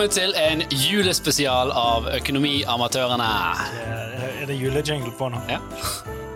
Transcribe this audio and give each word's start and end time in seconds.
Velkommen 0.00 0.16
til 0.16 0.32
en 0.40 0.62
julespesial 0.72 1.68
av 1.76 2.06
Økonomiamatørene. 2.08 3.26
Er 4.40 4.46
det 4.48 4.54
julejingle 4.56 5.10
på 5.18 5.26
nå? 5.28 5.36
Ja. 5.44 5.58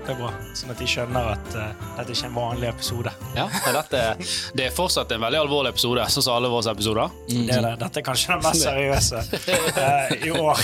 Det 0.05 0.13
er 0.13 0.19
bra. 0.19 0.29
Sånn 0.53 0.75
at 0.75 0.83
de 0.83 0.89
skjønner 0.91 1.31
at 1.31 1.55
uh, 1.57 1.71
dette 1.97 2.13
ikke 2.13 2.27
er 2.27 2.29
en 2.29 2.35
vanlig 2.37 2.69
episode. 2.69 3.15
Ja, 3.33 3.47
dette, 3.73 4.03
det 4.53 4.67
er 4.67 4.75
fortsatt 4.77 5.15
en 5.17 5.25
veldig 5.25 5.41
alvorlig 5.47 5.73
episode, 5.73 6.05
sånn 6.13 6.27
som 6.27 6.37
alle 6.37 6.51
våre 6.53 6.75
episoder. 6.77 7.15
Det 7.31 7.57
er 7.57 7.65
det. 7.65 7.71
Dette 7.87 8.03
er 8.03 8.05
kanskje 8.11 8.35
den 8.35 8.45
mest 8.45 8.67
seriøse 8.69 9.23
uh, 9.33 10.13
i 10.13 10.35
år. 10.35 10.61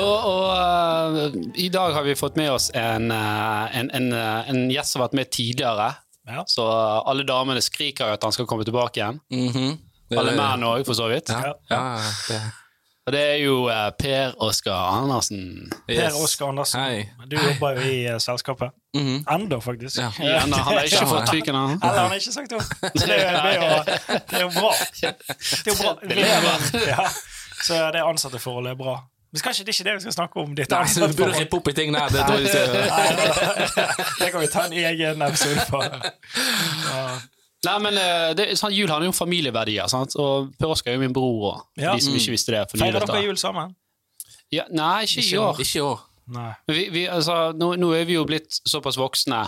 Og, 0.00 0.14
og 0.32 0.46
uh, 0.56 1.40
i 1.60 1.68
dag 1.76 1.92
har 1.98 2.06
vi 2.08 2.16
fått 2.16 2.40
med 2.40 2.54
oss 2.54 2.70
en, 2.72 3.12
uh, 3.12 3.66
en, 3.76 3.92
en, 4.00 4.08
uh, 4.16 4.48
en 4.48 4.64
gjest 4.72 4.96
som 4.96 5.04
har 5.04 5.10
vært 5.10 5.20
med 5.20 5.28
tidligere. 5.28 5.90
Ja. 6.24 6.46
Så 6.48 6.64
alle 7.04 7.28
damene 7.28 7.60
skriker 7.60 8.08
jo 8.08 8.16
at 8.16 8.24
han 8.24 8.32
skal 8.32 8.48
komme 8.48 8.64
tilbake 8.64 9.02
igjen. 9.02 9.20
Mhm. 9.28 9.76
Det- 9.76 9.85
Alle 10.14 10.36
menn 10.38 10.62
òg, 10.68 10.84
for 10.86 10.94
så 10.94 11.08
vidt. 11.10 11.28
Ja, 11.34 11.52
ja, 11.70 11.80
det. 12.28 12.40
Og 13.06 13.12
det 13.14 13.20
er 13.22 13.36
jo 13.38 13.56
uh, 13.70 13.90
Per 13.98 14.32
Oskar 14.42 14.88
Andersen. 14.96 15.70
Per 15.86 15.94
Yes. 15.94 16.14
Oskar 16.18 16.48
Andersen. 16.50 16.80
Hei. 16.82 17.04
Du 17.30 17.36
jobber 17.38 17.76
jo 17.78 17.84
i 17.86 18.00
uh, 18.10 18.16
selskapet. 18.18 18.70
Mhm. 18.98 19.20
Enda, 19.30 19.58
faktisk. 19.62 20.00
Ja. 20.00 20.08
Igjen, 20.18 20.52
han 20.52 20.64
har 20.66 20.80
ikke 20.88 21.06
fått 21.06 21.30
fyken, 21.30 21.54
han. 21.54 21.76
Eller 21.82 22.00
han 22.00 22.10
har 22.10 22.18
ikke 22.18 22.32
sagt 22.34 22.52
opp. 22.58 22.66
Så 22.66 23.06
det, 23.06 23.18
er- 23.22 23.36
det, 23.36 23.52
er 23.52 23.60
jo, 23.60 23.68
det 24.30 24.40
er 24.40 24.42
jo 24.42 24.50
bra. 24.56 24.72
Det 24.98 25.12
er 25.12 25.70
jo 25.70 25.76
bra. 25.82 25.92
Det 26.02 26.16
lever. 26.18 26.66
Ja. 26.90 27.04
Så 27.62 27.78
det 27.94 28.02
ansatteforholdet 28.02 28.74
er 28.74 28.80
bra. 28.82 28.96
Men 29.32 29.42
kanskje 29.42 29.64
det 29.66 29.72
er 29.74 29.78
ikke 29.78 29.86
det 29.90 29.94
vi 29.94 30.00
skal 30.08 30.16
snakke 30.16 30.42
om. 30.42 30.50
Ditt 30.58 30.70
Nei, 30.74 30.82
så 30.90 31.06
du 31.06 31.14
burde 31.14 31.30
ansetteforhold. 31.30 31.40
rippe 31.44 31.56
opp 31.60 31.68
i 31.68 31.76
ting 31.78 31.94
der. 31.94 32.10
Det 32.10 32.20
er. 32.24 32.26
Nei, 32.96 33.06
det- 33.22 33.86
Det 34.18 34.28
kan 34.34 34.40
vi 34.42 34.50
ta 34.50 34.66
en 34.66 34.76
egen 34.82 35.22
episode 35.30 35.62
på. 35.70 35.82
Ja. 36.90 37.06
Nei, 37.66 37.76
men 37.82 37.98
uh, 37.98 38.30
det, 38.38 38.46
sånn, 38.60 38.74
Jul 38.76 38.88
handler 38.92 39.08
jo 39.10 39.14
om 39.14 39.18
familieverdier, 39.18 39.88
sant? 39.90 40.14
og 40.22 40.52
Per 40.60 40.72
Oskar 40.74 40.92
er 40.92 40.98
jo 41.00 41.02
min 41.04 41.14
bror. 41.16 41.40
Og, 41.50 41.64
Ja. 41.82 41.94
de 41.96 42.04
som 42.04 42.14
ikke 42.16 42.34
visste 42.36 42.54
det. 42.54 42.64
For 42.70 42.80
Feirer 42.82 43.02
dere 43.04 43.24
jul 43.26 43.38
sammen? 43.40 43.74
Ja, 44.54 44.64
nei, 44.70 45.04
ikke 45.08 45.24
i 45.26 45.38
år. 45.42 45.58
Ikke 45.64 45.80
i 45.80 45.84
år. 45.84 46.04
Nei. 46.36 46.50
Vi, 46.70 46.88
vi, 46.94 47.04
altså, 47.10 47.52
nå, 47.54 47.72
nå 47.78 47.92
er 47.94 48.06
vi 48.08 48.16
jo 48.16 48.24
blitt 48.26 48.60
såpass 48.66 48.96
voksne, 48.98 49.44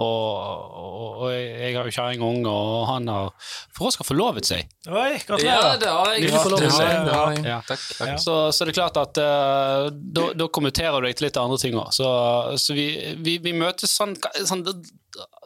og, 0.00 0.76
og, 0.82 1.16
og 1.20 1.32
jeg 1.34 1.74
har 1.76 1.84
jo 1.84 1.92
kjerring 1.92 2.22
og 2.24 2.30
unge, 2.32 2.48
og 2.52 2.86
han 2.88 3.08
har 3.12 3.50
For 3.76 3.90
Oskar 3.90 4.06
forlovet 4.08 4.48
seg. 4.48 4.70
Oi, 4.88 5.18
Ja, 5.18 5.20
gratulerer. 5.28 5.76
det 5.82 5.90
har 5.92 6.12
jeg. 6.14 6.30
Har 6.32 7.10
har. 7.12 7.36
Ja. 7.44 7.58
Takk. 7.68 7.82
takk. 7.98 8.14
Så, 8.22 8.36
så 8.56 8.64
det 8.64 8.72
er 8.72 8.78
klart 8.80 8.96
at 9.02 9.20
uh, 9.20 9.90
da, 9.92 10.24
da 10.32 10.48
kommenterer 10.48 10.96
du 10.96 11.10
deg 11.10 11.18
til 11.20 11.28
litt 11.28 11.36
andre 11.42 11.60
ting 11.60 11.76
òg. 11.76 11.92
Så, 11.92 12.08
så 12.56 12.78
vi, 12.78 12.88
vi, 13.20 13.36
vi 13.44 13.52
møtes 13.52 13.92
sånn, 13.92 14.16
sånn 14.48 14.64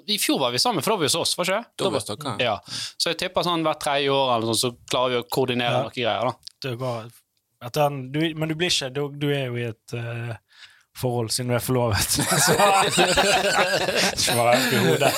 I 0.07 0.21
fjor 0.23 0.39
var 0.45 0.55
vi 0.55 0.63
sammen, 0.63 0.85
for 0.87 0.95
da 0.95 1.01
var 1.01 1.05
vi 1.09 1.11
hos 1.11 1.19
oss, 1.25 1.35
var 1.41 1.51
ikke 1.51 1.61
det? 1.83 2.25
Var. 2.31 2.41
Ja. 2.47 2.57
Så 2.95 3.11
jeg 3.11 3.21
tipper 3.27 3.47
sånn 3.51 3.67
hvert 3.67 3.83
tredje 3.83 4.15
år 4.15 4.37
eller 4.37 4.53
sånn, 4.55 4.63
så 4.63 4.75
klarer 4.87 5.17
vi 5.17 5.23
å 5.25 5.29
koordinere 5.29 5.75
Ja. 5.81 5.85
noen 5.89 5.97
greier. 5.99 6.31
da. 6.31 6.53
Det 6.63 6.77
at 7.67 7.77
han, 7.81 8.13
du, 8.13 8.21
men 8.37 8.51
du 8.51 8.55
blir 8.55 8.69
ikke 8.69 8.91
Du, 8.93 9.09
du 9.17 9.31
er 9.33 9.47
jo 9.49 9.57
i 9.57 9.65
et 9.71 9.95
eh, 9.97 10.35
forhold 10.97 11.31
siden 11.35 11.51
du 11.53 11.57
er 11.59 11.65
forlovet. 11.65 12.17
Så 12.47 12.57
Svarer 14.27 14.53
opp 14.57 14.73
i 14.73 14.83
hodet. 14.85 15.13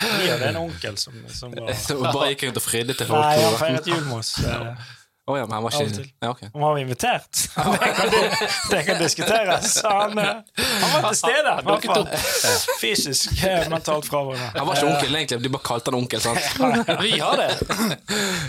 Vi 0.00 0.26
hadde 0.28 0.48
en 0.50 0.58
onkel 0.66 0.98
som, 1.00 1.16
som 1.32 1.54
var 1.56 1.72
som 1.78 2.02
bare 2.08 2.32
gikk 2.32 2.46
rundt 2.48 2.60
og 2.60 2.66
fridde 2.66 2.96
til 2.98 3.12
Nei, 3.12 3.22
han 3.38 3.46
folk. 3.46 3.62
feiret 3.62 3.88
jul 3.92 4.04
med 4.10 4.20
eh, 5.30 5.38
ja, 5.38 5.46
men 5.46 5.52
han 5.52 5.62
var 5.62 5.82
ikke. 5.82 6.04
Ja, 6.20 6.30
okay. 6.30 6.48
Om 6.52 6.62
han 6.62 6.70
var 6.70 6.78
invitert? 6.78 7.30
Det 7.82 7.94
kan, 7.94 8.10
det 8.70 8.82
kan 8.86 8.98
diskuteres. 8.98 9.82
Han, 9.84 10.18
eh, 10.18 10.24
han 10.82 11.02
var 11.02 11.08
til 11.08 11.16
stede, 11.16 11.52
i 11.60 11.66
hvert 11.68 11.84
fall. 11.84 12.06
Fysisk, 12.82 13.44
eh, 13.44 13.68
mentalt 13.70 14.08
fraværende. 14.08 14.50
Han 14.58 14.66
var 14.66 14.80
ikke 14.80 14.90
onkel, 14.94 15.14
egentlig. 15.16 15.40
De 15.44 15.52
bare 15.56 15.66
kalte 15.68 15.92
han 15.92 15.98
onkel. 16.00 16.20
sant? 16.20 16.40
Vi 17.04 17.18
har 17.18 17.36
det! 17.36 17.50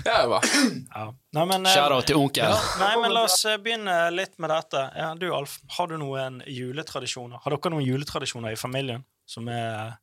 Ja, 0.05 0.21
det 0.21 0.27
var. 0.33 0.49
Ja. 0.95 1.05
Nei, 1.33 1.45
men, 1.45 1.65
eh, 1.65 1.99
til 2.07 2.19
onkel. 2.19 2.43
Ja, 2.49 2.59
nei, 2.81 2.93
men 3.01 3.13
La 3.13 3.25
oss 3.29 3.39
begynne 3.63 3.97
litt 4.13 4.37
med 4.41 4.53
dette. 4.53 4.87
Ja, 4.97 5.13
du, 5.19 5.27
Alf, 5.35 5.59
Har 5.77 5.91
du 5.91 5.97
noen 6.01 6.41
juletradisjoner? 6.47 7.41
Har 7.43 7.55
dere 7.55 7.73
noen 7.73 7.85
juletradisjoner 7.85 8.53
i 8.53 8.59
familien? 8.59 9.05
Som 9.29 9.47
er, 9.47 9.95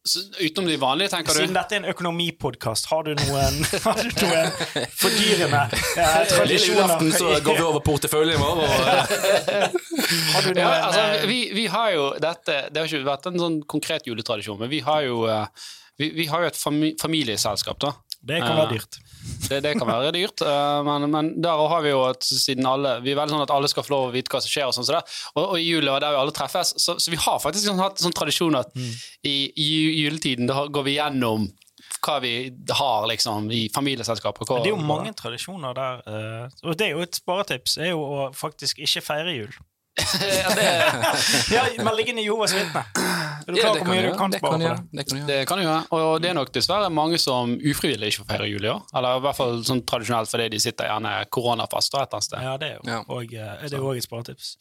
Så, 0.00 0.20
utenom 0.40 0.70
de 0.70 0.76
vanlige, 0.80 1.10
tenker 1.12 1.36
siden 1.36 1.52
dette 1.52 1.76
er 1.76 1.82
en 1.82 1.90
økonomipodkast, 1.92 2.86
har 2.88 3.04
du 3.04 3.10
noen, 3.18 3.58
har 3.84 3.98
du 4.00 4.22
noen 4.22 4.86
fordyrende 4.96 5.60
eh, 5.76 6.14
tradisjoner? 6.30 7.10
så 7.12 7.34
går 7.44 7.58
vi 7.58 7.66
over 7.66 7.84
porteføljen 7.84 8.40
vår. 8.40 8.62
Og, 8.64 8.70
Har 10.32 10.46
du 10.46 10.48
noen, 10.48 10.62
Ja, 10.62 10.70
altså, 10.86 11.02
eh, 11.04 11.26
vi, 11.28 11.38
vi 11.52 11.66
har 11.70 11.92
jo 11.92 12.06
dette 12.22 12.56
Det 12.72 12.80
har 12.80 12.88
ikke 12.88 13.10
vært 13.10 13.28
en 13.28 13.38
sånn 13.42 13.60
konkret 13.68 14.08
juletradisjon, 14.08 14.58
men 14.62 14.72
vi 14.72 14.80
har 14.86 15.04
jo 15.04 15.26
eh, 15.28 15.68
vi, 16.00 16.08
vi 16.16 16.26
har 16.32 16.46
jo 16.46 16.48
et 16.48 16.96
familieselskap, 17.02 17.76
da. 17.84 17.92
Det 18.22 18.40
kan 18.42 18.56
være 18.58 18.74
dyrt. 18.74 18.98
Det, 19.48 19.58
det 19.64 19.72
kan 19.78 19.88
være 19.88 20.10
dyrt, 20.12 20.42
eh, 20.44 20.80
men, 20.84 21.06
men 21.10 21.30
der 21.42 21.62
har 21.72 21.80
vi 21.84 21.90
jo 21.92 22.02
at 22.08 22.22
siden 22.24 22.66
alle 22.68 22.98
Vi 23.04 23.12
er 23.14 23.16
veldig 23.18 23.32
sånn 23.36 23.42
at 23.46 23.52
alle 23.54 23.68
skal 23.72 23.84
få 23.86 23.94
lov 23.94 24.08
å 24.10 24.12
vite 24.14 24.28
hva 24.32 24.40
som 24.44 24.50
skjer, 24.52 24.66
og 24.68 24.74
sånn 24.76 24.84
som 24.88 24.98
det. 24.98 25.02
Og, 25.36 25.42
og 25.54 25.56
i 25.60 25.64
jula 25.70 25.96
der 26.02 26.12
vi 26.14 26.20
alle 26.20 26.34
treffes, 26.36 26.74
så, 26.76 26.98
så 27.00 27.10
vi 27.14 27.16
har 27.20 27.40
faktisk 27.40 27.66
sånn, 27.70 27.80
hatt 27.80 27.98
sånn 28.02 28.16
tradisjon 28.16 28.58
at 28.60 28.68
Mm. 28.76 28.92
i, 29.26 29.34
i 29.56 29.68
juletiden 30.04 30.46
da 30.48 30.66
går 30.68 30.84
vi 30.86 30.94
gjennom 30.98 31.48
hva 32.04 32.18
vi 32.22 32.34
har 32.76 33.08
liksom 33.10 33.48
i 33.52 33.64
familieselskapet. 33.74 34.46
hva- 34.46 34.60
Men 34.60 34.62
det 34.64 34.70
er 34.70 34.76
jo 34.76 34.84
mange 34.88 35.12
tradisjoner 35.16 35.74
der. 35.74 36.04
eh, 36.06 36.68
og 36.68 36.76
det 36.78 36.86
er 36.86 36.90
jo 36.94 37.00
et 37.04 37.14
sparetips, 37.18 37.78
er 37.78 37.90
jo 37.94 38.00
å 38.04 38.28
faktisk 38.36 38.78
ikke 38.84 39.02
feire 39.02 39.34
jul. 39.34 39.52
ja, 40.00 40.52
det, 40.54 40.68
Ja, 41.56 41.64
Meld 41.82 41.98
deg 41.98 42.08
inn 42.12 42.20
i 42.22 42.24
Jehovas 42.28 42.54
vitne. 42.54 42.84
Er 43.50 43.56
du 43.56 43.58
ja, 43.60 43.64
klar 43.66 43.74
det 43.74 43.80
hvor 43.80 43.90
kan 43.90 43.96
mye 43.96 44.02
du 44.06 44.18
kan. 44.18 44.34
Spare 44.38 44.52
på 44.52 44.58
det? 44.62 44.72
Det 44.94 45.04
kan 45.06 45.16
du 45.16 45.20
gjøre. 45.20 45.28
det 45.30 45.38
kan 45.50 45.58
du 45.60 45.64
gjøre. 45.64 45.82
Og 45.98 46.22
det 46.22 46.30
er 46.30 46.36
nok 46.38 46.52
dessverre 46.54 46.90
mange 46.94 47.18
som 47.22 47.54
ufrivillig 47.58 48.12
ikke 48.12 48.22
får 48.22 48.28
feire 48.32 48.48
jul 48.50 48.66
i 48.68 48.70
år. 48.72 48.82
Eller 49.00 49.20
i 49.20 49.24
hvert 49.26 49.38
fall 49.40 49.64
sånn 49.66 49.82
tradisjonelt 49.90 50.30
fordi 50.32 50.48
de 50.54 50.60
sitter 50.62 50.90
gjerne 50.90 51.14
koronafast 51.34 51.94
et 51.94 51.98
eller 52.00 52.14
annet 52.20 52.28
sted. 52.28 52.44
Ja, 52.46 52.56
det 52.62 52.70
er 52.70 52.76
jo 52.78 52.86
Ja. 52.90 53.00
og, 53.08 53.34
er 53.34 53.74
det 53.74 53.82
òg 53.82 53.98
et 53.98 54.06
sparetips. 54.06 54.54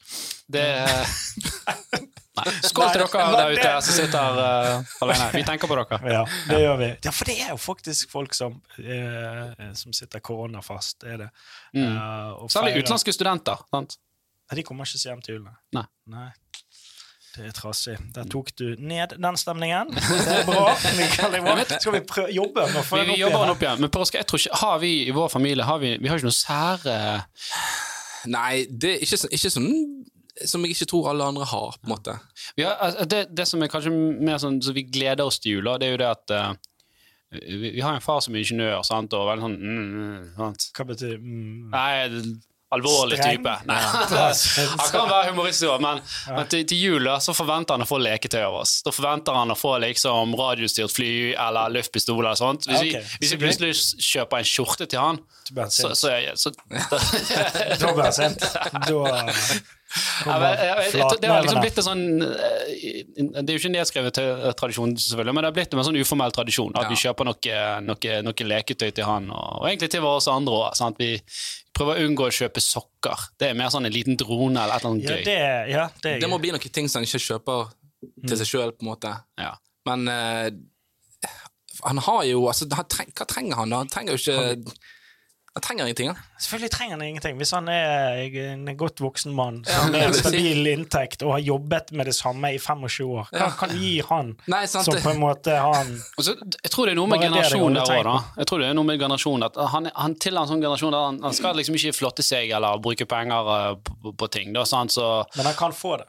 Det 0.49 0.65
Nei. 2.39 2.53
Skål 2.63 2.91
til 2.93 3.01
dere 3.03 3.23
der 3.35 3.53
ute 3.57 3.71
som 3.83 3.95
sitter 3.97 4.37
uh, 4.39 4.91
alene. 5.03 5.25
Vi 5.33 5.41
tenker 5.47 5.67
på 5.67 5.75
dere. 5.79 5.99
Ja, 6.15 6.21
det 6.47 6.59
gjør 6.63 6.77
vi. 6.79 6.89
Ja, 7.03 7.11
for 7.15 7.29
det 7.29 7.35
er 7.43 7.49
jo 7.51 7.57
faktisk 7.59 8.11
folk 8.13 8.35
som, 8.37 8.59
eh, 8.79 9.65
som 9.77 9.93
sitter 9.95 10.23
koronafast. 10.23 11.03
Er 11.03 11.25
det. 11.25 11.29
Mm. 11.75 11.83
Eh, 11.89 12.29
og 12.39 12.51
Særlig 12.53 12.79
utenlandske 12.79 13.13
studenter. 13.15 13.59
Sant? 13.73 13.97
Nei, 14.49 14.59
De 14.61 14.65
kommer 14.65 14.87
ikke 14.87 15.01
så 15.01 15.11
hjem 15.11 15.25
til 15.25 15.35
jul, 15.39 15.49
Nei. 15.75 15.83
nei. 16.09 16.29
Det 17.35 17.45
er 17.45 17.53
trassig. 17.53 17.95
Der 18.15 18.25
tok 18.29 18.49
du 18.57 18.73
ned 18.81 19.13
den 19.21 19.37
stemningen. 19.37 19.91
Det 19.93 20.37
er 20.39 20.47
bra. 20.47 20.73
Mikael. 20.97 21.37
Skal 21.75 21.95
vi 21.95 22.01
prøve, 22.09 22.31
jobbe 22.33 22.65
med 22.71 22.79
å 22.81 22.85
få 22.85 22.97
Vi, 22.97 23.05
den 23.05 23.11
vi 23.11 23.17
opp 23.17 23.21
jobber 23.25 23.43
den 23.45 23.53
opp 23.53 23.65
igjen. 23.65 23.83
Men 23.85 23.93
påske, 23.93 24.21
jeg 24.21 24.29
tror 24.29 24.41
ikke, 24.41 24.59
har 24.63 24.81
vi 24.81 24.93
i 25.05 25.13
vår 25.15 25.29
familie 25.31 25.67
har 25.67 25.81
vi, 25.83 25.93
vi 26.01 26.09
har 26.09 26.19
ikke 26.19 26.29
noe 26.31 26.39
sære 26.39 26.97
Nei, 28.29 28.65
det 28.67 28.97
er 28.97 29.03
ikke, 29.05 29.29
ikke 29.37 29.51
sånn 29.53 29.69
som 30.47 30.63
jeg 30.63 30.75
ikke 30.75 30.87
tror 30.91 31.09
alle 31.11 31.27
andre 31.31 31.45
har, 31.47 31.75
på 31.79 31.87
en 31.87 31.93
måte. 31.93 32.15
Ja, 32.59 32.73
altså, 32.79 33.05
det, 33.11 33.21
det 33.35 33.45
som 33.47 33.63
er 33.63 33.71
kanskje 33.71 33.91
mer 33.91 34.39
sånn 34.41 34.59
så 34.63 34.73
vi 34.75 34.85
gleder 34.87 35.27
oss 35.27 35.39
til 35.43 35.57
jula, 35.57 35.77
det 35.79 35.89
er 35.89 35.95
jo 35.95 36.01
det 36.01 36.09
at 36.09 36.33
uh, 36.35 36.53
vi, 37.35 37.73
vi 37.75 37.81
har 37.83 37.95
en 37.95 38.03
far 38.03 38.21
som 38.23 38.35
er 38.35 38.43
ingeniør, 38.43 38.79
sant, 38.87 39.15
og 39.15 39.27
veldig 39.29 39.45
sånn 39.45 39.57
mm, 39.59 39.89
mm, 39.89 40.29
sant? 40.37 40.69
Hva 40.77 40.87
betyr 40.93 41.17
mm, 41.19 41.73
Nei, 41.73 41.89
alvorlig 42.69 43.17
Streng. 43.17 43.37
type. 43.37 43.55
Nei. 43.65 43.77
Han 44.79 44.91
kan 44.91 45.09
være 45.09 45.31
humorist 45.31 45.65
òg, 45.65 45.79
men, 45.81 46.01
men 46.35 46.51
til, 46.51 46.65
til 46.69 46.83
jul 46.83 47.09
så 47.23 47.33
forventer 47.33 47.77
han 47.77 47.85
å 47.85 47.89
få 47.89 47.97
leketøy 48.03 48.43
av 48.45 48.59
oss. 48.61 48.75
Da 48.85 48.93
forventer 48.93 49.37
han 49.37 49.53
å 49.53 49.57
få 49.57 49.75
liksom 49.81 50.35
radiostyrt 50.37 50.93
fly 50.93 51.11
eller 51.33 51.73
luftpistol 51.73 52.21
eller 52.21 52.37
sånt. 52.39 52.69
Hvis, 52.69 52.83
okay. 52.83 53.01
vi, 53.01 53.23
hvis 53.23 53.33
vi 53.33 53.41
plutselig 53.41 53.73
kjøper 54.11 54.43
en 54.43 54.51
skjorte 54.53 54.89
til 54.89 55.01
han, 55.01 55.21
Så 55.49 55.93
så, 55.97 56.13
så, 56.13 56.13
så 56.43 56.53
Da 57.81 57.93
blir 57.93 58.03
han 58.05 58.13
sint. 58.13 58.45
Da 58.85 59.19
Det 59.89 61.29
har 61.29 61.41
liksom 61.43 61.61
blitt 61.63 61.79
en 61.81 61.85
sånn 61.87 62.03
eh, 62.21 62.73
Det 63.41 63.45
er 63.49 63.55
jo 63.55 63.59
ikke 63.61 63.69
en 63.71 63.75
nedskrevet 63.77 64.19
eh, 64.21 64.51
tradisjon, 64.59 64.93
selvfølgelig, 65.01 65.33
men 65.35 65.43
det 65.45 65.49
har 65.49 65.55
blitt 65.57 65.73
en 65.73 65.83
sånn 65.87 65.97
uformell 66.01 66.33
tradisjon. 66.35 66.75
At 66.75 66.85
Ja. 66.85 66.89
vi 66.93 66.99
kjøper 67.01 67.25
noe, 67.29 67.55
noe, 67.87 68.19
noe 68.27 68.47
leketøy 68.51 68.91
til 68.93 69.07
han, 69.07 69.29
og, 69.33 69.61
og 69.63 69.67
egentlig 69.71 69.89
til 69.95 70.05
oss 70.05 70.27
andre 70.31 70.59
òg. 70.69 70.99
Vi 70.99 71.11
prøver 71.79 71.97
å 72.01 72.05
unngå 72.09 72.27
å 72.27 72.35
kjøpe 72.35 72.61
sokker. 72.63 73.27
Det 73.39 73.49
er 73.49 73.57
mer 73.57 73.71
sånn 73.73 73.87
en 73.89 73.95
liten 73.95 74.17
drone 74.19 74.59
eller 74.61 74.75
et 74.75 74.83
eller 74.83 74.93
annet 74.93 75.09
Ja, 75.09 75.15
gøy. 75.17 75.25
det, 75.25 75.39
ja, 75.73 75.85
det 76.03 76.15
er 76.15 76.19
Det 76.25 76.29
må 76.29 76.37
gøy. 76.37 76.45
bli 76.47 76.51
noen 76.57 76.73
ting 76.75 76.89
som 76.91 76.99
han 77.01 77.07
ikke 77.07 77.23
kjøper 77.25 77.71
til 78.27 78.37
seg 78.39 78.47
sjøl, 78.53 78.71
på 78.75 78.85
en 78.85 78.91
måte. 78.93 79.13
Ja. 79.39 79.53
Men 79.87 80.07
uh, 80.11 80.49
han 81.87 81.97
har 82.03 82.23
jo 82.27 82.45
altså, 82.51 82.67
han 82.75 82.85
treng, 82.91 83.09
Hva 83.15 83.25
trenger 83.27 83.55
han, 83.61 83.69
da? 83.71 83.77
Han 83.85 83.89
trenger 83.91 84.15
jo 84.17 84.19
ikke 84.19 84.73
Han 85.59 85.65
trenger 85.65 85.89
ingenting, 85.89 86.07
han. 86.13 86.19
Selvfølgelig 86.39 86.71
trenger 86.71 86.93
han 86.95 87.01
ingenting. 87.03 87.37
Hvis 87.41 87.51
han 87.51 87.67
er 87.67 88.21
en 88.53 88.69
godt 88.79 89.01
voksen 89.03 89.33
mann 89.35 89.57
Ja, 89.67 89.81
som 89.81 89.91
det 89.91 90.01
har 90.05 90.13
si. 90.15 90.21
stabil 90.23 90.69
inntekt 90.71 91.25
og 91.25 91.33
har 91.35 91.41
jobbet 91.43 91.91
med 91.99 92.07
det 92.07 92.13
samme 92.15 92.53
i 92.55 92.59
25 92.63 93.09
år, 93.09 93.27
hva 93.33 93.39
Ja. 93.41 93.49
kan 93.59 93.73
gi 93.75 93.99
han 94.07 94.29
Nei, 94.47 94.61
sant 94.71 94.85
som 94.87 94.95
på 95.03 95.11
en 95.11 95.19
måte 95.19 95.51
han 95.59 95.91
altså, 96.17 96.37
jeg 96.63 96.71
tror 96.71 96.85
det 96.87 96.93
er 96.93 96.99
noe 97.01 97.07
med 97.11 97.19
Bare 97.19 97.27
det 97.27 97.33
det 97.33 97.41
generasjon 97.43 97.73
går 97.75 97.89
der 97.91 97.99
òg, 97.99 98.03
da. 98.07 98.15
Jeg 98.39 98.47
tror 98.53 98.59
det 98.63 98.69
er 98.69 98.77
noe 98.79 98.87
med 98.87 98.99
generasjonen 99.03 99.43
at 99.49 99.59
han, 99.73 99.91
han 99.95 100.15
tilhører 100.15 100.47
en 100.47 100.51
sånn 100.53 100.63
generasjon 100.63 100.95
der 100.95 101.03
han, 101.09 101.19
han 101.27 101.33
skal 101.35 101.59
liksom 101.59 101.75
ikke 101.75 101.93
flotte 101.99 102.23
seg 102.23 102.55
eller 102.55 102.79
bruke 102.79 103.05
penger 103.09 103.51
eh, 103.57 103.75
på, 103.83 104.13
på 104.15 104.31
ting. 104.31 104.53
Da, 104.55 104.63
sant? 104.69 104.95
Så 104.95 105.09
Men 105.35 105.45
han 105.51 105.59
kan 105.59 105.75
få 105.75 105.97
det. 105.99 106.07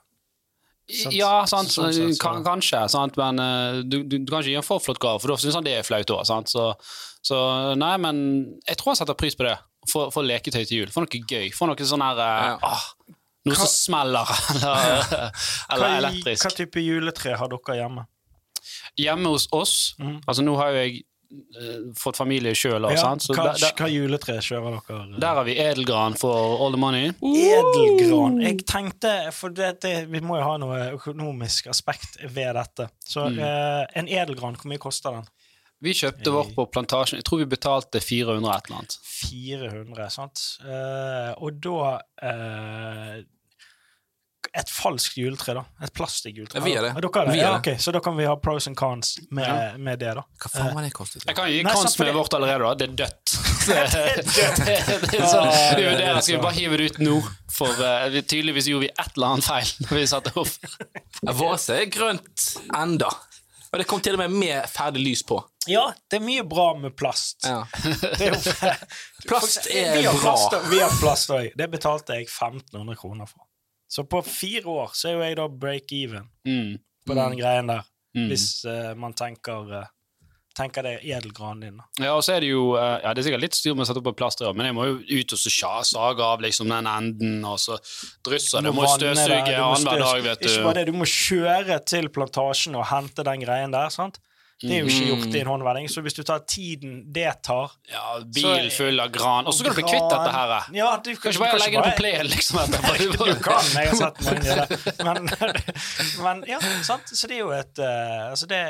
Sant. 0.90 1.14
Ja, 1.14 1.32
sant, 1.46 1.70
Sånn 1.70 1.92
sett, 1.94 2.16
så- 2.18 2.42
kanskje, 2.44 2.80
sant, 2.90 3.16
men 3.20 3.38
eh, 3.38 3.80
du, 3.84 4.02
du, 4.02 4.18
du 4.18 4.30
kan 4.32 4.40
ikke 4.42 4.50
gi 4.54 4.58
en 4.60 4.66
for 4.66 4.82
flott 4.82 4.98
gave, 5.02 5.20
for 5.22 5.32
da 5.32 5.36
syns 5.40 5.54
han 5.58 5.66
det 5.66 5.76
er 5.78 5.86
flaut 5.86 6.10
òg. 6.16 6.24
Så, 6.50 6.64
så 7.22 7.40
nei, 7.78 7.94
men 8.02 8.22
jeg 8.66 8.76
tror 8.80 8.92
han 8.94 9.00
setter 9.02 9.18
pris 9.18 9.36
på 9.38 9.46
det. 9.46 9.56
få, 9.88 10.08
leketøy 10.22 10.64
til 10.68 10.82
jul. 10.82 10.90
Få 10.92 11.04
noe 11.04 11.22
gøy. 11.30 11.50
Få 11.56 11.66
noe 11.70 11.86
sånn 11.88 12.02
her 12.04 12.18
eh, 12.20 12.46
Ja. 12.50 12.58
ah, 12.62 12.86
Noe 13.48 13.56
som 13.56 13.70
smeller, 13.72 14.28
eller, 14.52 15.04
eller 15.72 15.80
Hva, 15.80 15.92
elektrisk. 16.02 16.44
hva 16.44 16.50
type 16.58 16.82
juletre 16.84 17.36
har 17.40 17.48
dere 17.48 17.76
hjemme? 17.78 18.02
Hjemme 19.00 19.30
hos 19.32 19.46
oss 19.56 19.94
mm. 19.98 20.18
Altså, 20.28 20.42
nå 20.44 20.56
har 20.58 20.74
jo 20.74 20.82
jeg 20.82 20.98
fått 21.96 22.16
familie 22.18 22.52
sjøl, 22.58 22.82
Ja, 22.90 23.10
hva, 23.36 23.52
hva 23.78 23.88
juletre 23.90 24.38
kjører 24.42 24.80
dere? 24.88 25.20
der 25.22 25.34
har 25.38 25.44
vi 25.46 25.54
edelgran 25.62 26.16
for 26.18 26.58
all 26.64 26.72
the 26.74 26.80
money. 26.80 27.12
Edelgran. 27.22 28.40
Jeg 28.42 28.64
tenkte, 28.66 29.12
for 29.36 29.50
det, 29.54 29.80
det, 29.84 29.94
Vi 30.10 30.20
må 30.20 30.38
jo 30.40 30.46
ha 30.48 30.56
noe 30.58 30.80
økonomisk 30.96 31.68
aspekt 31.70 32.18
ved 32.34 32.54
dette. 32.58 32.88
Så 33.04 33.28
Mm. 33.30 33.38
eh, 33.38 33.86
en 33.94 34.08
edelgran, 34.08 34.56
hvor 34.56 34.66
mye 34.72 34.78
koster 34.82 35.12
den? 35.12 35.28
Vi 35.80 35.94
kjøpte 35.96 36.28
vår 36.34 36.50
på 36.54 36.66
Plantasjen. 36.70 37.16
Jeg 37.22 37.24
tror 37.24 37.38
vi 37.38 37.46
betalte 37.46 38.00
400 38.04 38.56
et 38.56 38.66
eller 38.68 38.76
annet. 38.82 38.96
400, 39.30 40.10
sant? 40.10 40.42
Eh, 40.60 41.32
og 41.40 41.60
da 41.62 42.00
eh, 42.22 43.22
Et 44.56 44.70
falskt 44.72 45.16
juletre, 45.20 45.54
da. 45.54 45.62
Et 45.84 45.92
plastikkjuletre. 45.94 46.58
Ja, 46.58 46.64
vi 46.64 46.72
er 46.74 46.82
det. 46.82 46.90
Ja, 46.96 47.00
dere. 47.04 47.32
Vi 47.32 47.38
Ja, 47.38 47.50
okay. 47.58 47.74
ok, 47.76 47.80
så 47.84 47.92
da 47.94 48.00
kan 48.02 48.16
vi 48.16 48.24
ha 48.26 48.34
pros 48.40 48.66
and 48.66 48.76
cons 48.76 49.12
med, 49.30 49.78
med 49.78 50.00
det, 50.00 50.14
da. 50.18 50.24
Hva 50.42 50.50
faen 50.50 50.74
var 50.74 50.82
det 50.82 50.90
kostet? 50.96 51.26
Jeg 51.28 51.36
kan 51.38 51.50
gi 51.50 51.62
Nei, 51.62 51.74
sant, 51.76 51.98
med 52.00 52.08
det- 52.10 52.14
vårt 52.16 52.34
allerede, 52.34 52.64
da. 52.64 52.74
Det 52.74 52.88
er 52.88 52.96
dødt. 53.02 53.36
Det, 53.66 53.76
det, 53.94 54.74
det, 55.10 55.20
er 55.20 55.26
sånn, 55.28 55.50
vi 55.76 55.84
vurderer, 55.86 56.20
skal 56.24 56.36
vi 56.38 56.42
bare 56.42 56.56
hive 56.56 56.80
det 56.80 56.88
ut 56.90 56.98
nå? 57.04 57.16
For 57.52 57.82
uh, 57.84 58.20
tydeligvis 58.24 58.70
gjorde 58.72 58.88
vi 58.88 58.90
et 58.94 59.12
eller 59.16 59.36
annet 59.36 59.46
feil 59.46 59.72
når 59.86 59.96
vi 60.00 60.06
satte 60.10 60.32
opp. 60.40 60.70
Våse 61.44 61.76
er 61.84 61.90
grønt 61.92 62.46
enda. 62.80 63.10
Og 63.70 63.78
det 63.78 63.86
kom 63.86 64.00
til 64.02 64.16
og 64.16 64.24
med 64.24 64.34
med 64.34 64.66
ferdig 64.66 65.04
lys 65.04 65.22
på. 65.22 65.38
Ja, 65.70 65.84
det 66.10 66.18
er 66.18 66.24
mye 66.24 66.42
bra 66.48 66.72
med 66.80 66.96
plast. 66.98 67.44
Ja. 67.46 67.60
Er 68.18 68.34
Plast 69.28 69.68
er 69.70 70.00
bra. 70.16 70.34
vi 70.72 70.80
har 70.80 70.96
plast 70.98 71.30
òg. 71.30 71.52
Det 71.54 71.68
betalte 71.70 72.16
jeg 72.18 72.26
1500 72.26 72.98
kroner 72.98 73.30
for. 73.30 73.44
Så 73.90 74.04
på 74.06 74.20
fire 74.22 74.64
år 74.70 74.92
så 74.94 75.08
er 75.10 75.16
jo 75.16 75.22
jeg 75.26 75.36
da 75.40 75.48
break 75.48 75.92
even 75.92 76.28
Mm. 76.46 76.76
på 77.06 77.14
den 77.18 77.36
greien 77.40 77.66
der. 77.66 77.82
Mm. 78.16 78.28
Hvis 78.30 78.64
uh, 78.66 78.94
man 78.98 79.12
tenker, 79.18 79.66
uh, 79.82 79.86
tenker 80.54 80.82
det 80.86 80.92
edelgranen 81.06 81.60
din. 81.64 81.76
da. 81.78 82.04
Ja, 82.04 82.12
og 82.14 82.22
så 82.26 82.34
er 82.36 82.40
det 82.44 82.48
jo 82.50 82.74
eh, 82.76 83.00
Ja, 83.04 83.12
det 83.14 83.22
er 83.22 83.26
sikkert 83.30 83.40
litt 83.44 83.54
styr 83.54 83.74
med 83.74 83.84
å 83.84 83.88
sette 83.88 84.02
opp 84.02 84.08
et 84.10 84.16
plaster, 84.18 84.50
men 84.54 84.66
jeg 84.66 84.74
må 84.76 84.86
jo 84.88 84.96
ut 85.20 85.32
og 85.36 85.38
så 85.38 85.52
sage 85.86 86.20
av 86.26 86.42
liksom 86.42 86.68
den 86.68 86.86
enden, 86.90 87.44
og 87.46 87.58
så 87.62 87.78
drysser 88.26 88.62
Det 88.66 88.72
må 88.74 88.86
støvsuge 88.90 89.44
du 89.46 89.54
må 89.62 89.68
annenhver 89.70 89.78
støvs- 89.78 90.10
dag, 90.12 90.22
vet 90.26 90.40
du. 90.42 90.48
Ikke 90.50 90.64
bare 90.66 90.74
det, 90.80 90.86
du 90.90 90.98
må 90.98 91.06
kjøre 91.06 91.78
til 91.86 92.08
plantasjen 92.10 92.74
og 92.76 92.86
hente 92.90 93.24
den 93.24 93.40
greien 93.46 93.70
der. 93.72 93.88
sant? 93.94 94.18
Det 94.60 94.74
er 94.76 94.82
jo 94.82 94.90
ikke 94.92 95.06
gjort 95.08 95.34
i 95.34 95.40
en 95.40 95.48
håndvending, 95.48 95.86
så 95.88 96.02
hvis 96.04 96.14
du 96.18 96.22
tar 96.28 96.42
tiden 96.44 96.98
det 97.12 97.30
tar 97.46 97.70
Ja, 97.88 98.18
bil 98.24 98.68
full 98.74 99.00
av 99.00 99.08
gran. 99.14 99.46
Og 99.48 99.54
så 99.56 99.62
skal 99.64 99.72
du 99.72 99.78
bli 99.80 99.86
kvitt 99.88 100.08
dette 100.12 100.32
her. 100.34 100.50
eh. 100.58 100.66
Ja, 100.76 100.90
du, 101.00 101.10
Kan 101.16 101.32
ikke 101.32 101.44
bare 101.46 101.60
legge 101.62 101.80
det 101.80 101.92
på 101.94 102.02
plenen, 102.02 102.28
liksom. 102.28 102.58
Du 103.16 103.34
kan, 103.40 103.70
jeg 103.72 103.88
har 103.88 103.96
sett 104.02 104.20
mange 104.26 104.44
gjøre 104.44 104.66
det. 104.68 104.78
Men, 105.06 105.30
men 106.24 106.44
ja, 106.50 106.58
sant? 106.84 107.08
Så 107.16 107.26
det 107.30 107.38
er 107.38 107.42
jo 107.44 107.50
et 107.56 107.80
eh, 107.80 108.28
Altså, 108.30 108.46
det, 108.50 108.60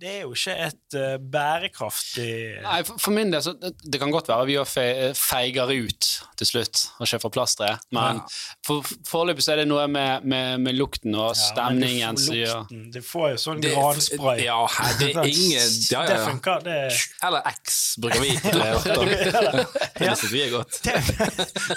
det 0.00 0.12
er 0.14 0.20
jo 0.22 0.32
ikke 0.38 0.54
et 0.68 0.96
eh, 1.00 1.16
bærekraftig 1.18 2.30
Nei, 2.64 2.78
for, 2.86 2.98
for 3.02 3.14
min 3.16 3.30
del, 3.32 3.42
så 3.44 3.52
det, 3.58 3.72
det 3.84 4.00
kan 4.00 4.12
godt 4.14 4.28
være 4.30 4.46
vi 4.48 4.54
gjør 4.56 4.68
fe, 4.68 4.86
feiger 5.18 5.70
ut 5.74 6.08
til 6.40 6.48
slutt 6.48 6.82
og 7.02 7.08
kjøper 7.10 7.32
plasteret, 7.34 7.82
men 7.94 8.22
for, 8.66 8.86
foreløpig 9.08 9.44
så 9.44 9.52
er 9.54 9.62
det 9.62 9.66
noe 9.70 9.84
med, 9.92 10.24
med, 10.28 10.60
med 10.64 10.76
lukten 10.78 11.14
og 11.18 11.34
stemningen 11.36 12.16
som 12.20 12.36
gjør 12.38 12.62
lukten, 12.62 12.86
Du 12.94 13.00
får 13.04 13.26
jo 13.34 13.40
sånn 13.44 13.60
Det- 13.64 13.74
granspray. 13.74 14.44
Ja, 14.46 14.62
det 15.00 15.10
er 15.14 15.20
ingen 15.40 15.74
ja, 15.90 16.02
ja, 16.04 16.08
Det 16.10 16.18
funker. 16.26 16.64
Det, 16.64 16.76
Eller 17.26 17.48
X 17.50 17.78
bruker 18.02 18.20
vi 18.20 18.30
det. 18.42 20.14
Vi 20.30 20.42
er 20.42 20.50
godt. 20.52 20.80
det, 20.84 20.94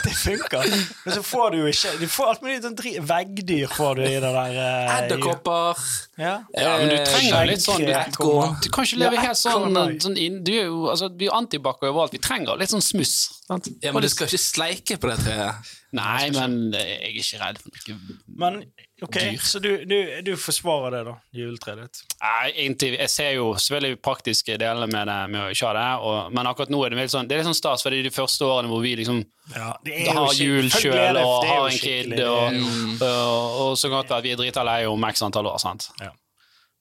det 0.04 0.14
funker. 0.20 0.68
Men 1.06 1.16
så 1.16 1.24
får 1.24 1.52
du 1.52 1.58
jo 1.62 1.72
ikke 1.72 1.94
Du 2.02 2.08
får 2.12 2.32
alt 2.34 2.46
mulig 2.46 2.60
sånn 2.64 2.78
veggdyr 3.14 3.72
får 3.74 4.00
du 4.00 4.04
i 4.06 4.14
det 4.14 4.34
der 4.38 4.58
eh, 4.64 4.96
Edderkopper. 4.98 5.84
Ja. 6.18 6.36
Ja, 6.54 6.74
men 6.78 6.92
du 6.92 6.98
trenger 7.08 7.48
litt 7.50 7.64
sånn 7.64 7.82
Du, 7.84 7.90
du 7.90 8.70
kan 8.74 8.86
ikke 8.86 9.02
leve 9.02 9.22
helt 9.24 9.40
sånn, 9.40 9.80
sånn 10.04 10.18
inn, 10.20 10.42
Du 10.46 10.54
er 10.54 10.68
jo 10.68 10.90
altså, 10.94 11.10
vi 11.18 11.30
er 11.30 11.38
antibac 11.38 11.82
overalt. 11.84 12.14
Vi 12.14 12.22
trenger 12.24 12.60
litt 12.60 12.74
sånn 12.74 12.84
smuss. 12.84 13.16
Sant? 13.48 13.72
Ja, 13.84 13.94
men 13.96 14.06
du 14.06 14.10
skal 14.12 14.30
ikke 14.30 14.42
sleike 14.42 15.00
på 15.02 15.10
det 15.12 15.20
treet. 15.24 15.74
Nei, 15.94 16.30
men 16.34 16.74
jeg 16.74 16.94
er 16.98 17.18
ikke 17.22 17.40
redd 17.44 17.60
for 17.62 17.70
noe 17.70 18.18
Men 18.42 18.64
ok, 19.04 19.18
Dyr. 19.20 19.38
så 19.44 19.60
du, 19.64 19.70
du, 19.86 19.98
du 20.26 20.32
forsvarer 20.40 20.96
det, 20.96 21.02
da? 21.10 21.14
Juletreet 21.36 21.82
ditt? 21.84 22.02
Nei, 22.24 22.52
egentlig, 22.52 22.92
jeg 23.00 23.12
ser 23.14 23.32
jo 23.38 23.50
selvfølgelig 23.60 24.00
praktiske 24.06 24.58
deler 24.62 24.90
med 24.92 25.10
det, 25.12 25.18
med 25.34 25.42
å 25.42 25.52
ikke 25.54 25.70
ha 25.70 25.74
det, 25.78 25.86
og, 26.08 26.34
men 26.38 26.50
akkurat 26.50 26.72
nå 26.74 26.82
er 26.86 26.96
det 26.96 27.02
litt 27.04 27.14
sånn, 27.14 27.28
det 27.30 27.38
er 27.38 27.44
litt 27.44 27.50
sånn 27.52 27.60
stas, 27.60 27.84
for 27.86 27.94
det 27.94 28.02
er 28.02 28.08
de 28.10 28.14
første 28.16 28.48
årene 28.48 28.72
hvor 28.72 28.84
vi 28.86 28.96
liksom 29.02 29.22
Ja, 29.54 29.70
det 29.84 30.08
har 30.10 30.34
jul 30.40 30.70
sjøl 30.72 31.20
og 31.22 31.48
har 31.50 31.68
en 31.70 31.80
kid, 31.84 32.16
og, 32.24 32.58
og, 32.58 33.04
og, 33.04 33.62
og 33.68 33.78
så 33.82 33.92
godt 33.92 34.16
at 34.16 34.24
vi 34.26 34.34
er 34.34 34.40
drita 34.40 34.64
lei 34.68 34.82
om 34.90 35.10
x 35.12 35.26
antall 35.28 35.52
år. 35.52 35.60
sant? 35.64 35.90
Ja. 36.02 36.14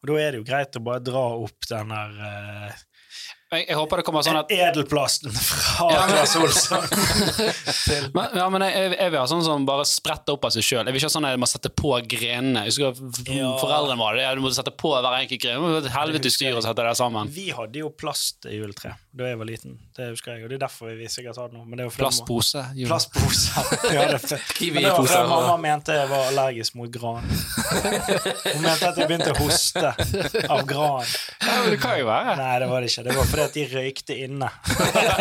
og 0.02 0.10
da 0.10 0.20
er 0.22 0.32
det 0.34 0.42
jo 0.42 0.46
greit 0.46 0.78
å 0.78 0.82
bare 0.86 1.02
dra 1.04 1.26
opp 1.42 1.68
den 1.70 1.92
der 1.94 2.16
eh, 2.30 2.80
Jeg, 3.52 3.66
jeg 3.68 3.76
håper 3.76 4.00
det 4.00 4.04
kommer 4.06 4.24
sånn 4.24 4.38
at 4.40 4.52
edelplasten 4.54 5.34
fra 5.36 5.88
Ja, 5.92 6.04
Claes 6.08 6.32
Olsson 6.40 6.86
men, 8.16 8.36
ja, 8.38 8.46
men 8.52 8.64
jeg, 8.64 8.72
jeg, 8.78 8.94
jeg 8.96 9.12
vil 9.12 9.18
ha 9.20 9.26
sånn 9.28 9.44
som 9.44 9.66
bare 9.68 9.84
spretter 9.88 10.36
opp 10.38 10.46
av 10.48 10.54
seg 10.54 10.64
sjøl. 10.64 10.80
Jeg 10.86 10.94
vil 10.94 11.00
ikke 11.02 11.10
ha 11.10 11.14
sånn 11.16 11.26
at 11.28 11.34
jeg 11.34 11.42
må 11.42 11.48
sette 11.50 11.72
på 11.82 11.92
grenene. 12.14 12.64
Jeg 12.64 12.72
husker 12.72 13.34
Ja. 13.36 13.50
Foreldrene 13.60 13.98
var 14.00 14.16
det. 14.16 14.24
Du 14.38 14.42
måtte 14.44 14.56
sette 14.56 14.72
på 14.82 14.94
hver 14.96 15.18
enkelt 15.18 15.42
gren. 15.44 15.88
Helvetes 15.92 16.38
styr 16.38 16.56
å 16.56 16.64
sette 16.64 16.86
det 16.88 16.94
sammen. 16.98 17.28
Vi 17.32 17.50
hadde 17.54 17.82
jo 17.84 17.92
plastjuletre 17.92 18.94
da 19.12 19.26
jeg 19.28 19.36
var 19.36 19.44
liten. 19.44 19.74
Det 19.92 20.06
husker 20.08 20.32
jeg, 20.32 20.44
og 20.46 20.48
det 20.48 20.56
er 20.56 20.60
derfor 20.62 20.94
vi 20.96 21.06
sikkert 21.12 21.36
har 21.36 21.50
det 21.52 21.58
nå. 21.58 21.66
Men 21.68 21.76
det 21.76 21.84
er 21.84 21.88
jo 21.90 21.92
Plastpose. 21.98 22.62
jo. 22.78 22.86
Plastpose. 22.88 23.64
Ja, 23.92 24.06
det, 24.08 24.20
men 24.72 24.78
det 24.82 24.92
var 24.92 25.02
fordi 25.04 25.28
mamma 25.28 25.56
mente 25.60 25.92
jeg 25.92 26.08
var 26.08 26.30
allergisk 26.30 26.78
mot 26.80 26.88
gran. 26.92 27.26
Hun 27.26 28.62
mente 28.64 28.88
at 28.88 29.00
jeg 29.02 29.10
begynte 29.10 29.34
å 29.34 29.36
hoste 29.42 29.92
av 30.48 30.64
gran. 30.70 31.04
Ja, 31.42 31.58
men 31.60 31.68
det 31.74 31.80
kan 31.82 31.98
jo 32.00 32.08
være. 32.08 32.38
Nei, 32.40 32.54
det 32.62 32.70
var 32.72 32.80
det 32.80 32.90
ikke. 32.92 33.04
Det 33.08 33.18
var 33.18 33.30
fordi 33.34 33.44
at 33.44 33.58
de 33.58 33.66
røykte 33.74 34.18
inne. 34.24 34.50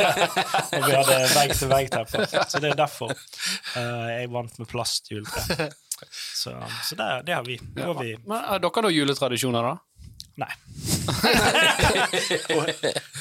og 0.78 0.88
vi 0.88 0.96
hadde 0.96 1.20
vegg-til-vegg-teppe. 1.36 2.26
Så 2.48 2.64
det 2.64 2.72
er 2.72 2.80
derfor 2.86 3.12
uh, 3.12 4.08
jeg 4.14 4.32
vant 4.32 4.60
med 4.62 4.72
plastjuletre. 4.72 5.72
Så, 6.10 6.56
så 6.88 6.96
det, 6.96 7.10
det 7.28 7.36
har 7.36 7.44
vi. 7.46 7.60
Har 7.78 8.00
vi. 8.00 8.16
Men 8.26 8.46
Har 8.48 8.64
dere 8.64 8.88
noen 8.88 8.96
juletradisjoner, 8.96 9.68
da? 9.68 9.76
Nei. 10.42 10.54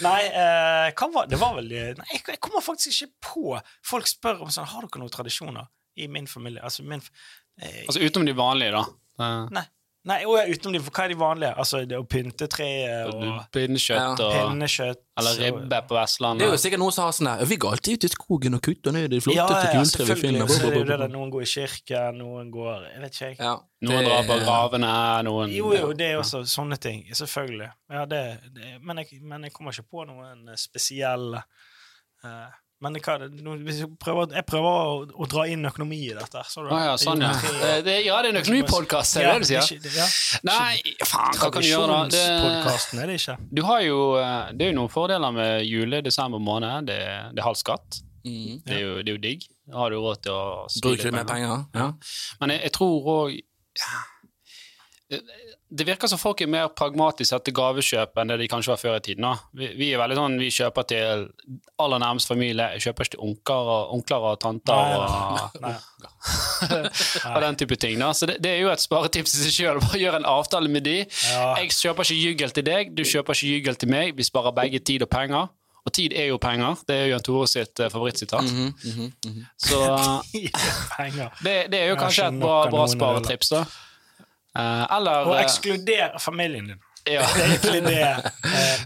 nei, 0.06 0.22
eh, 0.26 1.08
var 1.12 1.26
det? 1.28 1.38
var 1.40 1.56
vel 1.58 1.68
Nei, 1.98 2.06
jeg, 2.14 2.22
jeg 2.24 2.40
kommer 2.40 2.64
faktisk 2.64 2.94
ikke 2.94 3.12
på 3.26 3.44
Folk 3.86 4.08
spør 4.08 4.40
om 4.46 4.52
sånn 4.52 4.68
Har 4.70 4.86
dere 4.86 5.02
noen 5.02 5.12
tradisjoner 5.12 5.66
i 6.00 6.06
min 6.08 6.28
familie. 6.30 6.62
Altså 6.64 6.86
min 6.86 7.02
eh, 7.60 7.82
Altså 7.84 8.00
Utenom 8.00 8.26
de 8.30 8.34
vanlige, 8.38 8.72
da. 8.78 8.82
Nei. 9.52 9.66
Nei, 10.08 10.22
og 10.24 10.38
ja, 10.38 10.46
utenom 10.48 10.72
de, 10.72 10.80
hva 10.80 11.02
er 11.04 11.10
de 11.12 11.16
vanlige? 11.20 11.50
Altså 11.60 11.82
det 11.84 11.96
å 12.00 12.04
pynte 12.08 12.46
treet 12.48 13.10
og 13.12 13.42
Pinnekjøtt 13.52 14.22
og 14.24 14.30
pinnekjøtt 14.32 15.02
Eller 15.20 15.40
ribbe 15.44 15.80
på 15.90 15.96
Vestlandet. 15.98 16.40
Det 16.40 16.46
er 16.46 16.54
jo 16.54 16.60
sikkert 16.62 16.80
noen 16.80 16.94
som 16.96 17.04
har 17.04 17.16
sånn 17.18 17.28
der 17.28 17.50
Vi 17.50 17.58
går 17.60 17.76
alltid 17.76 17.98
ut 17.98 18.06
i 18.08 18.10
skogen 18.14 18.56
og 18.56 18.62
kutter 18.64 18.96
ned 18.96 19.10
de 19.12 19.18
Ja, 19.18 19.26
flotteste 19.26 19.66
ja, 19.66 19.82
juletreet 19.82 20.08
vi 20.08 20.16
finner. 20.22 20.46
Så 20.48 20.62
er 20.62 20.72
det 20.72 20.80
jo 20.80 20.86
det 20.88 20.98
der, 21.02 21.12
noen 21.16 21.34
går 21.34 21.44
i 21.44 21.50
kirken, 21.52 22.16
noen 22.22 22.48
går 22.54 22.86
Jeg 22.86 23.02
vet 23.04 23.18
ikke, 23.18 23.28
jeg. 23.28 23.38
Ja, 23.44 23.52
Noen 23.90 24.08
drar 24.08 24.24
på 24.30 24.40
gravene, 24.46 24.94
noen 25.28 25.52
Jo, 25.58 25.68
jo, 25.76 25.92
det 25.96 26.08
er 26.14 26.22
også 26.22 26.42
sånne 26.48 26.80
ting. 26.80 27.04
Selvfølgelig. 27.16 27.68
Ja, 27.92 28.06
det, 28.08 28.22
det, 28.56 28.72
men, 28.80 29.04
jeg, 29.04 29.20
men 29.20 29.44
jeg 29.48 29.52
kommer 29.56 29.76
ikke 29.76 29.98
på 29.98 30.08
noen 30.08 30.48
eh, 30.48 30.58
spesielle 30.60 31.44
eh, 32.24 32.58
Men 32.80 32.94
hva, 32.96 33.14
hvis 33.60 33.82
jeg, 33.82 33.88
prøver, 34.00 34.30
jeg 34.38 34.46
prøver 34.48 34.66
å, 34.70 34.92
å 35.12 35.26
dra 35.28 35.42
inn 35.52 35.68
økonomi 35.68 35.98
i 36.06 36.14
dette. 36.16 36.44
Så 36.48 36.62
Å 36.64 36.78
ja, 36.80 36.94
sånn, 37.00 37.20
ja. 37.20 37.32
Det, 37.84 37.96
ja, 38.06 38.16
det 38.24 38.30
er 38.30 38.32
en 38.32 38.40
økonomipodkast, 38.40 39.18
er 39.20 39.26
det 39.28 39.34
det 39.34 39.42
du 39.42 39.48
sier? 39.50 39.88
Ja. 39.98 40.06
Nei, 40.48 40.94
faen, 41.04 41.36
hva 41.36 41.50
kan 41.52 41.60
du 41.60 41.68
gjøre, 41.68 41.90
da? 41.92 41.98
Det, 42.14 42.22
er 43.02 43.12
det 43.12 43.18
ikke. 43.20 43.36
du 43.52 43.62
har 43.68 43.82
jo 43.84 43.98
eh, 44.16 44.52
Det 44.56 44.64
er 44.64 44.72
jo 44.72 44.78
noen 44.78 44.92
fordeler 44.92 45.36
med 45.36 45.66
jule-desember 45.68 46.40
måned. 46.40 46.88
Det, 46.88 46.98
det 47.36 47.44
er 47.44 47.48
halv 47.50 47.60
skatt. 47.60 48.00
Mm. 48.24 48.62
Det 48.64 48.76
er, 48.78 48.80
jo, 48.80 48.96
det 49.04 49.12
er 49.12 49.18
jo 49.18 49.22
digg. 49.28 49.44
Da 49.68 49.82
har 49.82 49.92
du 49.92 50.00
råd 50.00 50.24
til 50.24 50.34
å 50.38 50.42
Bruker 50.80 51.04
litt 51.10 51.18
mer 51.18 51.28
penger. 51.28 51.68
Ja. 51.76 51.90
Men 52.40 52.56
jeg, 52.56 52.64
jeg 52.70 52.76
tror 52.80 53.12
òg 53.18 53.36
Det 55.70 55.86
virker 55.86 56.10
som 56.10 56.18
folk 56.18 56.40
er 56.42 56.48
mer 56.50 56.70
pragmatiske 56.74 57.36
etter 57.38 57.54
gavekjøp 57.54 58.18
enn 58.18 58.32
det 58.32 58.38
de 58.40 58.48
kanskje 58.50 58.72
var 58.72 58.80
før 58.80 58.96
i 58.98 59.02
tiden. 59.06 59.26
Vi, 59.54 59.68
vi 59.78 59.90
er 59.94 60.00
veldig 60.02 60.16
sånn, 60.18 60.38
vi 60.42 60.48
kjøper 60.54 60.88
til 60.90 61.28
aller 61.84 62.02
nærmest 62.02 62.30
familie. 62.30 62.66
Jeg 62.74 62.88
kjøper 62.88 63.06
ikke 63.06 63.14
til 63.14 63.22
onkler 63.28 63.70
og, 63.74 63.92
onkler 63.94 64.26
og 64.32 64.40
tanter 64.42 64.80
Nei, 64.80 64.96
og, 64.98 65.60
Nei. 65.64 65.74
og 67.30 67.38
den 67.46 67.60
type 67.62 67.78
ting. 67.78 68.00
da. 68.02 68.10
Så 68.16 68.26
det, 68.30 68.40
det 68.42 68.56
er 68.56 68.64
jo 68.64 68.72
et 68.74 68.82
sparetips 68.82 69.36
i 69.38 69.44
seg 69.44 69.56
sjøl. 69.56 69.80
Bare 69.84 70.02
gjør 70.02 70.18
en 70.18 70.28
avtale 70.32 70.72
med 70.72 70.86
de. 70.88 70.98
Ja. 71.06 71.46
Jeg 71.60 71.70
kjøper 71.78 72.08
ikke 72.08 72.18
juggel 72.18 72.58
til 72.58 72.66
deg, 72.66 72.92
du 72.96 73.04
kjøper 73.06 73.38
ikke 73.38 73.54
juggel 73.54 73.80
til 73.84 73.92
meg. 73.94 74.14
Vi 74.18 74.26
sparer 74.26 74.56
begge 74.56 74.82
tid 74.82 75.06
og 75.06 75.12
penger. 75.12 75.48
Og 75.86 75.92
tid 75.96 76.12
er 76.16 76.26
jo 76.28 76.36
penger. 76.40 76.82
Det 76.88 76.96
er 76.96 77.06
jo 77.06 77.12
Jan 77.14 77.22
Tore 77.24 77.46
sitt 77.48 77.80
uh, 77.80 77.88
favorittsitat. 77.88 78.42
Mm 78.42 78.48
-hmm, 78.56 78.72
mm 78.84 79.32
-hmm. 79.32 79.44
Så 79.56 79.78
det, 81.44 81.54
det 81.72 81.80
er 81.80 81.88
jo 81.88 81.96
kanskje 81.96 82.26
et 82.26 82.40
bra, 82.40 82.70
bra 82.70 82.86
sparetrips, 82.86 83.48
da. 83.48 83.64
Eh, 84.58 84.86
eller 84.96 85.26
Og 85.30 85.36
eh, 85.36 85.42
ekskludere 85.44 86.18
familien 86.22 86.72
din. 86.72 86.80
Ja. 87.08 87.24
Det 87.34 87.42
er 87.42 87.52
egentlig 87.54 87.80
det. 87.86 88.32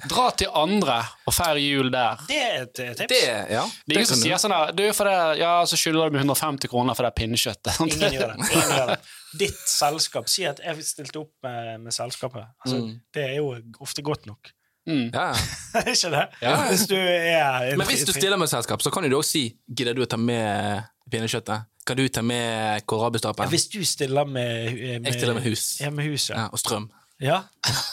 Dra 0.09 0.29
til 0.39 0.51
andre 0.55 1.01
og 1.27 1.35
feir 1.35 1.59
jul 1.59 1.89
der. 1.93 2.21
Det 2.29 2.37
er 2.39 2.61
et 2.63 2.81
eh, 2.85 2.93
tips. 3.01 3.11
Det, 3.11 3.23
ja. 3.57 3.65
Det 3.67 3.97
er 3.97 3.99
ingen 3.99 4.11
som 4.13 4.21
sier 4.21 4.39
sånn 4.41 4.55
der, 4.55 4.71
du, 4.79 4.85
for 4.95 5.11
det, 5.11 5.17
ja, 5.41 5.55
så 5.67 5.79
skylder 5.81 6.13
du 6.13 6.15
meg 6.19 6.23
150 6.23 6.71
kroner 6.71 6.95
for 6.95 7.09
det 7.09 7.15
pinnekjøttet. 7.19 7.81
Ingen 7.89 8.15
gjør 8.15 8.35
det. 8.35 8.51
Ingen 8.53 8.75
gjør 8.79 8.93
det. 8.93 8.99
Ditt 9.35 9.65
selskap 9.67 10.29
Si 10.31 10.45
at 10.47 10.61
jeg 10.63 10.85
stilte 10.87 11.25
opp 11.25 11.33
med, 11.43 11.81
med 11.89 11.97
selskapet. 11.97 12.47
Altså, 12.63 12.85
Mm. 12.85 12.93
Det 13.15 13.25
er 13.25 13.35
jo 13.41 13.51
ofte 13.83 14.03
godt 14.07 14.29
nok. 14.31 14.53
Mm. 14.87 15.09
Ja. 15.15 15.31
Ikke 15.95 16.11
det? 16.13 16.25
Ja. 16.45 16.55
Hvis 16.69 16.87
du 16.91 16.95
er 17.01 17.71
Men 17.77 17.87
hvis 17.89 18.05
du 18.05 18.13
stiller 18.13 18.37
med 18.39 18.51
selskap, 18.53 18.83
så 18.85 18.93
kan 18.95 19.03
du 19.09 19.17
også 19.17 19.31
si 19.39 19.45
Gidder 19.67 19.97
du 19.97 20.03
å 20.05 20.09
ta 20.11 20.19
med 20.21 20.85
pinnekjøttet? 21.15 21.71
Kan 21.87 21.99
du 22.01 22.05
ta 22.09 22.23
med 22.25 22.85
kålrabistapen? 22.89 23.49
Hvis 23.53 23.67
du 23.73 23.81
stiller 23.85 24.25
med, 24.25 24.73
med 24.73 25.09
Jeg 25.11 25.15
stiller 25.19 25.35
med 25.37 25.45
hus. 25.47 25.65
Ja, 25.81 25.91
med 25.93 26.11
hus, 26.11 26.31
ja. 26.31 26.41
Ja, 26.41 26.47
og 26.53 26.59
strøm. 26.63 26.91
ja. 27.21 27.41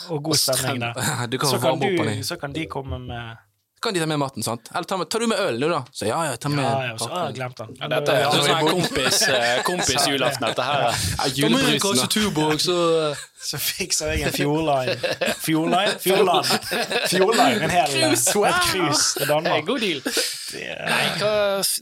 Og 0.10 0.24
god 0.24 0.36
stemning 0.40 0.82
der. 0.82 0.94
Så 1.52 1.60
kan, 1.60 1.80
du, 1.82 2.24
så 2.24 2.36
kan 2.40 2.56
de 2.56 2.66
komme 2.72 3.00
med 3.00 3.36
Kan 3.82 3.94
de 3.96 4.00
ta 4.00 4.06
med 4.06 4.20
maten, 4.22 4.44
sant? 4.46 4.68
Eller 4.76 4.86
ta 4.86 4.98
med, 4.98 5.08
tar 5.10 5.20
du 5.24 5.28
med 5.28 5.40
øl 5.42 5.56
du, 5.60 5.68
da? 5.72 5.80
Så 5.92 6.06
ja, 6.06 6.20
ja, 6.28 6.36
ta 6.38 6.50
med 6.54 6.62
Ja, 6.64 6.92
ja, 6.92 6.98
så 7.02 7.08
har 7.10 7.32
jeg 7.32 7.34
pakken. 7.34 7.36
glemt 7.40 7.58
den. 7.58 7.72
Ja, 7.80 7.88
dette 7.90 8.14
er 8.14 8.36
sånn 8.36 8.68
kompis, 8.70 9.22
eh, 9.28 9.62
kompis 9.66 10.06
julaften, 10.08 10.46
dette 10.48 10.66
her. 10.68 10.84
Ja, 10.86 11.30
julebrusen, 11.40 11.98
da. 11.98 12.06
Tuborg, 12.14 12.62
så 12.62 12.76
Så 13.42 13.58
fikser 13.58 14.12
jeg 14.14 14.28
en 14.28 14.34
Fjordline. 14.36 14.98
Fjordline? 15.42 15.96
Fjordland. 16.04 16.46
Fjordline, 17.10 17.64
en 17.66 17.74
hel 17.74 17.88
Cruise, 17.96 18.36
wow. 18.38 18.46
Et 18.46 18.68
cruise 18.70 19.16
til 19.18 19.28
Danmark. 19.32 19.66
god 19.66 19.80
deal. 19.80 20.02
Er- 20.54 20.86
Nei, 20.92 21.08
hva 21.18 21.32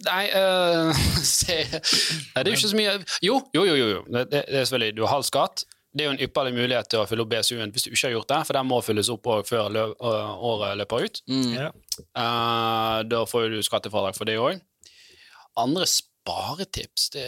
Nei, 0.07 0.23
uh, 0.39 0.93
se 1.23 1.57
Nei, 1.57 2.43
det 2.43 2.45
er 2.45 2.51
jo 2.53 2.55
ikke 2.55 2.69
så 2.71 2.79
mye 2.79 2.93
Jo, 3.25 3.41
jo, 3.53 3.65
jo. 3.65 3.75
jo. 3.75 3.87
jo. 3.97 4.01
Det, 4.13 4.23
det 4.31 4.43
er 4.47 4.63
selvfølgelig 4.63 4.95
Du 4.97 5.03
har 5.03 5.11
halv 5.17 5.27
skatt. 5.27 5.65
Det 5.91 6.03
er 6.03 6.09
jo 6.09 6.13
en 6.13 6.21
ypperlig 6.21 6.53
mulighet 6.53 6.89
til 6.91 6.99
å 7.01 7.07
fylle 7.09 7.23
opp 7.25 7.31
BSU-en 7.31 7.71
hvis 7.73 7.87
du 7.87 7.89
ikke 7.89 8.03
har 8.07 8.11
gjort 8.13 8.29
det, 8.29 8.39
for 8.45 8.53
den 8.59 8.67
må 8.69 8.77
fylles 8.85 9.09
opp 9.09 9.25
før 9.49 9.69
lø 9.73 9.85
øh, 9.89 10.33
året 10.51 10.77
løper 10.77 11.05
ut. 11.07 11.21
Mm. 11.27 11.47
Ja. 11.55 11.69
Uh, 12.13 12.97
da 13.09 13.23
får 13.25 13.47
du 13.55 13.59
skattefradrag 13.65 14.17
for 14.17 14.29
det 14.29 14.35
òg. 14.37 14.59
Andre 15.57 15.87
sparetips, 15.89 17.09
det, 17.15 17.25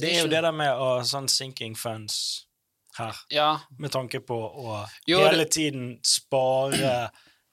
Det 0.00 0.08
er 0.14 0.22
jo 0.24 0.30
det 0.32 0.40
der 0.42 0.52
med 0.56 0.72
å 0.80 0.88
sånn 1.06 1.28
sinking 1.30 1.76
funds 1.78 2.46
her, 2.96 3.14
Ja. 3.30 3.50
med 3.78 3.92
tanke 3.92 4.20
på 4.24 4.34
å 4.34 4.80
Jo, 5.06 5.20
hele 5.20 5.44
det- 5.44 5.52
tiden 5.52 5.98
spare 6.02 7.10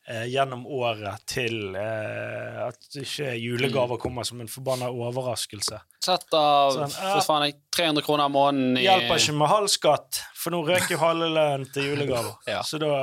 gjennom 0.08 0.64
året 0.72 1.24
til 1.28 1.76
eh, 1.76 2.60
at 2.64 3.00
ikke 3.02 3.34
julegaver 3.36 4.00
kommer 4.00 4.28
som 4.28 4.40
en 4.44 4.52
forbanna 4.52 4.88
overraskelse. 4.88 5.80
Sett 6.04 6.38
av 6.38 6.76
Sånn, 6.78 6.94
for 6.96 7.24
faen, 7.28 7.48
jeg, 7.50 7.58
300 7.76 8.06
kroner 8.06 8.30
i 8.30 8.34
måneden 8.36 8.80
i 8.80 8.86
Hjelper 8.86 9.20
ikke 9.20 9.36
med 9.36 9.52
halv 9.52 9.72
skatt, 9.72 10.22
for 10.38 10.56
nå 10.56 10.62
røk 10.68 10.94
jo 10.94 11.02
halve 11.02 11.32
lønnen 11.34 11.68
til 11.74 11.92
julegaver. 11.92 12.38
Ja. 12.48 12.62
Så 12.64 12.80
da 12.80 12.94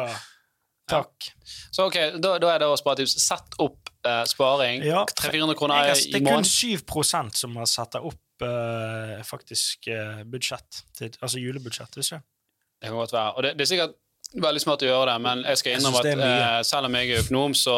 Takk. 0.89 1.31
Så 1.73 1.87
ok, 1.89 1.97
da, 2.21 2.35
da 2.41 2.51
er 2.53 2.61
det 2.61 2.67
å 2.69 2.77
spare 2.77 3.01
tips. 3.01 3.15
Sett 3.25 3.57
opp 3.65 3.89
eh, 4.05 4.23
sparing. 4.29 4.83
Ja. 4.85 5.05
300-400 5.17 5.57
kroner 5.57 5.79
i 5.79 5.95
måneden. 5.95 6.11
det 6.13 6.19
er 6.19 6.25
kun 6.25 6.29
måneden. 6.29 7.33
7 7.33 7.41
som 7.41 7.57
har 7.57 7.69
satt 7.71 7.97
opp 8.01 8.45
eh, 8.45 9.23
faktisk 9.25 9.89
eh, 9.89 10.21
budsjett, 10.29 10.83
til, 10.99 11.15
altså 11.21 11.41
julebudsjett. 11.41 11.97
Ikke? 12.01 12.21
Det 12.21 12.91
kan 12.91 13.01
godt 13.01 13.17
være. 13.17 13.33
Og 13.33 13.47
det, 13.47 13.55
det 13.57 13.65
er 13.65 13.71
sikkert 13.73 13.97
veldig 14.43 14.63
smart 14.63 14.83
å 14.83 14.89
gjøre 14.89 15.13
det, 15.13 15.17
men 15.25 15.43
jeg 15.47 15.61
skal 15.61 15.77
innrømme 15.77 16.01
synes 16.03 16.23
at 16.25 16.25
eh, 16.27 16.59
selv 16.67 16.89
om 16.89 16.97
jeg 16.99 17.11
er 17.11 17.23
økonom, 17.23 17.55
så, 17.59 17.77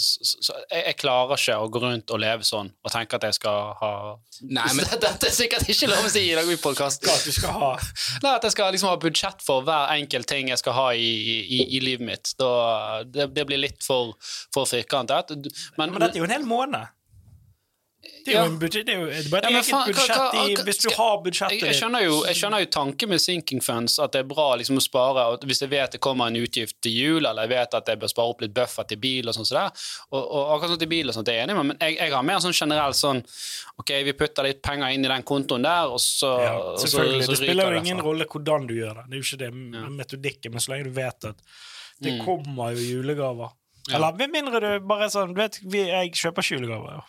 så, 0.00 0.28
så 0.46 0.56
jeg, 0.70 0.82
jeg 0.86 0.98
klarer 1.02 1.40
ikke 1.40 1.58
å 1.58 1.68
gå 1.72 1.82
rundt 1.84 2.14
og 2.14 2.22
leve 2.22 2.46
sånn 2.48 2.70
og 2.72 2.94
tenke 2.94 3.18
at 3.18 3.28
jeg 3.28 3.38
skal 3.38 3.72
ha 3.82 3.92
Nei, 4.38 4.68
men 4.78 4.86
Dette 5.02 5.26
er 5.26 5.34
sikkert 5.34 5.66
ikke 5.66 5.88
lov 5.90 6.04
å 6.06 6.10
si 6.12 6.20
i 6.28 6.34
dag 6.36 6.46
i 6.46 6.54
podkast. 6.62 7.02
At 7.10 7.24
du 7.26 7.32
skal 7.34 7.56
ha 7.58 7.70
Nei, 8.22 8.36
at 8.36 8.44
jeg 8.46 8.54
skal 8.54 8.70
liksom 8.74 8.92
ha 8.92 9.00
budsjett 9.02 9.42
for 9.42 9.66
hver 9.66 9.90
enkelt 9.96 10.28
ting 10.30 10.52
jeg 10.52 10.60
skal 10.60 10.76
ha 10.76 10.86
i, 10.94 11.08
i, 11.42 11.58
i 11.74 11.80
livet 11.82 12.06
mitt. 12.06 12.30
Da, 12.38 13.02
det, 13.02 13.32
det 13.34 13.48
blir 13.48 13.58
litt 13.58 13.82
for, 13.82 14.14
for 14.54 14.68
firkantet. 14.70 15.34
Men, 15.74 15.90
Men 15.90 16.06
dette 16.06 16.20
er 16.20 16.22
jo 16.22 16.28
en 16.28 16.36
hel 16.36 16.46
måned. 16.46 16.94
Det 18.24 18.34
er 18.34 18.38
jo, 18.38 18.50
en 18.50 18.58
budsjett, 18.60 18.86
det 18.86 18.94
er 18.94 19.00
jo 19.00 19.08
det 19.08 19.30
bare 19.32 19.48
et 19.48 19.54
Ja, 19.54 19.60
eget 19.60 19.88
budsjett 19.88 20.36
i 20.38 20.64
Hvis 20.66 20.80
du 20.82 20.88
har 20.90 21.12
jeg, 21.12 21.22
budsjettet 21.24 21.64
jeg, 21.64 21.76
skjønner 21.78 22.04
jo, 22.04 22.16
jeg 22.28 22.38
skjønner 22.40 22.62
jo 22.64 22.68
tanken 22.74 23.12
med 23.12 23.22
sinking 23.22 23.62
funds, 23.64 23.98
at 24.02 24.14
det 24.14 24.22
er 24.24 24.28
bra 24.28 24.48
liksom 24.60 24.80
å 24.80 24.84
spare. 24.84 25.26
Hvis 25.48 25.62
jeg 25.64 25.72
vet 25.72 25.96
det 25.96 26.00
kommer 26.04 26.30
en 26.30 26.38
utgift 26.40 26.76
til 26.84 26.96
jul, 26.96 27.20
eller 27.22 27.46
jeg 27.46 27.52
vet 27.54 27.76
at 27.78 27.92
jeg 27.92 28.00
bør 28.02 28.12
spare 28.12 28.34
opp 28.34 28.44
litt 28.44 28.54
buffer 28.56 28.88
til 28.90 29.00
bil, 29.02 29.30
og 29.30 29.36
sånn 29.36 29.48
så 29.48 29.64
og, 29.64 30.18
og 30.18 30.54
akkurat 30.56 30.74
sånn 30.74 30.82
til 30.84 30.92
bil 30.92 31.10
og 31.10 31.16
sånt, 31.16 31.28
det 31.28 31.36
er 31.36 31.40
jeg 31.42 31.48
enig 31.48 31.58
med, 31.58 31.70
men 31.72 31.80
jeg, 31.86 31.98
jeg 32.00 32.14
har 32.16 32.26
mer 32.30 32.42
sånn 32.44 32.56
generelt 32.56 32.98
sånn 32.98 33.22
Ok, 33.78 33.92
vi 34.06 34.14
putter 34.18 34.46
litt 34.48 34.60
penger 34.64 34.94
inn 34.94 35.06
i 35.06 35.10
den 35.10 35.26
kontoen 35.26 35.64
der, 35.66 35.92
og 35.92 36.00
så, 36.02 36.32
Ja, 36.42 36.54
og 36.74 36.80
så, 36.82 36.90
så 36.90 37.04
ryker 37.06 37.32
det 37.32 37.38
spiller 37.40 37.72
jo 37.72 37.82
ingen 37.82 38.00
derfra. 38.00 38.08
rolle 38.10 38.28
hvordan 38.32 38.66
du 38.68 38.74
gjør 38.76 39.00
det. 39.00 39.06
Det 39.08 39.16
er 39.16 39.22
jo 39.22 39.28
ikke 39.28 39.40
det 39.44 39.50
ja. 39.78 39.84
metodikken, 40.00 40.54
men 40.54 40.64
så 40.64 40.74
lenge 40.74 40.88
du 40.88 40.96
vet 40.98 41.30
at 41.32 41.46
det 42.04 42.18
kommer 42.22 42.74
jo 42.76 42.84
julegaver. 42.98 43.54
Mm. 43.88 43.94
Eller 43.96 44.18
med 44.18 44.34
mindre 44.34 44.60
du 44.62 44.86
bare 44.86 45.08
sånn 45.12 45.32
du 45.34 45.40
vet, 45.40 45.58
vi, 45.64 45.86
Jeg 45.88 46.12
kjøper 46.18 46.44
ikke 46.44 46.58
julegaver. 46.58 46.98
Ja. 46.98 47.06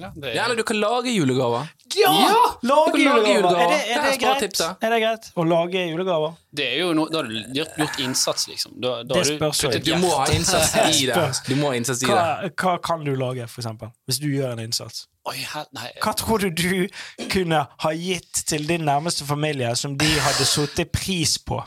Ja, 0.00 0.08
det 0.16 0.24
er- 0.30 0.34
Ja, 0.34 0.44
eller 0.44 0.56
du 0.56 0.62
kan 0.64 0.76
lage 0.80 1.10
julegaver. 1.14 1.68
Ja! 1.94 2.10
Ja! 2.10 2.34
Lage 2.62 2.98
lage 2.98 2.98
julegaver! 2.98 3.34
julegaver. 3.34 3.60
Er 3.62 3.68
det, 3.68 3.74
er 3.74 4.02
det? 4.40 4.60
Er 4.82 4.90
det 4.90 5.00
greit 5.04 5.28
å 5.36 5.44
lage 5.46 5.84
julegaver? 5.90 6.32
Det 6.52 6.64
er 6.72 6.78
jo 6.80 6.92
no, 6.94 7.04
Da 7.08 7.18
har 7.20 7.28
du 7.28 7.34
gjort, 7.54 7.76
gjort 7.78 8.00
innsats, 8.02 8.48
liksom. 8.48 8.72
Da, 8.82 9.04
da 9.04 9.14
Det 9.14 9.26
spørs 9.38 9.60
du 9.60 9.78
Du 9.78 9.92
må 10.02 10.10
ha 10.16 10.26
innsats 10.34 10.74
i 11.02 11.06
det. 11.10 11.14
Du 11.46 11.54
må 11.60 11.70
ha 11.70 11.74
innsats 11.78 12.02
i 12.02 12.06
Hva, 12.06 12.42
det. 12.42 12.56
hva 12.56 12.74
kan 12.82 13.04
du 13.04 13.14
lage, 13.14 13.46
for 13.48 13.62
eksempel? 13.62 13.92
Hvis 14.08 14.18
du 14.18 14.26
gjør 14.34 14.52
en 14.56 14.64
innsats? 14.66 15.06
Oi, 15.30 15.36
her, 15.54 15.64
nei, 15.72 15.92
Hva 16.02 16.12
tror 16.18 16.38
du 16.42 16.50
du 16.50 16.88
kunne 17.30 17.62
ha 17.78 17.90
gitt 17.94 18.42
til 18.50 18.66
din 18.66 18.82
nærmeste 18.84 19.24
familie 19.24 19.76
som 19.76 19.94
de 19.96 20.10
hadde 20.26 20.44
satt 20.44 20.82
pris 20.92 21.38
på? 21.38 21.62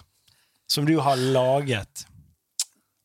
Som 0.68 0.86
du 0.86 1.00
har 1.00 1.16
laget? 1.16 2.04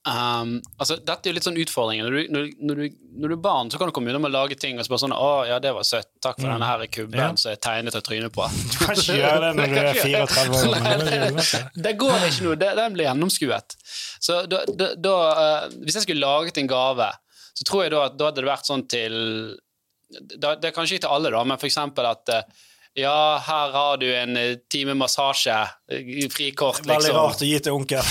Um, 0.02 0.56
altså, 0.82 0.96
dette 0.98 1.28
er 1.28 1.30
jo 1.30 1.36
litt 1.36 1.44
sånn 1.46 1.58
utfordringen. 1.62 2.08
Når 2.08 2.14
du, 2.16 2.32
når, 2.34 2.78
du- 2.80 2.96
når, 3.22 3.28
du, 3.30 3.34
er 3.36 3.42
barn, 3.44 3.68
så 3.70 3.78
kan 3.78 3.86
du 3.86 3.92
komme 3.94 4.10
unna 4.10 4.18
med 4.18 4.32
å 4.32 4.34
lage 4.34 4.56
ting 4.58 4.80
og 4.80 4.86
spørre 4.88 5.04
sånn 5.04 5.14
'Å, 5.14 5.46
ja, 5.46 5.58
det 5.62 5.70
var 5.76 5.86
søtt. 5.86 6.08
Takk 6.20 6.40
for 6.40 6.50
denne 6.50 6.66
her 6.66 6.82
kubben 6.90 7.20
Ja. 7.20 7.28
som 7.38 7.52
jeg 7.52 7.60
tegnet 7.62 7.94
og 7.94 8.02
trynet 8.02 8.34
på'. 8.34 8.48
Du 8.50 8.78
kan 8.80 8.96
ikke 8.96 9.18
gjøre 9.20 9.40
det 9.44 9.52
når 9.60 9.66
du 9.70 9.78
er 9.78 9.94
34 10.02 10.58
år. 10.58 10.80
Nei, 10.82 11.62
det 11.86 11.92
går 12.02 12.16
ikke 12.26 12.46
noe. 12.48 12.56
Det, 12.58 12.72
den 12.80 12.96
blir 12.98 13.06
gjennomskuet. 13.06 13.76
Så 14.18 14.40
da, 14.50 14.64
da, 14.66 14.94
da 14.98 15.14
uh, 15.30 15.68
Hvis 15.84 15.94
jeg 16.00 16.02
skulle 16.08 16.26
laget 16.26 16.58
en 16.58 16.66
gave, 16.66 17.12
så 17.54 17.64
tror 17.68 17.84
jeg 17.84 17.94
da 17.94 18.06
at 18.08 18.18
da 18.18 18.30
hadde 18.30 18.42
det 18.42 18.50
vært 18.50 18.66
sånn 18.66 18.84
til 18.90 19.14
da, 20.38 20.56
Det 20.56 20.68
er 20.70 20.74
kanskje 20.76 20.98
ikke 20.98 21.06
til 21.06 21.14
alle, 21.14 21.30
da, 21.30 21.44
men 21.44 21.58
for 21.60 21.70
eksempel 21.70 22.04
at 22.10 22.28
eh, 22.28 22.42
ja, 22.94 23.42
her 23.46 23.70
har 23.72 23.96
du 23.96 24.16
en 24.16 24.36
eh, 24.36 24.56
time 24.70 24.94
massasje, 24.94 25.68
Frikort, 26.30 26.76
liksom. 26.84 26.92
Veldig 26.92 27.12
rart 27.16 27.40
å 27.40 27.44
gi 27.48 27.60
til 27.64 27.72
onkel. 27.72 28.02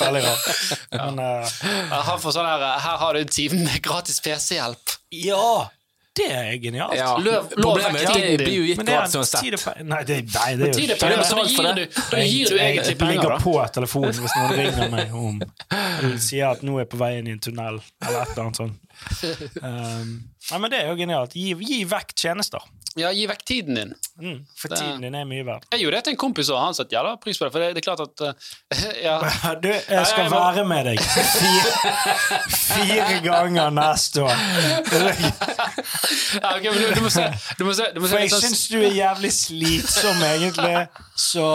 Veldig 0.00 0.22
rart. 0.24 0.46
Men 0.94 1.18
uh... 1.20 1.44
Her, 1.92 2.18
får 2.22 2.32
sånn 2.38 2.48
her, 2.48 2.64
her 2.86 2.96
har 3.04 3.12
du 3.14 3.18
en 3.20 3.28
time 3.36 3.56
med 3.66 3.76
gratis 3.84 4.20
PC-hjelp. 4.24 4.86
ja! 5.10 5.68
Det 6.12 6.26
er 6.28 6.58
genialt. 6.60 6.92
Ja. 6.92 7.14
Løv- 7.16 7.48
Problemet 7.54 8.02
er 8.02 8.10
at 8.10 8.16
det 8.20 8.36
blir 8.42 8.56
jo 8.58 8.64
gitt 8.68 8.76
Men 8.76 8.84
det 8.88 8.92
gratis 8.98 9.14
uansett. 9.16 9.64
Nei, 9.80 10.02
det, 10.04 10.18
nei, 10.34 10.50
det 10.60 10.66
er 10.66 10.68
jo 10.68 10.74
ikke 10.82 10.90
det. 10.90 10.96
da 11.00 11.06
gir 11.46 11.72
du, 11.78 11.84
da 12.10 12.18
gir 12.20 12.44
du 12.52 12.56
egentlig 12.58 12.92
jeg 12.92 13.00
ligger 13.14 13.32
på 13.40 13.54
telefonen 13.72 14.12
hvis 14.20 14.34
noen 14.36 14.52
ringer 14.58 14.92
meg 14.92 15.08
om 15.16 15.40
sier 16.20 16.44
at 16.50 16.60
nå 16.66 16.74
er 16.76 16.82
jeg 16.84 16.90
på 16.92 17.00
vei 17.00 17.16
inn 17.16 17.24
i 17.30 17.32
en 17.32 17.40
tunnel, 17.40 17.80
eller 18.04 18.18
et 18.26 18.34
eller 18.34 18.44
annet 18.44 18.60
sånt. 18.60 18.76
Um, 19.62 20.12
nei, 20.50 20.58
men 20.58 20.70
det 20.72 20.78
er 20.82 20.88
jo 20.92 20.96
genialt. 20.98 21.34
Gi, 21.38 21.52
gi 21.66 21.82
vekk 21.90 22.14
tjenester. 22.18 22.62
Ja, 22.98 23.08
gi 23.16 23.22
vekk 23.30 23.40
tiden 23.48 23.74
din. 23.78 23.92
Mm, 24.20 24.40
for 24.60 24.68
Det- 24.68 24.78
tiden 24.82 25.00
din 25.06 25.14
er 25.16 25.24
mye 25.24 25.44
verdt. 25.46 25.64
Jeg 25.72 25.80
gjorde 25.80 25.96
det 25.96 26.04
til 26.04 26.12
en 26.12 26.18
kompis, 26.20 26.50
og 26.52 26.58
han 26.60 26.74
satte 26.76 26.92
jævla 26.92 27.14
pris 27.22 27.38
på 27.40 27.46
det. 27.46 27.52
For 27.54 27.62
det, 27.64 27.70
det 27.76 27.80
er 27.80 27.86
klart 27.86 28.02
at 28.04 28.24
uh, 28.26 28.32
ja. 29.06 29.14
Du, 29.62 29.68
jeg 29.72 30.06
skal 30.10 30.28
være 30.32 30.64
med 30.68 30.90
deg 30.90 31.00
fire, 31.00 31.72
fire 32.52 33.20
ganger 33.24 33.70
neste 33.78 34.26
år. 34.26 34.36
ja 36.42 36.56
okay, 36.56 36.68
men 36.70 36.78
du, 36.82 36.90
du 36.98 37.00
må 37.06 37.10
se, 37.12 37.24
du 37.58 37.64
må 37.66 37.72
se, 37.76 37.86
du 37.94 38.00
må 38.02 38.06
se 38.10 38.12
For 38.14 38.20
jeg 38.22 38.32
sånn- 38.34 38.44
syns 38.48 38.66
du 38.72 38.78
er 38.82 38.92
jævlig 38.96 39.32
slitsom, 39.36 40.22
egentlig. 40.28 40.76
Så 41.18 41.46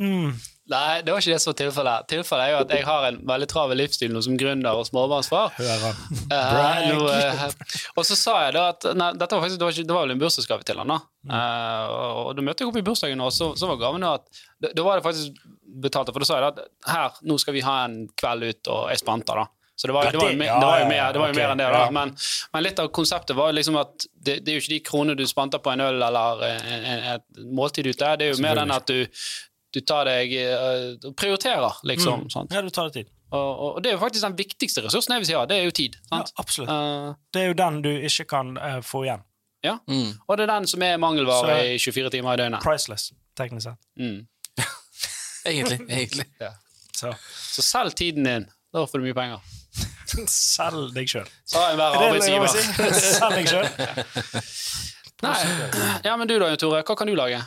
mm, 0.00 0.34
Nei, 0.72 1.02
det 1.04 1.12
var 1.12 1.20
ikke 1.20 1.34
det 1.34 1.42
som 1.42 1.50
var 1.50 1.56
tilfellet. 1.58 2.06
Tilfellet 2.08 2.46
er 2.46 2.52
jo 2.54 2.60
at 2.62 2.70
jeg 2.72 2.84
har 2.86 3.06
en 3.10 3.18
veldig 3.28 3.48
travel 3.50 3.76
livsstil 3.82 4.14
nå 4.14 4.22
som 4.24 4.36
gründer 4.40 4.78
og 4.80 4.86
småbarnsfar. 4.88 5.58
Uh, 5.60 7.50
og 7.98 8.06
så 8.08 8.16
sa 8.16 8.36
jeg 8.46 8.54
da 8.56 8.62
at 8.72 8.86
nei, 8.96 9.10
dette 9.20 9.36
var 9.36 9.44
faktisk, 9.44 9.60
det, 9.60 9.66
var 9.66 9.76
ikke, 9.76 9.88
det 9.90 9.96
var 9.98 10.06
vel 10.06 10.14
en 10.14 10.22
bursdagsgave 10.22 10.64
til 10.64 10.80
han 10.80 10.94
da. 10.94 10.98
Uh, 11.28 11.84
og, 11.90 12.22
og 12.22 12.30
da 12.38 12.46
møtte 12.48 12.64
jeg 12.64 12.72
opp 12.72 12.80
i 12.80 12.86
bursdagen, 12.86 13.20
og 13.26 13.34
så, 13.36 13.50
så 13.60 13.68
var 13.68 13.82
gaven 13.82 14.08
at 14.08 14.40
da 14.64 14.86
var 14.86 15.02
det 15.02 15.04
faktisk 15.04 15.44
betalt, 15.84 16.14
for 16.14 16.24
da 16.24 16.30
sa 16.30 16.40
jeg 16.40 16.46
da 16.46 16.52
at 16.54 16.90
her, 16.94 17.22
nå 17.28 17.36
skal 17.42 17.58
vi 17.58 17.66
ha 17.66 17.78
en 17.84 18.00
kveld 18.16 18.48
ut, 18.48 18.72
og 18.72 18.88
jeg 18.94 19.04
spanta 19.04 19.36
da. 19.42 19.46
Så 19.76 19.90
det 19.90 19.94
var, 19.96 20.12
det 20.12 20.20
var, 20.22 20.30
jo 20.30 20.38
mer, 20.38 20.52
det 20.54 20.66
var 20.66 20.80
jo 20.80 20.86
mer, 20.86 21.06
det 21.12 21.20
var 21.20 21.30
jo 21.32 21.36
mer 21.36 21.52
enn 21.52 21.60
det. 21.60 21.70
da. 21.74 21.86
Men, 21.92 22.12
men 22.54 22.62
litt 22.62 22.78
av 22.78 22.92
konseptet 22.94 23.36
var 23.36 23.52
liksom 23.52 23.76
at 23.80 24.06
det, 24.14 24.38
det 24.46 24.52
er 24.52 24.56
jo 24.56 24.62
ikke 24.62 24.72
de 24.78 24.84
kronene 24.86 25.16
du 25.18 25.24
spanter 25.26 25.60
på 25.60 25.72
en 25.74 25.82
øl 25.82 25.98
eller 26.08 26.44
et 26.46 27.24
måltid 27.42 27.90
ute, 27.90 28.12
det 28.20 28.30
er 28.30 28.32
jo 28.32 28.44
mer 28.44 28.62
den 28.62 28.72
at 28.72 28.86
du, 28.86 29.02
du 29.74 29.80
tar 29.82 30.06
deg 30.08 30.32
uh, 30.38 31.10
prioriterer, 31.18 31.80
liksom. 31.90 32.24
Mm. 32.24 32.30
Sant? 32.32 32.54
Ja, 32.54 32.62
du 32.62 32.70
tar 32.70 32.88
deg 32.90 33.00
tid. 33.02 33.12
Og, 33.34 33.40
og, 33.50 33.68
og 33.76 33.82
det 33.82 33.90
er 33.90 33.96
jo 33.96 34.00
faktisk 34.04 34.22
den 34.28 34.36
viktigste 34.38 34.84
ressursen 34.84 35.16
jeg 35.16 35.24
vil 35.24 35.26
si, 35.26 35.34
ja, 35.34 35.40
det 35.50 35.56
er 35.58 35.64
jo 35.66 35.72
tid. 35.74 35.96
Ja, 36.12 36.20
absolutt. 36.38 36.70
Uh, 36.70 37.14
Det 37.34 37.42
er 37.42 37.48
jo 37.50 37.56
den 37.58 37.80
du 37.82 37.90
ikke 38.06 38.26
kan 38.30 38.54
uh, 38.60 38.78
få 38.86 39.02
igjen. 39.08 39.24
ja. 39.66 39.78
Mm. 39.90 40.12
Og 40.28 40.36
det 40.38 40.44
er 40.46 40.52
den 40.54 40.66
som 40.70 40.82
er 40.86 40.96
mangelvare 41.02 41.56
Så- 41.58 41.74
i 41.74 41.78
24 41.82 42.10
timer 42.14 42.34
i 42.38 42.42
døgnet. 42.44 42.62
Priceless, 42.62 43.08
teknisk 43.36 43.66
sett. 43.70 43.80
Mm. 43.98 44.22
Egentlig. 45.50 45.80
egentlig. 45.90 46.26
Så 46.96 47.10
Så 47.52 47.62
selg 47.62 47.94
tiden 47.98 48.24
din. 48.24 48.46
Da 48.72 48.86
får 48.86 48.98
du 49.02 49.04
mye 49.08 49.14
penger. 49.18 49.42
selg 50.30 50.94
deg 50.94 51.10
sjøl. 51.10 51.26
Sa 51.50 51.66
enhver 51.72 51.98
Er 51.98 52.06
arbeidsgiver. 52.06 52.48
si? 52.54 52.62
Selg 53.18 53.34
deg 53.40 53.50
sjøl. 53.50 53.68
Nei. 55.24 55.34
Ja, 56.04 56.14
men 56.16 56.28
du 56.28 56.36
da, 56.38 56.48
Tore. 56.60 56.82
Hva 56.86 56.96
kan 56.98 57.08
du 57.10 57.14
lage? 57.18 57.40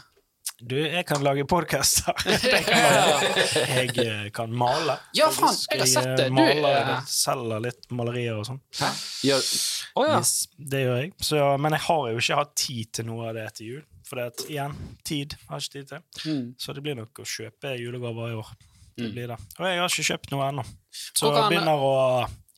Du, 0.58 0.74
jeg 0.74 1.06
kan 1.06 1.22
lage 1.22 1.44
podkaster. 1.46 2.18
Jeg 3.78 3.92
eh, 4.02 4.30
kan 4.34 4.50
male. 4.50 4.96
Ja, 5.14 5.28
faen, 5.30 5.54
jeg 5.70 5.84
har 5.84 5.90
sett 5.92 6.14
det. 6.18 6.32
Du 6.34 6.42
er- 6.42 7.04
selger 7.12 7.62
litt 7.62 7.86
malerier 7.94 8.40
og 8.40 8.48
sånn. 8.48 8.58
Ja. 8.82 9.38
Oh, 9.94 10.08
ja. 10.08 10.18
Yes, 10.18 10.48
det 10.58 10.82
gjør 10.82 10.98
jeg. 11.04 11.12
Så, 11.22 11.44
men 11.62 11.78
jeg 11.78 11.86
har 11.86 12.10
jo 12.10 12.24
ikke 12.24 12.40
hatt 12.42 12.56
tid 12.58 12.90
til 12.98 13.08
noe 13.12 13.30
av 13.30 13.38
det 13.38 13.46
etter 13.52 13.68
jul. 13.68 13.84
For 14.08 14.18
det 14.18 14.26
at, 14.32 14.44
igjen, 14.50 14.74
tid 15.06 15.38
har 15.52 15.62
ikke 15.62 15.76
tid 15.76 15.92
til. 15.92 16.04
Mm. 16.26 16.44
Så 16.58 16.74
det 16.74 16.86
blir 16.88 16.98
nok 16.98 17.22
å 17.22 17.28
kjøpe 17.28 17.76
julegaver 17.78 18.34
i 18.34 18.42
år. 18.42 18.52
Det 18.98 19.12
blir 19.14 19.30
det. 19.30 19.38
Og 19.60 19.70
jeg 19.70 19.82
har 19.84 19.94
ikke 19.94 20.08
kjøpt 20.10 20.34
noe 20.34 20.50
ennå. 20.50 20.66
Så 21.14 21.30
jeg 21.36 21.50
begynner 21.52 21.86
å 21.86 21.96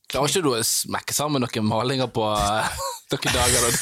Klarer 0.10 0.32
ikke 0.32 0.42
du 0.42 0.54
å 0.56 0.60
smekke 0.66 1.14
sammen 1.14 1.44
noen 1.44 1.68
malinger 1.68 2.08
på 2.10 2.24
eh, 2.32 2.78
noen 3.12 3.36
dager? 3.36 3.76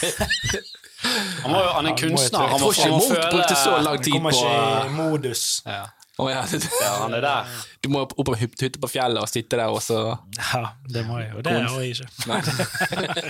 Det- 1.04 1.42
Han, 1.44 1.52
må 1.52 1.60
jo, 1.62 1.70
han 1.78 1.86
er 1.86 1.90
Ja, 1.90 1.96
det 1.96 2.10
må 2.12 2.18
kunstner. 2.18 2.40
Han 2.40 2.60
må, 2.62 2.72
han 2.74 2.92
må 2.92 3.00
føle 3.10 3.30
brukte 3.32 3.56
så 3.56 3.78
lang 3.86 4.02
tid 4.04 4.14
kommer 4.14 4.32
på 4.32 4.38
ikke 4.38 4.86
i 4.86 4.90
modus. 4.98 5.62
ja. 5.66 5.86
Oh, 6.20 6.32
ja. 6.32 6.40
ja, 6.82 6.94
han 7.04 7.14
er 7.14 7.22
der. 7.22 7.46
Du 7.86 7.90
må 7.94 8.00
opp 8.02 8.16
på 8.26 8.34
hytta 8.40 8.72
på 8.82 8.88
fjellet 8.90 9.22
og 9.22 9.30
sitte 9.30 9.54
der, 9.60 9.68
og 9.70 9.84
så 9.86 10.18
Ja, 10.54 10.64
det 10.90 11.04
må 11.06 11.20
jeg. 11.22 11.36
Og 11.38 11.44
det 11.46 11.54
har 11.54 11.82
jeg 11.84 11.94
ikke. 11.94 12.08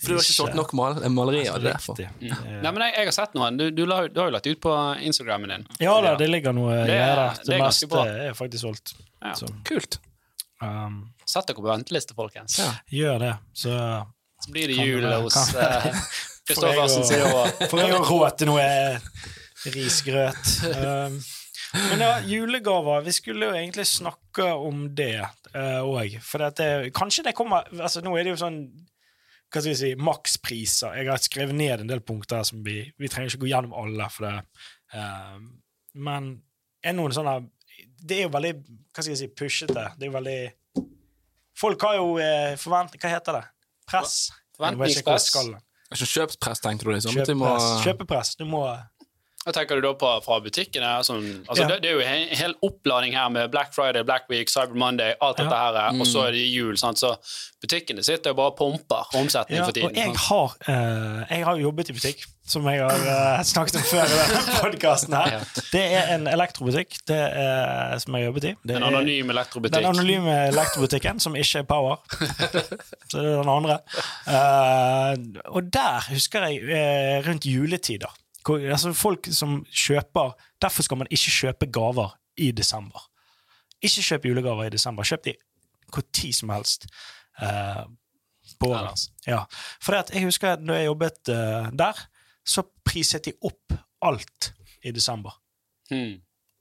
For 0.00 0.08
du 0.08 0.14
har 0.14 0.22
ikke 0.22 0.32
solgt 0.36 0.56
nok 0.56 0.72
mal 0.76 0.96
malerier. 1.12 1.52
Det 1.58 1.68
er 1.68 1.74
derfor. 1.74 1.98
Riktig. 1.98 2.30
Nei, 2.32 2.70
men 2.72 2.80
jeg, 2.86 2.94
jeg 2.96 3.10
har 3.10 3.16
sett 3.18 3.36
noen. 3.36 3.58
Du, 3.60 3.66
du, 3.76 3.84
la, 3.90 4.00
du 4.08 4.16
har 4.22 4.30
jo 4.30 4.34
lagt 4.38 4.48
ut 4.48 4.60
på 4.64 4.72
Instagrammen 5.04 5.52
din. 5.54 5.66
Ja 5.84 5.98
da, 6.04 6.14
det 6.20 6.28
ligger 6.32 6.56
noe 6.56 6.72
Det 6.88 6.96
er- 6.96 7.16
der. 7.20 7.36
det 7.42 7.52
Det, 7.52 7.60
meste 7.62 7.86
bra. 7.92 8.06
er 8.08 8.34
faktisk 8.38 8.64
solgt. 8.64 8.94
Ja. 9.20 9.34
Så 9.36 9.48
Kult. 9.68 9.98
um, 10.64 11.02
Sett 11.28 11.46
dere 11.48 11.56
på 11.60 11.68
venteliste, 11.68 12.14
folkens. 12.16 12.58
Ja. 12.64 12.72
gjør 12.92 13.18
det. 13.28 13.34
Så 13.52 13.76
Så 14.44 14.52
blir 14.52 14.68
det 14.68 14.76
jul 14.76 15.04
hos 15.12 15.36
eh, 15.54 15.92
Kristoffersen 16.48 17.06
sier 17.08 17.24
òg. 17.28 17.60
For 17.72 17.80
jo 17.88 18.00
råd 18.04 18.38
til 18.40 18.50
noe 18.50 18.66
risgrøt. 19.74 20.50
Um, 20.74 21.18
men 21.74 22.02
ja, 22.04 22.10
julegaver 22.28 23.02
Vi 23.02 23.14
skulle 23.16 23.48
jo 23.48 23.54
egentlig 23.56 23.86
snakke 23.88 24.44
om 24.52 24.84
det 24.94 25.24
òg. 25.54 26.18
for 26.22 26.44
at 26.46 26.58
det, 26.60 26.92
kanskje 26.94 27.24
det 27.26 27.32
kommer 27.34 27.66
altså 27.80 28.02
Nå 28.04 28.12
er 28.14 28.26
det 28.26 28.34
jo 28.34 28.42
sånn 28.44 28.60
hva 29.54 29.60
skal 29.62 29.70
vi 29.70 29.78
si, 29.78 29.88
makspriser. 29.94 30.96
Jeg 30.98 31.06
har 31.06 31.20
skrevet 31.22 31.54
ned 31.54 31.84
en 31.84 31.90
del 31.90 32.00
punkter 32.02 32.42
som 32.46 32.62
vi 32.66 32.80
Vi 32.98 33.10
trenger 33.10 33.30
ikke 33.30 33.44
gå 33.44 33.52
gjennom 33.52 33.76
alle, 33.84 34.08
for 34.12 34.28
det 34.28 34.38
Uh, 34.94 35.40
Men 35.98 36.26
er 36.84 36.92
noen 36.94 37.10
sånne 37.10 37.32
Det 37.98 38.20
er 38.20 38.28
jo 38.28 38.34
veldig 38.34 38.52
hva 38.60 39.02
skal 39.02 39.10
jeg 39.10 39.20
si, 39.24 39.30
pushete. 39.34 39.86
Det 39.98 40.06
er 40.06 40.10
jo 40.10 40.14
veldig 40.14 40.84
Folk 41.58 41.82
har 41.86 41.96
jo 41.98 42.06
eh, 42.22 42.54
forvent... 42.58 42.94
Hva 43.00 43.10
heter 43.10 43.38
det? 43.38 43.44
Press? 43.90 44.14
Forventningspress. 44.56 45.32
Ikke. 45.94 46.02
Altså, 46.02 46.10
Kjøpspress, 46.14 46.60
tenker 46.60 46.84
du 46.84 46.90
liksom? 46.96 47.16
At 47.20 47.26
du 47.30 47.34
må- 47.34 47.46
Kjøpepress. 47.46 47.84
Kjøpepress. 47.86 48.34
Du 48.36 48.44
må 48.44 48.62
Hva 49.44 49.52
tenker 49.52 49.76
du 49.76 49.84
da 49.84 49.90
på 50.00 50.08
fra 50.24 50.38
butikkene? 50.40 50.90
Sånn, 51.04 51.24
altså, 51.44 51.62
Ja. 51.66 51.68
det, 51.74 51.82
det 51.84 51.90
er 51.90 51.98
jo 51.98 52.04
en 52.08 52.36
hel 52.40 52.54
oppladning 52.64 53.12
her 53.12 53.28
med 53.28 53.50
Black 53.52 53.74
Friday, 53.76 54.02
Black 54.02 54.24
Week, 54.32 54.48
Cyber 54.48 54.72
Monday, 54.80 55.12
alt 55.20 55.36
dette 55.36 55.52
her, 55.52 55.76
og 56.00 56.06
så 56.08 56.22
er 56.28 56.32
det 56.32 56.46
jul. 56.48 56.78
Sant? 56.80 56.96
Så 57.02 57.10
butikkene 57.60 58.00
sitter 58.04 58.32
jo 58.32 58.38
bare 58.38 58.54
og 58.54 58.56
pumper 58.56 59.10
omsetning 59.20 59.58
Ja, 59.60 59.66
for 59.68 59.76
tiden. 59.76 59.90
og 59.90 60.00
jeg 60.00 60.16
har, 60.16 60.56
uh, 60.68 61.20
jeg 61.28 61.44
har 61.44 61.60
jobbet 61.60 61.92
i 61.92 61.96
butikk, 61.98 62.24
som 62.48 62.64
jeg 62.72 62.80
har 62.80 63.04
uh, 63.04 63.42
snakket 63.44 63.76
om 63.82 63.86
før 63.90 64.08
i 64.08 64.16
denne 64.22 64.56
podkasten 64.64 65.16
her. 65.16 65.46
Det 65.72 65.84
er 66.00 66.10
en 66.16 66.26
elektrobutikk 66.32 66.98
det 67.12 67.20
er, 67.20 67.94
som 68.00 68.16
jeg 68.16 68.24
har 68.24 68.30
jobbet 68.32 68.48
i. 68.48 68.54
Det 68.64 68.76
En 68.80 68.88
anonym 68.88 69.30
elektrobutikk. 69.36 69.76
den 69.76 69.90
anonyme 69.92 70.40
elektrobutikken, 70.48 71.20
som 71.20 71.36
ikke 71.36 71.60
er 71.64 71.68
Power. 71.68 72.00
Så 73.12 73.20
det 73.20 73.28
er 73.28 73.40
den 73.44 73.54
andre. 73.58 73.78
Uh, 74.24 75.40
og 75.52 75.68
der 75.72 76.08
husker 76.10 76.48
jeg 76.48 77.24
rundt 77.28 77.44
juletider 77.48 78.12
altså 78.52 78.92
Folk 78.92 79.26
som 79.32 79.64
kjøper 79.72 80.34
Derfor 80.62 80.82
skal 80.82 80.98
man 81.00 81.06
ikke 81.10 81.30
kjøpe 81.30 81.66
gaver 81.72 82.14
i 82.36 82.50
desember. 82.52 83.00
Ikke 83.82 84.02
kjøp 84.02 84.24
julegaver 84.26 84.64
i 84.66 84.70
desember. 84.74 85.04
Kjøp 85.06 85.24
de 85.24 85.34
hvor 85.94 86.02
tid 86.12 86.32
som 86.34 86.50
helst. 86.50 86.86
Uh, 87.38 87.84
på 88.60 88.68
Ja, 88.68 88.80
året. 88.80 88.90
altså. 88.90 89.10
Ja. 89.26 89.40
For 89.82 89.94
jeg 89.94 90.24
husker 90.24 90.52
at 90.52 90.62
når 90.62 90.74
jeg 90.74 90.86
jobbet 90.86 91.28
uh, 91.30 91.68
der, 91.72 92.00
så 92.46 92.62
priset 92.84 93.24
de 93.24 93.32
opp 93.42 93.72
alt 94.02 94.52
i 94.84 94.90
desember. 94.90 95.36
Hmm. 95.90 96.18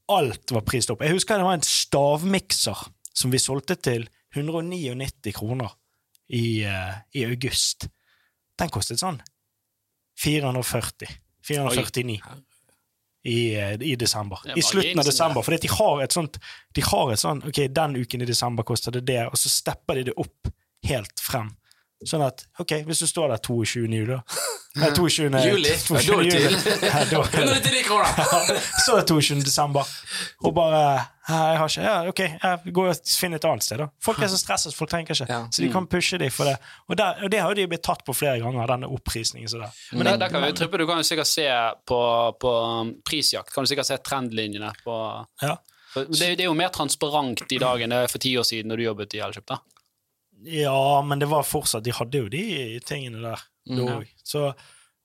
Alt 0.09 0.51
var 0.51 0.61
prist 0.67 0.91
opp. 0.93 1.01
Jeg 1.01 1.11
husker 1.15 1.37
det 1.37 1.45
var 1.47 1.57
en 1.57 1.65
stavmikser 1.65 2.85
som 3.15 3.31
vi 3.33 3.41
solgte 3.41 3.75
til 3.75 4.05
199 4.35 5.33
kroner 5.33 5.73
i, 6.29 6.63
uh, 6.65 6.93
i 7.13 7.25
august. 7.25 7.87
Den 8.59 8.69
kostet 8.69 9.01
sånn 9.01 9.21
440. 10.21 11.09
449 11.47 12.19
i, 13.23 13.55
eh, 13.55 13.73
i 13.81 13.95
desember. 13.95 14.39
Er 14.45 14.57
I 14.57 14.61
slutten 14.61 14.99
av 14.99 15.05
desember. 15.07 15.43
For 15.43 15.55
de 15.57 15.71
har 15.71 16.03
et 16.03 16.11
sånt 16.11 16.39
De 16.75 16.81
har 16.81 17.11
et 17.13 17.19
sånt, 17.19 17.45
Ok, 17.47 17.67
den 17.71 17.95
uken 17.95 18.21
i 18.21 18.25
desember 18.25 18.63
koster 18.63 18.91
det 18.91 19.05
det, 19.05 19.21
og 19.27 19.37
så 19.39 19.49
stepper 19.49 19.95
de 19.95 20.03
det 20.11 20.17
opp 20.17 20.51
helt 20.83 21.19
frem. 21.19 21.53
Sånn 22.09 22.23
at 22.25 22.45
ok, 22.59 22.73
hvis 22.87 22.99
du 23.03 23.07
står 23.07 23.31
der 23.33 23.41
22. 23.45 23.87
juli, 23.87 24.17
Nei, 24.81 24.89
22. 24.97 25.27
Juli? 25.45 25.69
22. 25.77 26.05
da 26.09 26.15
er 26.17 26.29
juli. 26.31 26.61
Ja, 26.81 27.01
da 27.05 27.19
er 27.21 27.33
det 27.37 27.41
199 27.43 27.83
kroner! 27.89 28.07
så 28.85 28.95
er 28.95 29.03
det 29.03 29.07
22. 29.11 29.41
desember, 29.45 29.89
og 30.43 30.55
bare 30.57 30.83
jeg 31.23 31.57
har 31.59 31.69
ikke, 31.69 31.83
ja, 31.85 31.91
ok, 32.09 32.19
jeg 32.19 32.71
går 32.75 32.89
og 32.91 33.11
finner 33.15 33.39
et 33.39 33.45
annet 33.47 33.63
sted. 33.63 33.79
da. 33.79 33.85
Folk 34.03 34.17
er 34.25 34.27
så 34.27 34.39
stresset, 34.41 34.73
folk 34.75 34.89
trenger 34.91 35.13
ikke. 35.15 35.37
Så 35.55 35.61
de 35.63 35.69
kan 35.71 35.85
pushe 35.87 36.17
dem 36.19 36.33
for 36.35 36.49
det. 36.49 36.57
Og, 36.89 36.97
der, 36.99 37.21
og 37.23 37.31
det 37.31 37.39
har 37.39 37.53
jo 37.53 37.55
de 37.61 37.67
blitt 37.71 37.83
tatt 37.85 38.01
på 38.03 38.15
flere 38.17 38.41
ganger, 38.43 38.67
denne 38.73 38.89
opprisningen. 38.91 39.47
Så 39.47 39.61
der. 39.61 39.77
Men 39.93 40.09
der, 40.09 40.17
der 40.25 40.33
kan 40.33 40.43
vi 40.43 40.49
trippe, 40.57 40.81
Du 40.81 40.83
kan 40.89 40.99
jo 40.99 41.05
sikkert 41.07 41.29
se 41.31 41.45
på, 41.87 41.99
på 42.43 42.51
um, 42.81 42.91
prisjakt 43.07 43.53
kan 43.55 43.63
du 43.63 43.71
sikkert 43.71 43.87
se 43.87 43.97
trendlinjene. 44.03 44.73
på... 44.83 44.97
Ja. 45.45 45.55
Det, 45.95 46.17
det 46.19 46.41
er 46.41 46.49
jo 46.49 46.57
mer 46.57 46.73
transparent 46.73 47.45
i 47.53 47.61
dag 47.61 47.85
enn 47.85 47.93
det 47.93 48.01
er 48.03 48.11
for 48.11 48.19
ti 48.19 48.33
år 48.41 48.43
siden 48.49 48.71
når 48.73 48.81
du 48.81 48.87
jobbet 48.89 49.15
i 49.15 49.21
Elkjøp. 49.23 49.45
da. 49.53 49.59
Ja, 50.45 51.01
men 51.05 51.19
det 51.19 51.29
var 51.31 51.45
fortsatt 51.47 51.83
De 51.85 51.93
hadde 51.95 52.23
jo 52.23 52.29
de 52.31 52.79
tingene 52.85 53.21
der. 53.23 53.43
Mm, 53.69 53.83
ja. 53.87 53.99
Så, 54.23 54.49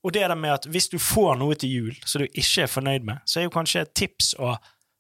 og 0.03 0.15
det 0.15 0.25
der 0.25 0.39
med 0.39 0.57
at 0.57 0.67
hvis 0.71 0.91
du 0.93 0.99
får 1.03 1.39
noe 1.39 1.59
til 1.59 1.75
jul 1.75 2.01
som 2.05 2.25
du 2.25 2.29
ikke 2.29 2.65
er 2.65 2.73
fornøyd 2.73 3.07
med, 3.07 3.23
så 3.27 3.41
er 3.41 3.49
jo 3.49 3.55
kanskje 3.55 3.85
et 3.87 3.95
tips 3.99 4.33
å 4.39 4.57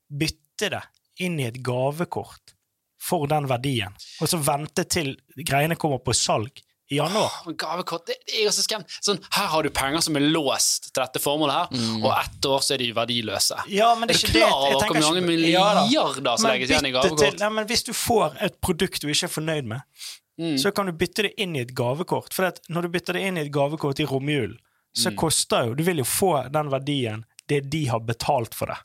bytte 0.08 0.70
det 0.74 0.84
inn 1.24 1.38
i 1.40 1.48
et 1.48 1.58
gavekort 1.66 2.54
for 3.02 3.28
den 3.30 3.46
verdien, 3.50 3.94
og 4.18 4.30
så 4.30 4.40
vente 4.42 4.82
til 4.90 5.12
greiene 5.46 5.76
kommer 5.78 6.00
på 6.02 6.14
salg 6.18 6.62
i 6.90 6.96
januar. 6.96 7.32
Oh, 7.46 7.52
Gavekort 7.52 8.06
det, 8.06 8.14
det 8.26 8.38
er 8.40 8.46
jo 8.46 8.52
så 8.54 8.64
skremt. 8.64 8.92
Sånn, 9.04 9.18
her 9.36 9.50
har 9.52 9.66
du 9.66 9.68
penger 9.74 10.00
som 10.04 10.16
er 10.16 10.24
låst 10.24 10.88
til 10.88 11.02
dette 11.02 11.20
formålet, 11.20 11.74
her, 11.74 11.98
og 12.00 12.08
ett 12.14 12.48
år 12.48 12.64
så 12.64 12.74
er 12.76 12.82
de 12.82 12.88
verdiløse. 12.96 13.58
Ja, 13.72 13.90
men 13.98 14.08
Er 14.08 14.16
det 14.16 14.22
du 14.24 14.24
er 14.24 14.32
ikke 14.32 14.38
klar 14.38 14.56
over 14.56 14.86
hvor 14.86 15.00
mange 15.02 15.20
Ja 15.52 15.66
milliarder 15.84 16.40
som 16.40 16.48
legges 16.48 16.72
igjen 16.72 16.88
i 16.88 16.94
gavekort? 16.94 17.20
Til, 17.26 17.36
nei, 17.42 17.50
men 17.58 17.68
hvis 17.68 17.84
du 17.84 17.92
får 17.96 18.38
et 18.48 18.56
produkt 18.64 19.04
du 19.04 19.10
ikke 19.12 19.28
er 19.28 19.34
fornøyd 19.34 19.68
med, 19.74 20.08
Mm. 20.38 20.56
så 20.58 20.70
kan 20.74 20.86
du 20.86 20.92
bytte 20.92 21.22
det 21.26 21.32
inn 21.42 21.56
i 21.56 21.60
et 21.64 21.74
gavekort. 21.74 22.32
For 22.32 22.44
at 22.46 22.60
når 22.70 22.82
du 22.82 22.88
bytter 22.94 23.12
det 23.18 23.22
inn 23.26 23.36
i 23.38 23.40
et 23.46 23.52
gavekort 23.52 23.98
i 24.00 24.04
romjulen, 24.06 24.56
så 24.94 25.10
Mm. 25.10 25.16
koster 25.16 25.66
jo 25.66 25.74
Du 25.74 25.82
vil 25.84 25.98
jo 25.98 26.04
få 26.04 26.50
den 26.52 26.70
verdien 26.70 27.24
det 27.48 27.68
de 27.70 27.84
har 27.86 28.00
betalt 28.00 28.54
for 28.54 28.66
det. 28.66 28.76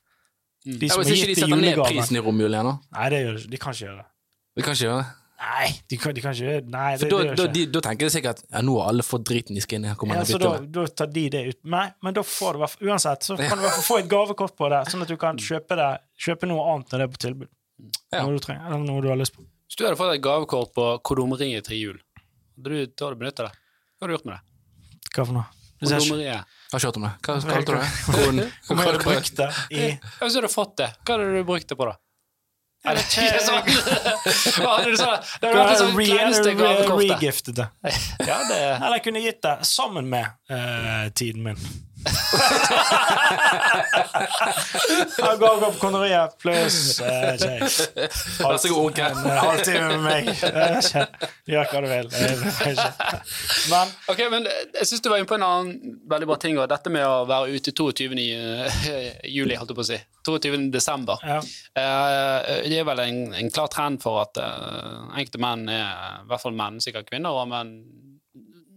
Mm. 0.66 0.80
De 0.80 0.86
Ja, 0.88 0.96
julegaven. 0.96 1.06
hvis 1.06 1.24
ikke 1.24 1.28
de 1.28 1.36
setter 1.42 1.62
ned 1.62 1.76
prisen 1.86 2.16
i 2.18 2.20
romjulen 2.22 2.54
igjen, 2.58 2.66
da. 2.66 3.00
Nei, 3.00 3.10
det 3.10 3.20
gjør, 3.26 3.50
de 3.52 3.58
kan 3.58 3.74
ikke 3.74 3.86
gjøre 3.86 3.98
det. 3.98 4.06
De 4.56 4.62
kan 4.64 4.74
ikke 4.74 4.86
gjøre 4.88 4.98
det. 5.04 5.12
Nei, 5.44 5.68
de 5.90 5.98
kan, 5.98 6.14
de 6.16 6.22
kan 6.22 6.32
ikke 6.34 6.46
gjøre 6.46 6.70
Nei, 6.72 6.98
For 6.98 7.06
det, 7.06 7.12
da, 7.12 7.24
det 7.24 7.36
da, 7.38 7.48
de, 7.52 7.66
da 7.66 7.80
tenker 7.82 8.08
de 8.08 8.10
sikkert 8.14 8.44
ja, 8.50 8.62
nå 8.62 8.78
har 8.80 8.90
alle 8.94 9.04
fått 9.04 9.26
driten 9.28 9.54
de 9.56 9.62
skal 9.62 9.76
inn 9.76 9.86
i. 9.86 9.88
Ja, 9.90 10.24
så 10.24 10.40
da, 10.40 10.52
da 10.60 10.86
tar 10.88 11.08
de 11.08 11.30
det 11.30 11.42
ut. 11.50 11.60
Nei, 11.66 11.92
men 12.02 12.14
da 12.14 12.22
får 12.24 12.54
du 12.54 12.58
i 12.58 12.62
hvert 12.64 12.70
fall 12.78 12.88
Uansett, 12.88 13.22
så 13.28 13.36
kan 13.38 13.58
du 13.58 13.64
i 13.64 13.68
hvert 13.68 13.76
fall 13.76 13.90
få 13.90 14.00
et 14.00 14.08
gavekort 14.10 14.56
på 14.56 14.70
det, 14.72 14.82
sånn 14.94 15.02
at 15.04 15.08
du 15.12 15.18
kan 15.18 15.36
kjøpe, 15.38 15.76
det, 15.76 15.90
kjøpe 16.18 16.48
noe 16.48 16.64
annet 16.74 16.90
når 16.96 17.00
det 17.04 17.10
på 17.12 17.18
tilbud. 17.28 17.50
Ja. 18.14 18.24
Noe 18.24 18.32
du 18.38 18.40
trenger, 18.40 18.66
eller 18.72 18.86
noe 18.88 19.02
du 19.04 19.10
har 19.10 19.18
lyst 19.20 19.36
på. 19.36 19.44
Hvis 19.74 19.80
du 19.82 19.88
hadde 19.88 19.98
fått 19.98 20.14
et 20.14 20.22
gavekort 20.22 20.70
på 20.78 20.84
Kondomeriet 21.02 21.66
til 21.66 21.80
jul, 21.80 21.96
hadde 22.54 22.70
du 22.70 22.86
da 22.94 23.08
hadde 23.08 23.16
du 23.16 23.22
benyttet 23.24 23.48
det? 23.48 23.54
Hva 23.98 24.06
hadde 24.06 24.12
du 24.12 24.14
gjort 24.14 24.28
med 24.30 24.36
det? 24.36 25.08
Hva 25.16 25.24
for 25.26 25.34
noe? 25.34 25.46
Kondomeriet. 25.82 26.28
jeg- 26.28 26.44
Har 26.70 26.78
ikke 26.80 26.86
hørt 26.86 26.98
om 27.00 27.06
det. 27.08 27.14
Hva 27.26 27.34
kalte 27.42 27.66
du 27.66 28.38
det? 28.38 28.52
Om 28.70 28.78
jeg 28.78 28.86
hadde 28.86 29.02
brukt 29.04 29.36
det 29.40 29.48
i 29.74 29.82
Ja, 29.90 29.98
Hvis 30.22 30.34
du 30.34 30.40
hadde 30.44 30.52
fått 30.54 30.76
det, 30.78 30.90
hva 31.08 31.18
hadde 31.18 31.26
du 31.34 31.44
brukt 31.50 31.68
det 31.74 31.78
på 31.82 31.88
da? 31.90 31.96
Ikke. 32.86 33.26
Sånn. 33.48 33.66
Hva 34.62 34.78
hadde 34.78 34.92
du 34.94 34.98
sagt? 35.02 35.34
Det 35.42 35.54
hadde 35.56 35.76
sånn 35.82 35.98
kleineste 35.98 36.54
gavekortet. 36.62 37.18
Regiftet 37.18 37.56
det. 37.64 37.68
Eller 38.30 38.94
jeg 39.00 39.04
kunne 39.10 39.22
gitt 39.26 39.42
det 39.42 39.56
sammen 39.66 40.06
med 40.14 40.30
eh, 40.54 41.10
tiden 41.18 41.42
min. 41.50 41.58
Han 45.24 45.40
går 45.40 45.64
opp 45.68 45.80
kontoriet 45.82 46.38
pluss 46.42 47.00
Vær 47.02 47.38
så 48.58 48.70
god, 48.70 48.80
onkel. 48.84 49.12
En 49.24 49.38
halvtime 49.38 49.88
med 49.88 50.02
meg. 50.04 50.24
Gjør 51.50 51.66
hva 51.72 51.82
du 51.84 51.88
vil. 51.92 52.08
Men 53.72 53.94
okay, 54.12 54.28
men 54.32 54.48
Jeg 54.48 54.86
syns 54.90 55.04
du 55.04 55.10
var 55.12 55.18
inne 55.22 55.30
på 55.30 55.38
en 55.38 55.48
annen 55.48 55.98
veldig 56.10 56.28
bra 56.30 56.38
ting, 56.42 56.60
og 56.60 56.70
dette 56.72 56.90
med 56.94 57.06
å 57.08 57.24
være 57.30 57.54
ute 57.56 57.72
22. 57.76 58.14
i, 58.20 58.28
eh, 58.36 59.12
juli, 59.32 59.56
holdt 59.60 59.72
jeg 59.74 59.80
på 59.80 59.86
å 59.86 59.90
si. 59.94 60.00
22. 60.28 60.72
desember. 60.74 61.18
ja. 61.28 61.40
Eh, 61.80 62.70
det 62.70 62.80
er 62.80 62.88
vel 62.88 63.00
en, 63.04 63.20
en 63.38 63.52
klar 63.54 63.70
trend 63.72 64.02
for 64.04 64.22
at 64.24 64.38
eh, 64.42 65.18
enkelte 65.20 65.42
menn 65.44 65.68
er 65.72 66.24
I 66.24 66.28
hvert 66.30 66.44
fall 66.44 66.56
menn, 66.58 66.82
sikkert 66.84 67.10
kvinner 67.10 67.36
og 67.36 67.48
men 67.52 67.68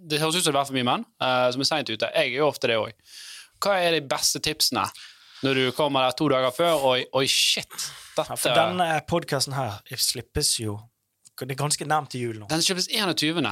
det 0.06 0.20
høres 0.22 0.38
ut 0.38 0.46
som 0.46 0.54
det 0.54 0.60
er 0.60 0.68
for 0.68 0.76
mye 0.76 0.86
menn 0.86 1.04
uh, 1.22 1.48
som 1.54 1.62
er 1.62 1.68
seint 1.68 1.90
ute. 1.90 2.08
Jeg 2.14 2.32
er 2.32 2.38
jo 2.38 2.48
ofte 2.48 2.70
det 2.70 2.78
òg. 2.80 2.94
Hva 3.62 3.76
er 3.82 3.96
de 3.96 4.02
beste 4.06 4.40
tipsene 4.44 4.84
når 5.44 5.58
du 5.58 5.64
kommer 5.76 6.06
der 6.06 6.16
to 6.18 6.28
dager 6.32 6.54
før? 6.54 6.84
Oi, 6.92 6.98
oi 7.16 7.26
shit! 7.30 7.70
Dette, 8.16 8.30
Ja, 8.32 8.40
for 8.40 8.56
denne 8.56 8.88
podkasten 9.08 9.52
her 9.52 9.82
slippes 10.00 10.54
jo 10.56 10.78
Det 11.36 11.50
er 11.52 11.58
ganske 11.60 11.84
nærmt 11.84 12.14
til 12.14 12.22
jul 12.28 12.38
nå. 12.40 12.46
Den 12.48 12.62
slippes 12.64 12.86
21. 12.88 13.42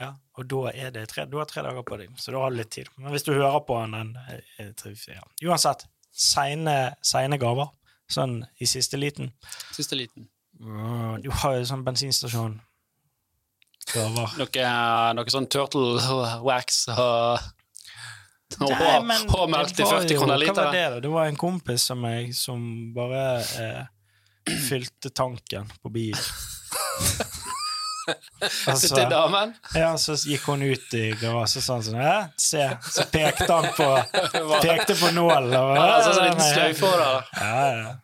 Ja, 0.00 0.12
og 0.36 0.48
da 0.48 0.70
er 0.72 0.92
det 0.92 1.06
tre, 1.12 1.24
du 1.28 1.36
har 1.40 1.48
tre 1.48 1.64
dager 1.64 1.84
på 1.84 1.98
deg, 2.00 2.12
så 2.20 2.32
da 2.32 2.40
har 2.44 2.52
du 2.52 2.56
litt 2.58 2.70
tid. 2.72 2.88
Men 3.00 3.12
hvis 3.12 3.24
du 3.26 3.32
hører 3.34 3.60
på 3.64 3.76
den, 3.92 4.14
ja. 5.12 5.20
Uansett, 5.44 5.84
seine, 6.12 7.38
gaver. 7.40 7.72
Sånn 8.08 8.38
i 8.62 8.68
siste 8.70 9.00
liten. 9.00 9.32
Siste 9.74 9.98
liten. 9.98 10.28
Du 10.56 11.30
har 11.42 11.56
jo 11.58 11.64
sånn 11.68 11.84
bensinstasjon. 11.84 12.60
Noe, 13.94 14.70
noe 15.14 15.30
sånn 15.30 15.46
turtle 15.52 16.00
wax 16.42 16.86
og 16.96 17.38
hårmelk 18.56 19.74
til 19.74 19.86
40 19.86 20.18
kroner 20.18 20.40
literen. 20.40 20.72
det. 20.72 21.00
Det 21.06 21.12
var 21.12 21.26
en 21.30 21.36
kompis 21.38 21.90
av 21.94 21.98
meg 22.00 22.34
som 22.36 22.92
bare 22.94 23.24
eh, 23.62 23.82
fylte 24.68 25.10
tanken 25.10 25.70
på 25.82 25.92
bil. 25.94 26.16
altså, 28.66 28.94
Til 28.94 29.08
damen. 29.10 29.54
ja, 29.74 29.90
så 29.98 30.14
gikk 30.14 30.46
hun 30.46 30.62
ut 30.62 30.94
i 30.94 31.08
garasjen 31.18 31.64
sånn 31.64 31.82
sånn 31.82 31.98
Hæ, 31.98 32.14
se. 32.38 32.68
Så 32.86 33.06
pekte 33.10 33.48
han 33.50 33.66
på 33.76 33.88
Pekte 34.66 34.94
på 34.98 35.10
nålen. 35.16 35.52
Ja, 35.52 35.86
altså, 35.96 36.12
så 36.12 36.22
«Hæ, 36.22 36.28
liten 36.30 36.46
sløyfe 36.52 36.86
over 36.90 36.98
der. 37.02 37.30
Ja, 37.40 37.66
ja, 37.66 37.96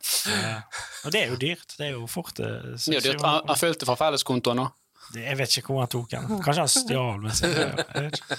ja. 0.42 0.55
Og 1.03 1.14
det 1.14 1.23
er 1.25 1.33
jo 1.35 1.38
dyrt. 1.40 1.75
Det 1.79 1.87
er 1.88 1.92
jo 1.97 2.07
fort 2.11 2.38
eh, 2.42 2.47
Det 2.75 2.97
er 2.97 2.99
jo 2.99 3.05
dyrt. 3.12 3.27
Han 3.27 3.51
han 3.53 3.59
fylte 3.62 3.88
fra 3.88 3.99
felleskontoen 3.99 4.62
nå. 4.62 4.68
Det- 5.14 5.24
Jeg 5.26 5.36
vet 5.38 5.56
ikke 5.58 5.72
hvor 5.72 5.80
han 5.84 5.88
tok 5.92 6.10
den. 6.10 6.28
Kanskje 6.44 6.62
han 6.64 6.68
stjal 6.68 7.20
med 7.20 7.32
seg. 7.36 7.50
Ikke. 8.08 8.38